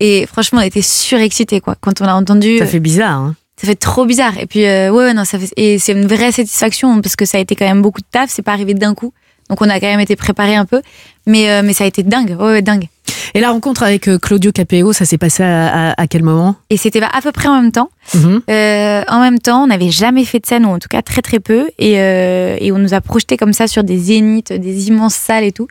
[0.00, 2.58] Et franchement on était surexcités quoi quand on a entendu.
[2.58, 3.18] Ça fait bizarre.
[3.18, 3.34] Hein.
[3.60, 4.32] Ça fait trop bizarre.
[4.40, 7.24] Et puis, euh, ouais, ouais, non, ça fait, et c'est une vraie satisfaction parce que
[7.24, 8.28] ça a été quand même beaucoup de taf.
[8.28, 9.12] C'est pas arrivé d'un coup.
[9.48, 10.82] Donc, on a quand même été préparé un peu.
[11.26, 12.34] Mais, euh, mais ça a été dingue.
[12.40, 12.88] Ouais, ouais, dingue.
[13.34, 16.56] Et la rencontre avec euh, Claudio Capéo, ça s'est passé à, à- à quel moment?
[16.70, 17.90] Et c'était à peu près en même temps.
[18.14, 18.42] Mhm.
[18.50, 21.22] Euh, en même temps, on n'avait jamais fait de scène, ou en tout cas très
[21.22, 21.68] très peu.
[21.78, 25.44] Et, euh, et on nous a projeté comme ça sur des zéniths, des immenses salles
[25.44, 25.68] et tout.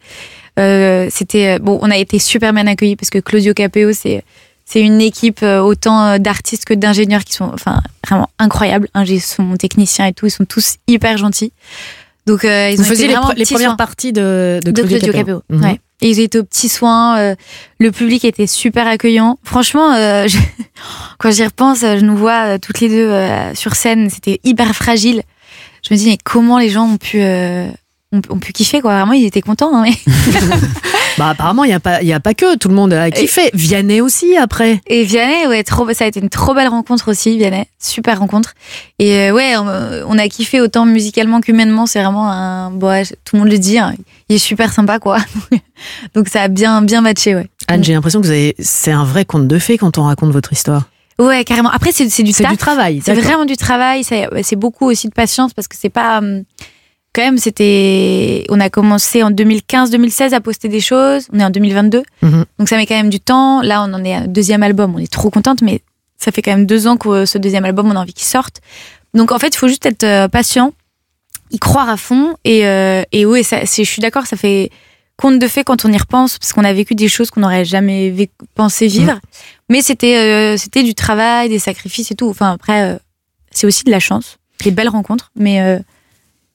[0.59, 4.23] Euh, c'était bon, on a été super bien accueillis parce que Claudio Capéo, c'est
[4.65, 8.87] c'est une équipe autant d'artistes que d'ingénieurs qui sont enfin vraiment incroyables.
[8.93, 11.51] Ingé son technicien et tout, ils sont tous hyper gentils.
[12.25, 14.81] Donc ils Vous ont été faisiez les, vraiment pre- les premières parties de, de de
[14.81, 15.41] Claudio, Claudio Capéo.
[15.49, 15.67] Capéo.
[15.67, 15.79] Ouais.
[16.01, 17.17] Et ils étaient aux petits soins.
[17.19, 17.35] euh,
[17.79, 19.37] le public était super accueillant.
[19.43, 20.37] Franchement, euh, je-
[21.19, 24.09] quand j'y repense, euh, je nous vois euh, toutes les deux euh, sur scène.
[24.09, 25.21] C'était hyper fragile.
[25.87, 27.19] Je me dis, mais comment les gens ont pu,
[28.11, 28.93] ont, ont pu kiffer, quoi.
[28.95, 29.75] Vraiment, ils étaient contents.
[29.75, 29.93] hein, mais...
[31.17, 32.55] Bah, apparemment, il n'y a, pas- il a pas que.
[32.55, 33.49] Tout le monde a kiffé.
[33.53, 34.79] Vianney aussi, après.
[34.87, 37.65] Et Vianney, ouais, trop, ça a été une trop belle rencontre aussi, Vianney.
[37.79, 38.53] Super rencontre.
[38.97, 39.65] Et euh, ouais, on,
[40.07, 41.85] on a kiffé autant musicalement qu'humainement.
[41.85, 42.71] C'est vraiment un.
[42.71, 43.77] Bon, tout le monde le dit.
[43.77, 43.93] hein,
[44.29, 45.17] il est super sympa, quoi.
[46.15, 47.47] Donc ça a bien, bien matché, ouais.
[47.67, 48.55] Anne, j'ai l'impression que vous avez...
[48.59, 50.83] c'est un vrai conte de fées quand on raconte votre histoire.
[51.19, 51.69] Ouais, carrément.
[51.69, 54.03] Après, c'est du du travail, C'est vraiment du travail.
[54.05, 56.19] C'est beaucoup aussi de patience parce que c'est pas.
[56.19, 56.43] hum,
[57.13, 58.45] Quand même, c'était.
[58.49, 61.27] On a commencé en 2015-2016 à poster des choses.
[61.33, 62.03] On est en 2022.
[62.21, 62.45] Mhm.
[62.57, 63.61] Donc ça met quand même du temps.
[63.61, 64.95] Là, on en est à un deuxième album.
[64.95, 65.81] On est trop contente, mais
[66.17, 68.27] ça fait quand même deux ans que euh, ce deuxième album, on a envie qu'il
[68.27, 68.61] sorte.
[69.13, 70.73] Donc en fait, il faut juste être euh, patient,
[71.51, 72.35] y croire à fond.
[72.45, 74.71] Et, euh, et oui, ça, je suis d'accord, ça fait
[75.21, 77.63] conte de fait quand on y repense, parce qu'on a vécu des choses qu'on n'aurait
[77.63, 79.19] jamais pensé vivre.
[79.69, 82.27] Mais c'était euh, c'était du travail, des sacrifices et tout.
[82.27, 82.97] Enfin, après, euh,
[83.51, 85.31] c'est aussi de la chance, des belles rencontres.
[85.35, 85.79] Mais,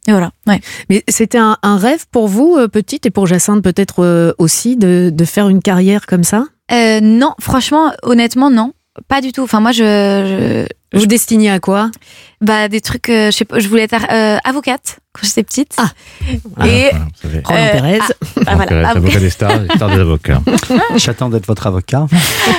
[0.06, 0.60] mais voilà, ouais.
[0.90, 4.76] Mais c'était un, un rêve pour vous, euh, petite, et pour Jacinthe peut-être euh, aussi,
[4.76, 6.44] de, de faire une carrière comme ça?
[6.72, 8.72] Euh, non, franchement, honnêtement, non.
[9.08, 9.42] Pas du tout.
[9.42, 10.64] Enfin, moi, je.
[10.94, 11.90] je Vous destinez à quoi?
[12.40, 13.10] Bah, des trucs.
[13.10, 15.76] euh, je sais pas, je voulais être euh, avocate quand j'étais petite.
[15.78, 16.88] Ah Et.
[16.88, 17.42] Roland Pérez.
[18.46, 18.66] ah, voilà.
[18.66, 20.40] Pérez, Avo- avocat des stars, des stars des avocats.
[20.96, 22.06] J'attends d'être votre avocat.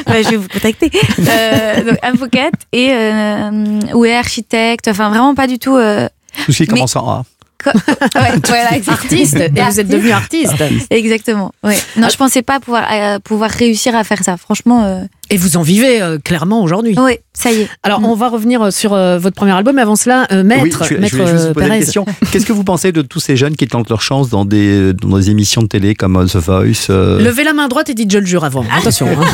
[0.08, 0.92] Ouais, je vais vous contacter.
[1.20, 2.92] Euh, donc, avocate et.
[2.92, 4.88] Euh, ouais, architecte.
[4.90, 5.76] Enfin, vraiment pas du tout.
[5.76, 6.08] euh,
[6.46, 7.26] Tout ce qui Mais- commence en A.
[7.76, 8.70] ouais, voilà.
[8.88, 10.54] Artiste, et vous êtes devenu artiste.
[10.90, 11.52] Exactement.
[11.64, 11.78] Ouais.
[11.98, 14.38] Non, je pensais pas pouvoir, euh, pouvoir réussir à faire ça.
[14.38, 14.84] Franchement.
[14.86, 16.96] euh, Et vous en vivez euh, clairement aujourd'hui.
[16.98, 17.70] Oui, ça y est.
[17.84, 19.76] Alors, on va revenir euh, sur euh, votre premier album.
[19.76, 22.06] Mais avant cela, euh, Maître, oui, je, je Maître voulais juste vous poser question.
[22.32, 25.18] Qu'est-ce que vous pensez de tous ces jeunes qui tentent leur chance dans des, dans
[25.18, 28.20] des émissions de télé comme The Voice euh, Levez la main droite et dites je
[28.20, 28.66] le jure avant.
[28.78, 29.08] Attention.
[29.08, 29.26] hein.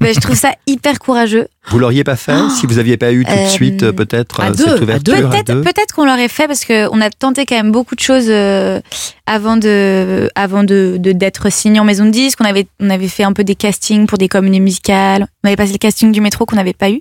[0.00, 1.48] Ben, je trouve ça hyper courageux.
[1.68, 4.50] Vous l'auriez pas fait si vous aviez pas eu tout de suite euh, peut-être à
[4.50, 7.94] deux, cette ouverture Peut-être peut-être qu'on l'aurait fait parce qu'on a tenté quand même beaucoup
[7.94, 8.80] de choses euh,
[9.26, 12.38] avant de avant de d'être signé en maison de disque.
[12.40, 15.26] On avait on avait fait un peu des castings pour des comédies musicales.
[15.44, 17.00] On avait passé le casting du métro qu'on n'avait pas eu.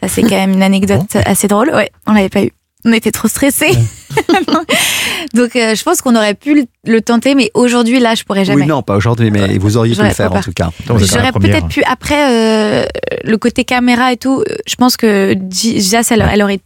[0.00, 1.70] Ça c'est quand même une anecdote assez drôle.
[1.70, 2.52] Ouais, on l'avait pas eu.
[2.86, 3.72] On était trop stressés.
[5.34, 8.44] Donc euh, je pense qu'on aurait pu le, le tenter, mais aujourd'hui là je pourrais
[8.44, 8.62] jamais.
[8.62, 10.70] Oui, non, pas aujourd'hui, mais vous auriez pu le faire en tout cas.
[10.86, 12.86] J'aurais peut-être pu après euh,
[13.24, 14.44] le côté caméra et tout.
[14.66, 16.60] Je pense que Jazz, elle, elle aurait,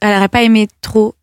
[0.00, 1.14] elle aurait pas aimé trop.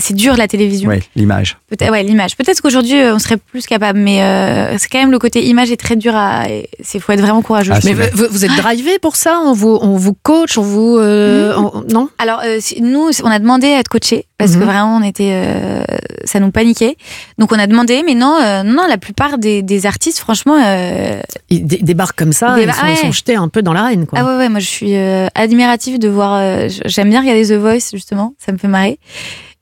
[0.00, 0.90] C'est dur la télévision.
[0.90, 1.56] Oui, l'image.
[1.68, 2.36] Peut-être, ouais, l'image.
[2.36, 5.70] Peut-être qu'aujourd'hui euh, on serait plus capable, mais euh, c'est quand même le côté image
[5.70, 6.44] est très dur à.
[6.82, 7.72] C'est faut être vraiment courageux.
[7.84, 10.96] Mais vous, vous- vous êtes drivé pour ça On vous, on vous coach On vous.
[10.98, 12.08] euh, on- non?
[12.18, 14.64] Alors euh, si- nous, on a demandé à être coaché parce que Mhm.
[14.64, 15.82] vraiment on était, euh,
[16.24, 16.96] ça nous paniquait.
[17.38, 21.20] Donc on a demandé, mais non, euh, non, la plupart des, des artistes, franchement, euh,
[21.50, 22.96] Ils dé- débarquent comme ça, Des- ils, sont, ils ouais.
[22.96, 24.06] sont jetés un peu dans l'arène.
[24.06, 24.18] Quoi.
[24.20, 26.34] Ah ouais, ouais, moi je suis euh, admirative de voir.
[26.34, 28.98] euh, J'aime bien regarder The Voice, justement, ça me fait marrer.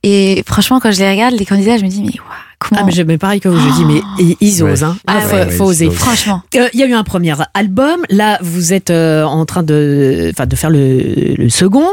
[0.09, 2.29] Et franchement, quand je les regarde, les candidats, je me dis, mais waouh,
[2.61, 2.81] comment.
[2.81, 4.83] Ah, mais, je- mais pareil que vous, je dis, mais ils, ils osent.
[4.83, 4.89] Ouais.
[4.89, 4.97] Hein.
[5.09, 5.91] Ah Ah, faut, ouais, faut ouais, oser.
[5.91, 6.43] Franchement.
[6.55, 8.01] Euh, Il y a eu un premier album.
[8.09, 11.89] Là, vous êtes euh, en train de, de faire le, le second.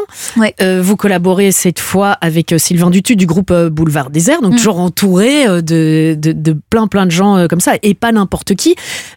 [0.61, 4.44] Euh, vous collaborez cette fois avec Sylvain Dutu du groupe Boulevard Désert, Mm.
[4.44, 8.53] donc toujours entouré de, de, de plein plein de gens comme ça, et pas n'importe
[8.56, 8.76] qui.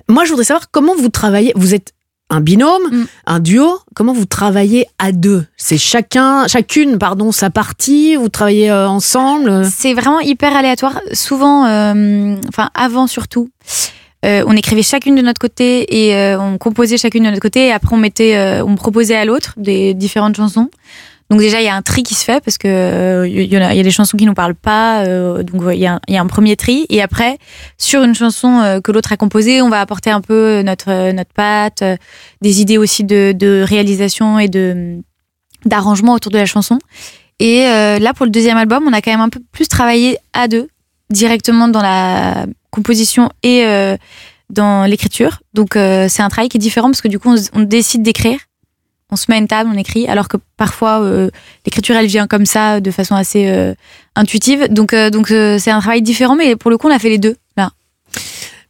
[0.08, 1.52] Moi, je voudrais savoir comment vous travaillez.
[1.56, 1.92] Vous êtes
[2.30, 3.78] un binôme, un duo.
[3.94, 5.44] Comment vous travaillez à deux?
[5.56, 8.16] C'est chacun, chacune, pardon, sa partie.
[8.16, 9.64] Vous travaillez euh, ensemble?
[9.66, 11.00] C'est vraiment hyper aléatoire.
[11.12, 13.48] Souvent, euh, enfin avant surtout,
[14.24, 17.66] euh, on écrivait chacune de notre côté et on composait chacune de notre côté.
[17.66, 20.68] Et après, on mettait, on proposait à l'autre des différentes chansons.
[21.28, 23.58] Donc déjà, il y a un tri qui se fait parce que euh, il y,
[23.58, 25.04] en a, il y a des chansons qui nous parlent pas.
[25.04, 26.86] euh, donc il y, a un- premier tri.
[26.88, 27.38] Et après,
[27.78, 31.12] sur une chanson euh, que l'autre a composée, on va apporter un peu notre euh,
[31.12, 31.96] notre patte, euh,
[32.42, 34.98] des idées aussi de, réalisation et de
[35.64, 36.78] d'arrangement autour de la chanson.
[37.40, 40.18] Et euh, là, pour le deuxième album, on a quand même un peu plus travaillé
[40.32, 40.68] à deux,
[41.10, 43.96] directement dans la composition et euh,
[44.48, 45.40] dans l'écriture.
[45.54, 48.38] Donc euh, c'est un travail qui est différent parce que du coup, on décide d'écrire,
[49.10, 51.30] on se met une table, on écrit, alors que parfois euh,
[51.64, 53.74] l'écriture elle vient comme ça, de façon assez euh,
[54.16, 54.68] intuitive.
[54.68, 57.18] Donc euh, donc c'est un travail différent, mais pour le coup, on a fait les
[57.18, 57.36] deux.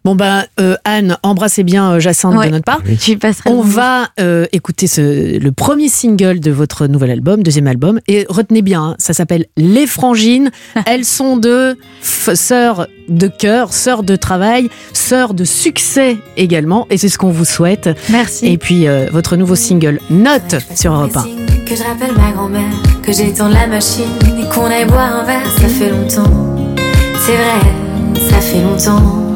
[0.06, 2.46] Bon ben euh, Anne, embrassez bien euh, Jacinthe Ouais.
[2.46, 2.80] de notre part.
[3.44, 8.24] On va euh, écouter ce, le premier single de votre nouvel album, deuxième album, et
[8.28, 10.52] retenez bien, hein, ça s'appelle Les Frangines.
[10.86, 17.08] Elles sont deux sœurs de cœur, sœurs de travail, sœurs de succès également, et c'est
[17.08, 17.90] ce qu'on vous souhaite.
[18.08, 18.46] Merci.
[18.46, 21.22] Et puis euh, votre nouveau single Note sur Europe 1.
[21.64, 22.62] Que je rappelle ma grand-mère,
[23.02, 26.54] que j'étends la machine et qu'on aille boire un verre, ça fait longtemps.
[27.26, 29.35] C'est vrai, ça fait longtemps.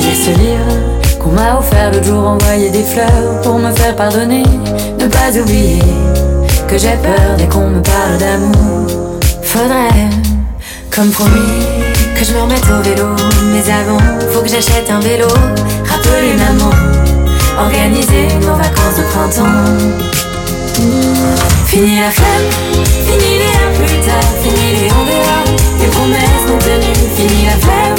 [0.00, 4.44] J'ai ce livre qu'on m'a offert le jour, envoyé des fleurs pour me faire pardonner,
[4.98, 5.82] ne pas oublier
[6.68, 9.18] que j'ai peur dès qu'on me parle d'amour.
[9.42, 10.10] Faudrait,
[10.94, 11.64] comme promis,
[12.14, 13.08] que je me remette au vélo.
[13.52, 13.98] Mais avant,
[14.32, 15.28] faut que j'achète un vélo.
[15.88, 16.70] Rappeler maman,
[17.58, 20.08] organiser nos vacances de printemps.
[21.66, 22.48] Fini la flemme,
[22.84, 25.37] fini les plus tard, fini les on
[25.80, 27.08] les promesses non tenues.
[27.16, 27.96] Fini la flemme,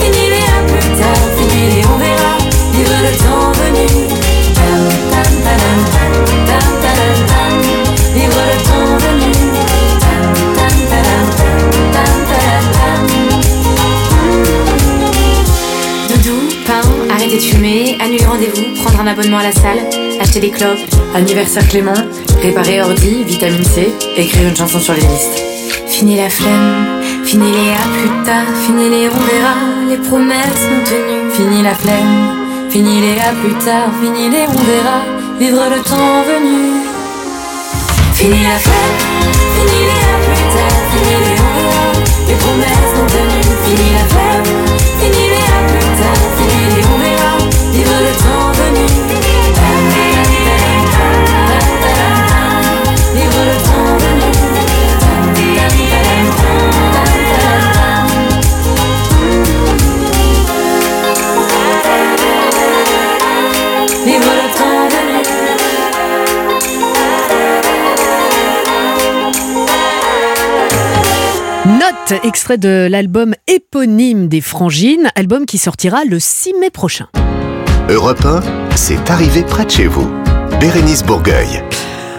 [0.00, 2.34] fini les à plus tard, fini les on verra,
[2.72, 3.86] vivre le temps venu.
[8.14, 9.32] Vivre le temps venu.
[16.08, 16.80] Doudou, pain,
[17.14, 19.80] arrêtez de fumer, annuler rendez-vous, prendre un abonnement à la salle,
[20.20, 20.78] acheter des clopes,
[21.14, 21.92] anniversaire Clément,
[22.42, 25.55] réparer ordi, vitamine C, écrire une chanson sur les listes.
[25.88, 29.54] Fini la flemme, fini les à plus tard, fini les on verra,
[29.88, 31.30] les promesses non tenues.
[31.32, 34.98] Fini la flemme, fini les à plus tard, fini les on verra,
[35.38, 36.56] vivre le temps venu.
[38.14, 38.96] Fini la flemme,
[39.54, 41.86] fini les à plus tard, fini les on verra,
[42.28, 43.50] les promesses non tenues.
[43.64, 44.25] Fini la flemme,
[72.14, 77.08] Extrait de l'album éponyme des Frangines, album qui sortira le 6 mai prochain.
[77.88, 80.08] Europe 1, c'est arrivé près de chez vous.
[80.60, 81.64] Bérénice Bourgueil.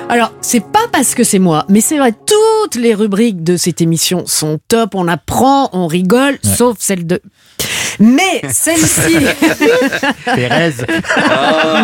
[0.09, 3.79] Alors, c'est pas parce que c'est moi, mais c'est vrai, toutes les rubriques de cette
[3.79, 7.21] émission sont top, on apprend, on rigole, sauf celle de...
[7.99, 9.17] Mais celle-ci...
[10.25, 10.73] Pérez.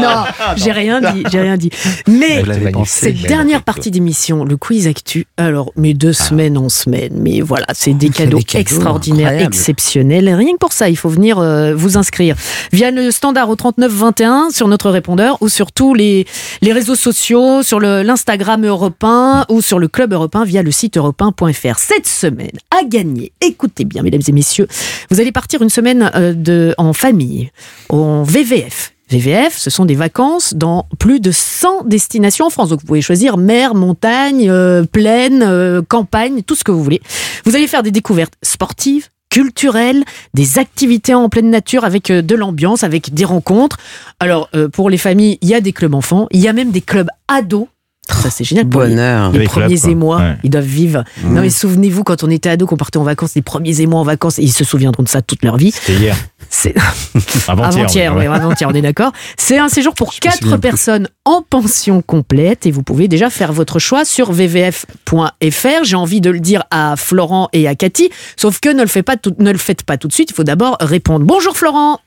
[0.02, 0.24] non,
[0.56, 1.70] j'ai rien dit, j'ai rien dit.
[2.08, 2.44] Mais
[2.86, 7.66] cette dernière partie d'émission, le quiz actu, alors, mais de semaine en semaine, mais voilà,
[7.74, 9.56] c'est des fait cadeaux des cadeaux extraordinaires, incroyables.
[9.56, 10.30] exceptionnels.
[10.34, 12.36] Rien que pour ça, il faut venir euh, vous inscrire
[12.72, 16.26] via le standard au 39 21 sur notre répondeur ou sur tous les,
[16.62, 21.78] les réseaux sociaux, sur l'Instagram européen ou sur le club européen via le site européen.fr.
[21.78, 24.68] Cette semaine, à gagner, écoutez bien, mesdames et messieurs,
[25.10, 27.52] vous allez partir une semaine euh, de, en famille,
[27.90, 28.94] en VVF.
[29.10, 32.70] VVF, ce sont des vacances dans plus de 100 destinations en France.
[32.70, 37.02] Donc vous pouvez choisir mer, montagne, euh, plaine, euh, campagne, tout ce que vous voulez.
[37.46, 40.04] Vous allez faire des découvertes sportives, culturelles,
[40.34, 43.78] des activités en pleine nature avec de l'ambiance, avec des rencontres.
[44.20, 46.82] Alors pour les familles, il y a des clubs enfants, il y a même des
[46.82, 47.68] clubs ados.
[48.10, 48.66] Ça c'est génial.
[48.66, 49.32] Bonheur.
[49.32, 50.38] Les, premiers émois, Ouais.
[50.44, 51.04] ils doivent vivre.
[51.24, 51.34] Mmh.
[51.34, 54.04] Non mais souvenez-vous quand on était ado, qu'on partait en vacances, les premiers émois en
[54.04, 55.72] vacances, ils se souviendront de ça toute leur vie.
[55.72, 56.16] C'était hier.
[56.50, 56.76] C'est
[57.48, 58.28] Avant-hier, avant-hier, ouais.
[58.28, 59.12] oui, avant-hier, on est d'accord.
[59.38, 60.60] C'est un séjour pour quatre plus.
[60.60, 65.84] personnes en pension complète et vous pouvez déjà faire votre choix sur vvf.fr.
[65.84, 69.06] J'ai envie de le dire à Florent et à Cathy, sauf que ne le, faites
[69.06, 71.26] pas tout, ne le faites pas tout de suite, il faut d'abord répondre.
[71.26, 72.00] Bonjour Florent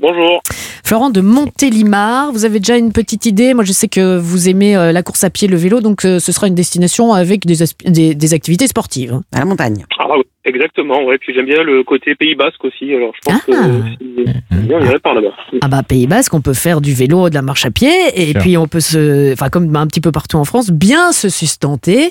[0.00, 0.42] Bonjour.
[0.84, 4.76] Florent de Montélimar, vous avez déjà une petite idée Moi je sais que vous aimez
[4.76, 7.62] euh, la course à pied, le vélo, donc euh, ce sera une destination avec des,
[7.64, 9.18] asp- des, des activités sportives.
[9.32, 9.86] À la montagne.
[9.98, 11.18] Ah oui, exactement, ouais.
[11.18, 13.52] Puis j'aime bien le côté Pays Basque aussi, alors je pense Ah.
[13.68, 15.34] que si bien, on irait par là-bas.
[15.60, 18.32] Ah bah Pays Basque, on peut faire du vélo, de la marche à pied, et
[18.34, 22.10] puis on peut se, enfin comme un petit peu partout en France, bien se sustenter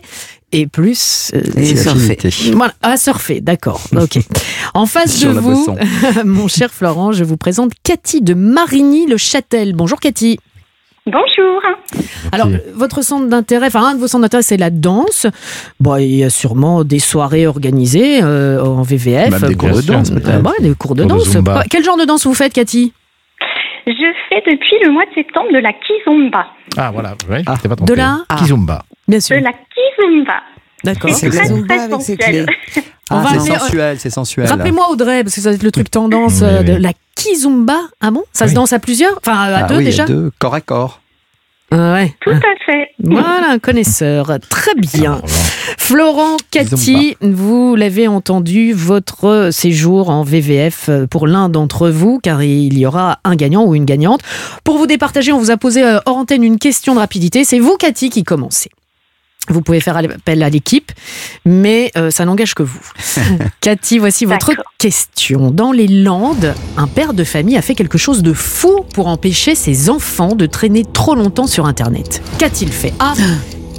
[0.52, 2.18] et plus euh, Et surfer.
[2.53, 3.82] Voilà, à surfer, d'accord.
[3.95, 4.20] Ok.
[4.74, 5.68] En face de vous,
[6.26, 9.74] mon cher Florent, je vous présente Cathy de Marigny-le-Châtel.
[9.74, 10.38] Bonjour Cathy.
[11.07, 11.61] Bonjour.
[12.32, 15.27] Alors, votre centre d'intérêt, enfin, un de vos centres d'intérêt, c'est la danse.
[15.80, 19.30] Bon, il y a sûrement des soirées organisées euh, en VVF.
[19.30, 20.30] Même des cours de danse, peut-être.
[20.30, 21.64] Euh, ouais, des cours de Cours de danse.
[21.69, 22.91] Quel genre de danse vous faites, Cathy?
[23.86, 23.91] Je
[24.30, 26.48] fais depuis le mois de septembre de la kizomba.
[26.76, 27.14] Ah, voilà.
[27.30, 28.84] Ouais, c'est pas De la Kizumba.
[29.07, 29.38] Bien sûr.
[29.38, 30.41] De la kizomba.
[30.86, 31.12] D'accord.
[31.14, 34.48] C'est très, c'est appeler- sensuel, c'est sensuel.
[34.48, 37.78] Rappelez-moi Audrey, parce que ça va être le truc tendance euh, de la kizumba.
[38.02, 38.24] Ah bon?
[38.34, 39.18] Ça se danse à plusieurs?
[39.18, 40.06] Enfin, à Ah deux oui, à déjà?
[40.06, 41.02] deux, corps à corps.
[41.72, 42.14] Ah ouais.
[42.22, 42.90] Tout à fait.
[43.03, 44.38] Voilà, un connaisseur.
[44.49, 45.22] Très bien.
[45.78, 52.78] Florent, Cathy, vous l'avez entendu, votre séjour en VVF pour l'un d'entre vous, car il
[52.78, 54.22] y aura un gagnant ou une gagnante.
[54.64, 57.44] Pour vous départager, on vous a posé euh, hors antenne une question de rapidité.
[57.44, 58.70] C'est vous, Cathy, qui commencez.
[59.47, 60.91] Vous pouvez faire appel à l'équipe,
[61.45, 62.80] mais euh, ça n'engage que vous.
[63.61, 65.51] Cathy, voici votre question.
[65.51, 69.53] Dans les Landes, un père de famille a fait quelque chose de fou pour empêcher
[69.55, 72.22] ses enfants de traîner trop longtemps sur Internet.
[72.39, 73.13] Qu'a-t-il fait A.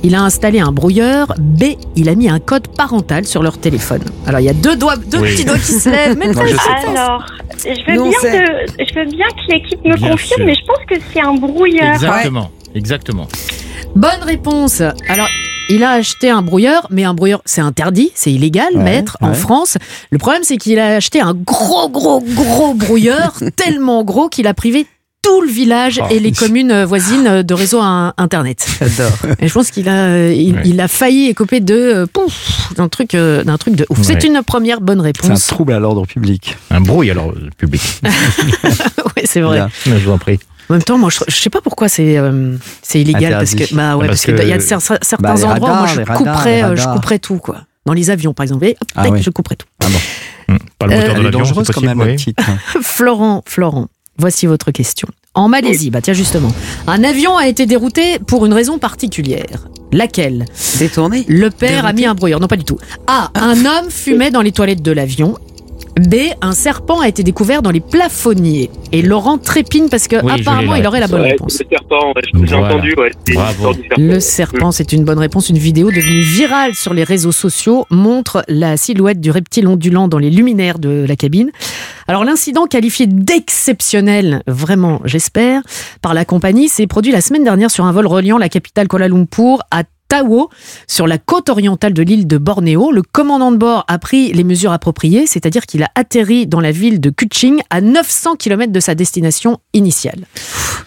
[0.05, 1.35] Il a installé un brouilleur.
[1.41, 1.65] B.
[1.97, 4.03] Il a mis un code parental sur leur téléphone.
[4.27, 5.33] Alors il y a deux doigts, deux Oui.
[5.33, 6.17] petits doigts qui se lèvent.
[6.17, 6.55] Même pas je.
[6.91, 7.27] Alors,
[7.65, 10.47] je veux, Nous, bien que, je veux bien que l'équipe me Bien confirme, sûr.
[10.47, 11.95] mais je pense que c'est un brouilleur.
[11.95, 12.51] Exactement.
[12.75, 13.27] Exactement.
[13.97, 14.81] Bonne réponse.
[15.09, 15.29] Alors,
[15.69, 19.35] il a acheté un brouilleur, mais un brouilleur, c'est interdit, c'est illégal, Ouais, mettre en.
[19.35, 19.77] France.
[20.11, 24.55] Le problème, c'est qu'il a acheté un gros, gros, gros brouilleur, tellement gros qu'il a
[24.55, 24.87] privé
[25.23, 26.07] tout le village Oh.
[26.11, 28.65] et les communes euh, voisines de réseau à Internet.
[28.79, 29.11] J'adore.
[29.41, 32.89] Et je pense qu'il a, euh, il, il a failli écoper de, euh, pouf, d'un
[32.89, 33.99] truc, euh, d'un truc de ouf.
[34.03, 35.47] C'est une première bonne C'est un réponse.
[35.49, 36.57] trouble à l'ordre public.
[36.71, 37.83] Un brouille alors public.
[38.05, 39.57] oui, c'est vrai.
[39.57, 39.69] Bien.
[39.85, 40.39] Je vous en prie.
[40.69, 43.57] En même temps, moi, je, je sais pas pourquoi c'est euh, c'est illégal Interdit.
[43.57, 45.47] parce que bah ouais, Parce parce, que que- il y a cer- cer- certains Bah,
[45.53, 47.59] endroits où moi je radars, couperais euh, je couperais tout quoi.
[47.87, 49.23] Dans les avions par exemple, et hop, Ah tac, oui.
[49.23, 49.67] je couperais tout.
[49.85, 50.57] Ah bon.
[50.79, 52.15] Pas le moteur Euh, de Elle est l'avion, dangereuse c'est quand même, oui.
[52.17, 52.39] petite.
[52.83, 53.87] Florent, Florent,
[54.19, 55.09] voici votre question.
[55.35, 56.53] En Malaisie, bah tiens justement,
[56.87, 59.69] un avion a été dérouté pour une raison particulière.
[59.93, 60.47] Laquelle?
[60.79, 61.25] Détourné?
[61.29, 62.41] Le père a mis un brouilleur.
[62.41, 62.79] Non, pas du tout.
[63.07, 63.31] A.
[63.35, 65.37] Un homme fumait dans les toilettes de l'avion.
[65.99, 66.17] B.
[66.43, 68.71] Un serpent a été découvert dans les plafonniers.
[68.93, 71.59] Et Laurent trépine parce que Oui, apparemment il aurait la bonne Ouais, réponse.
[71.61, 72.75] Le serpent, ouais, je- j'ai Voilà.
[72.75, 73.11] entendu, ouais.
[73.27, 73.53] c'est une Bravo.
[73.55, 74.03] histoire du serpent.
[74.03, 75.49] Le serpent, c'est une bonne réponse.
[75.49, 80.19] Une vidéo devenue virale sur les réseaux sociaux montre la silhouette du reptile ondulant dans
[80.19, 81.51] les luminaires de la cabine.
[82.09, 85.63] Alors l'incident qualifié d'exceptionnel, vraiment j'espère,
[86.03, 89.09] par la compagnie s'est produit la semaine dernière sur un vol reliant la capitale Kuala
[89.09, 90.51] Lumpur à Tao,
[90.87, 92.93] sur la côte orientale de l'île de Bornéo.
[92.93, 96.73] Le commandant de bord a pris les mesures appropriées, c'est-à-dire qu'il a atterri dans la
[96.73, 100.27] ville de Kuching à 900 km de sa destination initiale.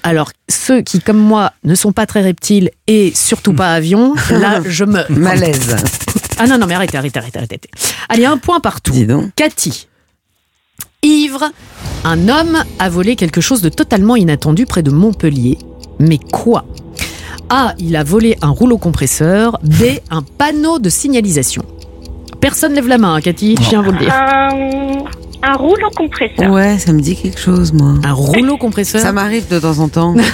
[0.04, 4.62] Alors, ceux qui, comme moi, ne sont pas très reptiles et surtout pas avions, là,
[4.66, 5.04] je me...
[5.10, 5.76] Malaise.
[6.38, 7.60] Ah non, non, mais arrêtez, arrêtez, arrêtez, arrêtez.
[8.08, 8.94] Allez, un point partout.
[8.94, 9.32] Dis donc.
[9.36, 9.88] Cathy.
[11.04, 11.52] Ivre,
[12.04, 15.58] un homme a volé quelque chose de totalement inattendu près de Montpellier.
[16.00, 16.66] Mais quoi?
[17.50, 17.74] A.
[17.80, 19.58] Il a volé un rouleau compresseur.
[19.64, 19.84] B.
[20.10, 21.64] Un panneau de signalisation.
[22.42, 24.14] Personne lève la main, hein, Cathy, je viens vous le dire.
[24.14, 24.50] Un,
[25.44, 26.50] un rouleau compresseur.
[26.52, 27.96] Ouais, ça me dit quelque chose, moi.
[28.04, 30.16] Un rouleau compresseur Ça m'arrive de temps en temps.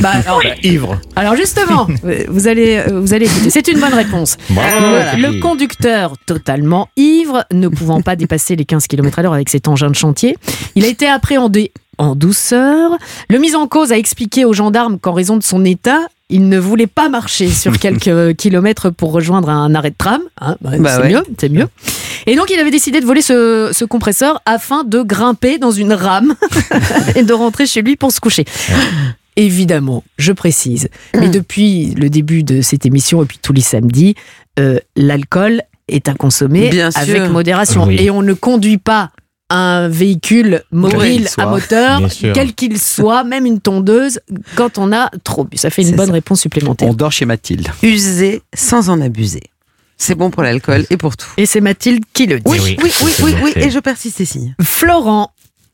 [0.00, 0.98] Bah, alors, Ivre.
[1.16, 1.86] alors justement,
[2.28, 3.50] vous allez, vous allez écouter.
[3.50, 4.38] C'est une bonne réponse.
[4.48, 5.20] Bravo, Le- Cathy.
[5.20, 9.68] le, conducteur, totalement ivre, ne pouvant pas dépasser les 15 km à l'heure avec cet
[9.68, 10.38] engin de chantier,
[10.76, 12.92] il a été appréhendé en douceur.
[13.28, 16.58] Le mis en cause a expliqué aux gendarmes qu'en raison de son état, il ne
[16.58, 20.20] voulait pas marcher sur quelques kilomètres pour rejoindre un arrêt de tram.
[20.40, 21.10] Hein, bah, Bah c'est ouais.
[21.12, 21.68] mieux, c'est mieux.
[22.26, 25.92] Et donc, il avait décidé de voler ce, ce compresseur afin de grimper dans une
[25.92, 26.34] rame
[27.16, 28.44] et de rentrer chez lui pour se coucher.
[29.36, 30.88] Évidemment, je précise.
[31.18, 34.14] Mais depuis le début de cette émission et puis tous les samedis,
[34.58, 37.00] euh, l'alcool est à consommer Bien sûr.
[37.00, 37.84] avec modération.
[37.84, 37.96] Oui.
[37.98, 39.10] Et on ne conduit pas
[39.52, 42.00] un véhicule mobile à moteur,
[42.34, 44.20] quel qu'il soit, même une tondeuse,
[44.56, 45.58] quand on a trop bu.
[45.58, 46.12] Ça fait une bonne ça.
[46.12, 46.88] réponse supplémentaire.
[46.88, 47.68] On dort chez Mathilde.
[47.82, 49.42] User sans en abuser.
[49.98, 51.28] C'est bon pour l'alcool et pour tout.
[51.36, 52.44] Et c'est Mathilde qui le dit.
[52.46, 54.52] Oui, oui, oui, oui, oui, oui, et je persiste ici.
[54.60, 55.31] Florent,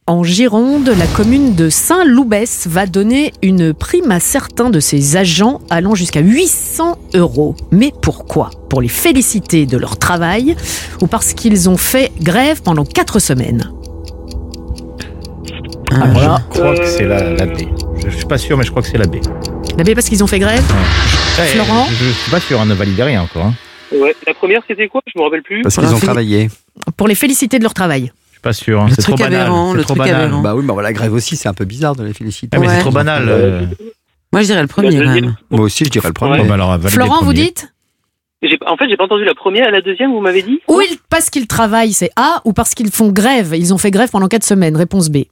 [0.08, 5.60] en Gironde, la commune de Saint-Loubès va donner une prime à certains de ses agents
[5.68, 7.54] allant jusqu'à 800 euros.
[7.70, 8.48] Mais pourquoi?
[8.70, 10.56] Pour les féliciter de leur travail
[11.02, 13.70] ou parce qu'ils ont fait grève pendant 4 semaines?
[15.90, 16.42] Ah, voilà.
[16.54, 17.58] Je crois que c'est la, la B.
[18.02, 19.16] Je, je suis pas sûr, mais je crois que c'est la B.
[19.76, 20.64] La B parce qu'ils ont fait grève?
[21.38, 21.86] Ouais, Florent?
[21.90, 23.44] je, je suis pas sûr, hein, ne validez rien encore.
[23.44, 23.54] hein.
[23.92, 24.16] Ouais.
[24.26, 25.02] La première, c'était quoi?
[25.06, 25.60] Je me rappelle plus.
[25.62, 26.48] Parce qu'ils ont travaillé.
[26.96, 28.10] Pour les féliciter de leur travail.
[28.38, 29.50] Je suis pas sûr, hein, Le c'est trop truc banal.
[29.72, 30.22] c'est le trop truc banal.
[30.26, 30.40] aberrant.
[30.42, 32.56] Bah oui, mais la grève aussi, c'est un peu bizarre de les féliciter.
[32.56, 33.24] Ah, mais c'est trop banal.
[33.28, 33.62] euh.
[34.32, 35.36] Moi, je dirais le premier, quand même.
[35.50, 36.44] Moi aussi, je dirais le premier.
[36.44, 37.72] Bah alors, Florent, vous dites
[38.66, 40.98] En fait, j'ai pas entendu la première et la deuxième, vous m'avez dit Ou ils,
[41.10, 43.54] parce qu'ils travaillent, c'est A, ou parce qu'ils font grève?
[43.56, 44.76] Ils ont fait grève pendant 4 semaines.
[44.76, 45.24] Réponse B.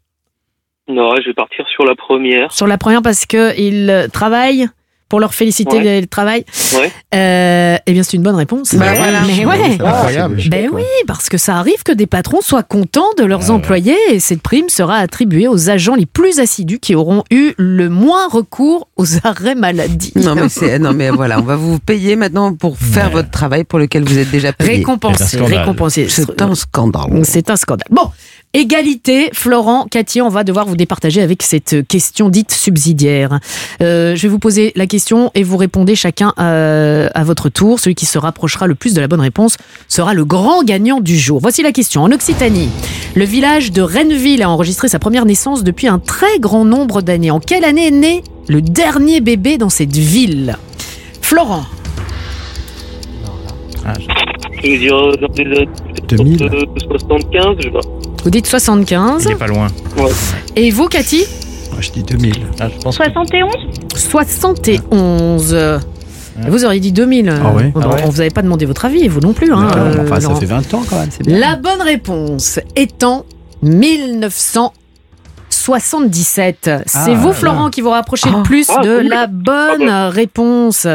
[0.89, 2.51] Non, je vais partir sur la première.
[2.53, 4.67] Sur la première, parce qu'ils travaillent
[5.09, 6.01] pour leur féliciter Ouais.
[6.01, 6.45] le travail.
[6.75, 6.91] Ouais.
[7.15, 8.75] Euh, eh bien, c'est une bonne réponse.
[8.75, 9.21] Bah voilà.
[9.27, 9.57] Mais ouais.
[9.77, 10.41] c'est incroyable.
[10.49, 14.21] Ben oui, parce que ça arrive que des patrons soient contents de leurs employés et
[14.21, 18.89] cette prime sera attribuée aux agents les plus assidus qui auront eu le moins recours
[18.97, 20.13] aux arrêts maladie.
[20.17, 23.65] Non mais, c'est- non mais voilà, on va vous payer maintenant pour faire votre travail
[23.65, 24.79] pour lequel vous êtes déjà payé.
[24.79, 26.09] Récompensé, récompensé.
[26.09, 27.25] C'est un scandale.
[27.25, 27.87] C'est un scandale.
[27.91, 28.11] Bon,
[28.55, 33.39] égalité, Florent, Cathy, on va devoir vous départager avec cette question dite subsidiaire.
[33.83, 37.79] Euh, je vais vous poser la question et vous répondez chacun euh, à votre tour.
[37.81, 39.57] Celui qui se rapprochera le plus de la bonne réponse
[39.89, 41.41] sera le grand gagnant du jour.
[41.41, 42.03] Voici la question.
[42.03, 42.69] En Occitanie,
[43.15, 47.31] le village de Renneville a enregistré sa première naissance depuis un très grand nombre d'années.
[47.31, 50.57] En quelle année est né le dernier bébé dans cette ville?
[51.21, 51.65] Florent.
[54.63, 55.69] Je vais dire euh, dans les années
[56.09, 56.43] 2000.
[56.43, 56.65] euh,
[56.99, 57.81] 75, je sais pas.
[58.27, 59.23] Vous dites 75.
[59.25, 59.69] Il est pas loin.
[59.97, 60.11] Ouais.
[60.57, 61.25] Et vous, Cathy
[61.79, 62.35] je dis 2000.
[62.59, 63.53] Ah, je pense 71
[63.95, 65.57] 71.
[66.49, 67.29] Vous auriez dit 2000.
[67.41, 69.53] Ah ouais Bon, Ah ouais On vous avait pas demandé votre avis, vous non plus.
[69.53, 70.41] Hein, Non, euh, enfin, ça Laurent.
[70.41, 71.39] fait 20 ans quand même, c'est bien.
[71.39, 73.27] La bonne réponse étant
[75.69, 76.71] 1977.
[76.87, 77.35] C'est Ah, vous, là.
[77.35, 78.43] Florent, qui vous rapprochez le Ah.
[78.43, 80.87] plus Ah, de la bonne réponse.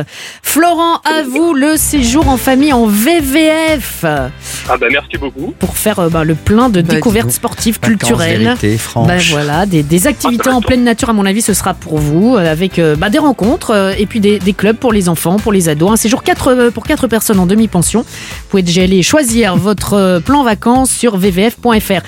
[0.44, 5.54] Florent, à vous le séjour en famille en VVF Ah bah merci beaucoup.
[5.60, 8.44] pour faire euh, bah, le plein de découvertes sportives, Vacances culturelles.
[8.44, 8.78] vérité.
[8.96, 12.36] Bah voilà, des, des activités en pleine nature, à mon avis, ce sera pour vous,
[12.36, 15.38] euh, avec euh, bah, des rencontres euh, et puis des, des clubs pour les enfants,
[15.38, 15.92] pour les ados.
[15.92, 18.02] Un séjour quatre, euh, pour 4 personnes en demi-pension.
[18.02, 22.02] Vous pouvez déjà aller choisir votre plan vacances sur vvf.fr.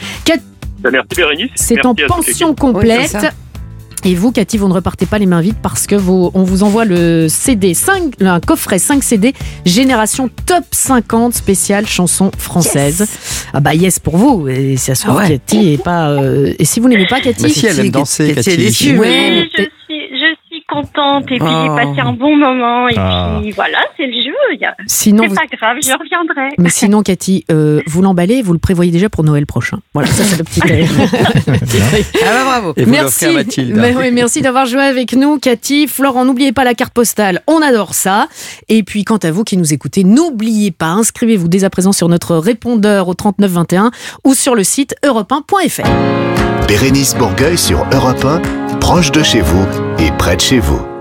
[0.83, 1.49] Cat- merci Bérénice.
[1.55, 3.15] C'est en pension complète.
[4.05, 6.63] et vous, Cathy, vous ne repartez pas les mains vides parce que vous, on vous
[6.63, 9.33] envoie le CD, 5, un coffret 5 CD,
[9.65, 13.07] Génération Top 50 spéciale chanson française.
[13.53, 14.47] Ah bah yes pour vous.
[14.49, 15.29] Et ça se trouve, Ah ouais.
[15.39, 16.09] Cathy est pas.
[16.09, 18.57] euh, Et si vous n'aimez pas Cathy, Bah si, elle aime danser, Cathy Cathy.
[18.57, 18.97] déçue.
[18.97, 19.67] Ouais, Oui,
[20.73, 21.61] contente et puis Oh.
[21.63, 23.37] j'ai passé un bon moment et Ah.
[23.41, 24.65] puis voilà, c'est le jeu.
[24.65, 26.55] a- Sinon, c'est vous- pas grave, je reviendrai.
[26.57, 29.79] Mais sinon, Cathy, euh, vous l'emballez, vous le prévoyez déjà pour Noël prochain.
[29.93, 30.61] Voilà, ça c'est le petit.
[32.25, 32.73] Ah bah bravo.
[32.77, 33.25] Et vous merci.
[33.25, 33.75] à Mathilde.
[33.75, 35.87] Mais oui, merci d'avoir joué avec nous, Cathy.
[35.87, 38.27] Florent, n'oubliez pas la carte postale, on adore ça.
[38.69, 42.09] Et puis, quant à vous qui nous écoutez, n'oubliez pas, inscrivez-vous dès à présent sur
[42.09, 43.91] notre répondeur au 3921
[44.23, 45.87] ou sur le site europe1.fr.
[46.67, 49.65] Bérénice Bourgueil sur Europe 1, proche de chez vous
[50.03, 50.92] et près de chez vous.